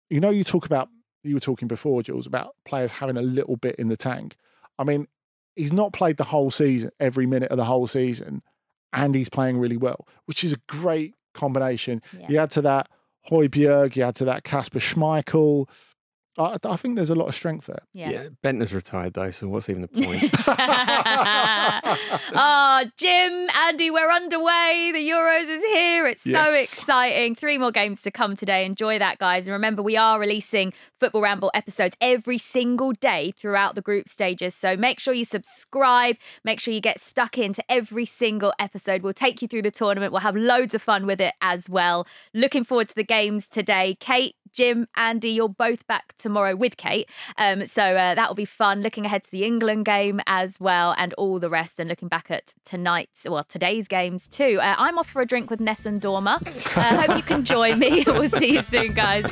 you 0.10 0.20
know, 0.20 0.30
you 0.30 0.44
talk 0.44 0.66
about, 0.66 0.90
you 1.24 1.34
were 1.34 1.40
talking 1.40 1.68
before, 1.68 2.04
Jules, 2.04 2.28
about 2.28 2.56
players 2.66 2.92
having 2.92 3.18
a 3.18 3.22
little 3.22 3.56
bit 3.56 3.76
in 3.76 3.88
the 3.88 3.98
tank. 3.98 4.36
I 4.78 4.84
mean, 4.84 5.08
he's 5.56 5.74
not 5.74 5.92
played 5.92 6.18
the 6.18 6.26
whole 6.26 6.52
season, 6.52 6.92
every 7.00 7.26
minute 7.26 7.52
of 7.52 7.58
the 7.58 7.66
whole 7.66 7.88
season, 7.88 8.44
and 8.94 9.16
he's 9.16 9.30
playing 9.30 9.58
really 9.58 9.78
well, 9.78 10.08
which 10.26 10.44
is 10.44 10.54
a 10.54 10.58
great 10.68 11.16
combination. 11.34 12.02
Yeah. 12.18 12.26
You 12.30 12.38
add 12.38 12.52
to 12.52 12.62
that 12.62 12.90
Højbjerg, 13.30 13.96
you 13.96 14.04
add 14.04 14.16
to 14.16 14.26
that 14.26 14.44
Kasper 14.44 14.80
Schmeichel. 14.80 15.68
I, 16.40 16.58
I 16.64 16.76
think 16.78 16.96
there's 16.96 17.10
a 17.10 17.16
lot 17.16 17.28
of 17.28 17.36
strength 17.36 17.66
there. 17.68 17.82
Yeah. 17.94 18.28
Bendtner's 18.44 18.74
retired 18.74 19.14
though, 19.14 19.32
so 19.32 19.48
what's 19.48 19.70
even 19.70 19.82
the 19.82 19.88
point? 19.90 20.32
oh, 22.34 22.86
Jim, 22.98 23.50
Andy, 23.56 23.92
we're 23.92 24.10
underway. 24.10 24.92
The 24.94 25.10
Euros 25.10 25.50
is 25.50 25.62
here. 25.64 26.08
It's 26.08 26.24
so 26.24 26.54
exciting. 26.54 27.36
Three 27.36 27.58
more 27.58 27.72
games 27.72 28.02
to 28.04 28.12
come 28.12 28.36
today. 28.36 28.66
Enjoy 28.66 28.98
that, 29.00 29.18
guys. 29.18 29.46
And 29.48 29.54
remember, 29.54 29.82
we 29.82 29.98
are 29.98 30.20
releasing 30.20 30.74
Football 30.98 31.22
Ramble 31.22 31.52
episodes 31.54 31.98
every 32.00 32.38
single 32.38 32.94
day 32.94 33.32
throughout 33.38 33.76
the 33.76 33.82
group 33.82 34.08
stages. 34.08 34.56
So 34.56 34.78
make 34.78 35.00
sure 35.00 35.14
you 35.14 35.26
subscribe. 35.26 36.16
Make 36.44 36.60
sure 36.60 36.74
you 36.74 36.82
get 36.82 37.00
stuck 37.00 37.38
into 37.38 37.64
every 37.70 38.06
single 38.06 38.54
episode. 38.60 39.02
We'll 39.04 39.14
take 39.14 39.42
you 39.42 39.48
through 39.48 39.64
the 39.64 39.72
tournament. 39.72 40.14
We'll 40.14 40.22
have 40.22 40.36
loads 40.36 40.74
of 40.74 40.82
fun 40.82 41.06
with 41.06 41.20
it 41.20 41.34
as 41.42 41.70
well. 41.70 42.08
Looking 42.34 42.64
forward 42.64 42.90
to 42.90 42.96
the 42.96 43.04
games 43.04 43.48
today. 43.48 43.98
Kate, 44.00 44.36
Jim, 44.52 44.88
Andy, 44.96 45.30
you're 45.30 45.50
both 45.50 45.86
back 45.88 46.16
tomorrow 46.18 46.56
with 46.56 46.78
Kate. 46.78 47.10
Um, 47.38 47.66
so 47.66 47.84
uh, 47.84 48.16
that 48.16 48.28
will 48.28 48.36
be 48.36 48.46
fun. 48.46 48.82
Looking 48.82 49.06
ahead 49.06 49.24
to 49.24 49.32
the 49.32 49.44
England 49.44 49.86
game 49.86 50.22
as 50.28 50.60
well 50.60 50.96
and 50.98 51.14
all 51.14 51.40
the 51.40 51.50
rest, 51.50 51.80
and 51.80 51.90
looking 51.90 52.08
back 52.08 52.30
at 52.30 52.54
tonight's, 52.66 53.26
well, 53.28 53.44
today's 53.44 53.88
games 53.88 54.28
too. 54.28 54.60
Uh, 54.62 54.76
I'm 54.78 54.98
off 54.98 55.10
for 55.10 55.22
a 55.22 55.26
drink 55.26 55.50
with 55.50 55.60
Nessun 55.60 56.00
Dorma. 56.00 56.40
Uh, 56.78 57.02
hope 57.02 57.18
you 57.18 57.24
can 57.24 57.44
join 57.44 57.80
me. 57.80 58.04
we'll 58.08 58.30
see 58.30 58.54
you 58.54 58.64
soon, 58.64 58.94
guys. 58.94 59.26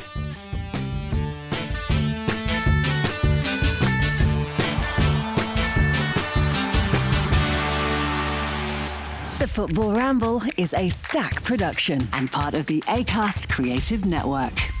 The 9.38 9.46
Football 9.46 9.92
Ramble 9.92 10.42
is 10.56 10.74
a 10.74 10.88
Stak 10.88 11.44
production 11.44 12.08
and 12.12 12.28
part 12.28 12.54
of 12.54 12.66
the 12.66 12.80
ACAST 12.88 13.48
Creative 13.48 14.04
Network. 14.04 14.77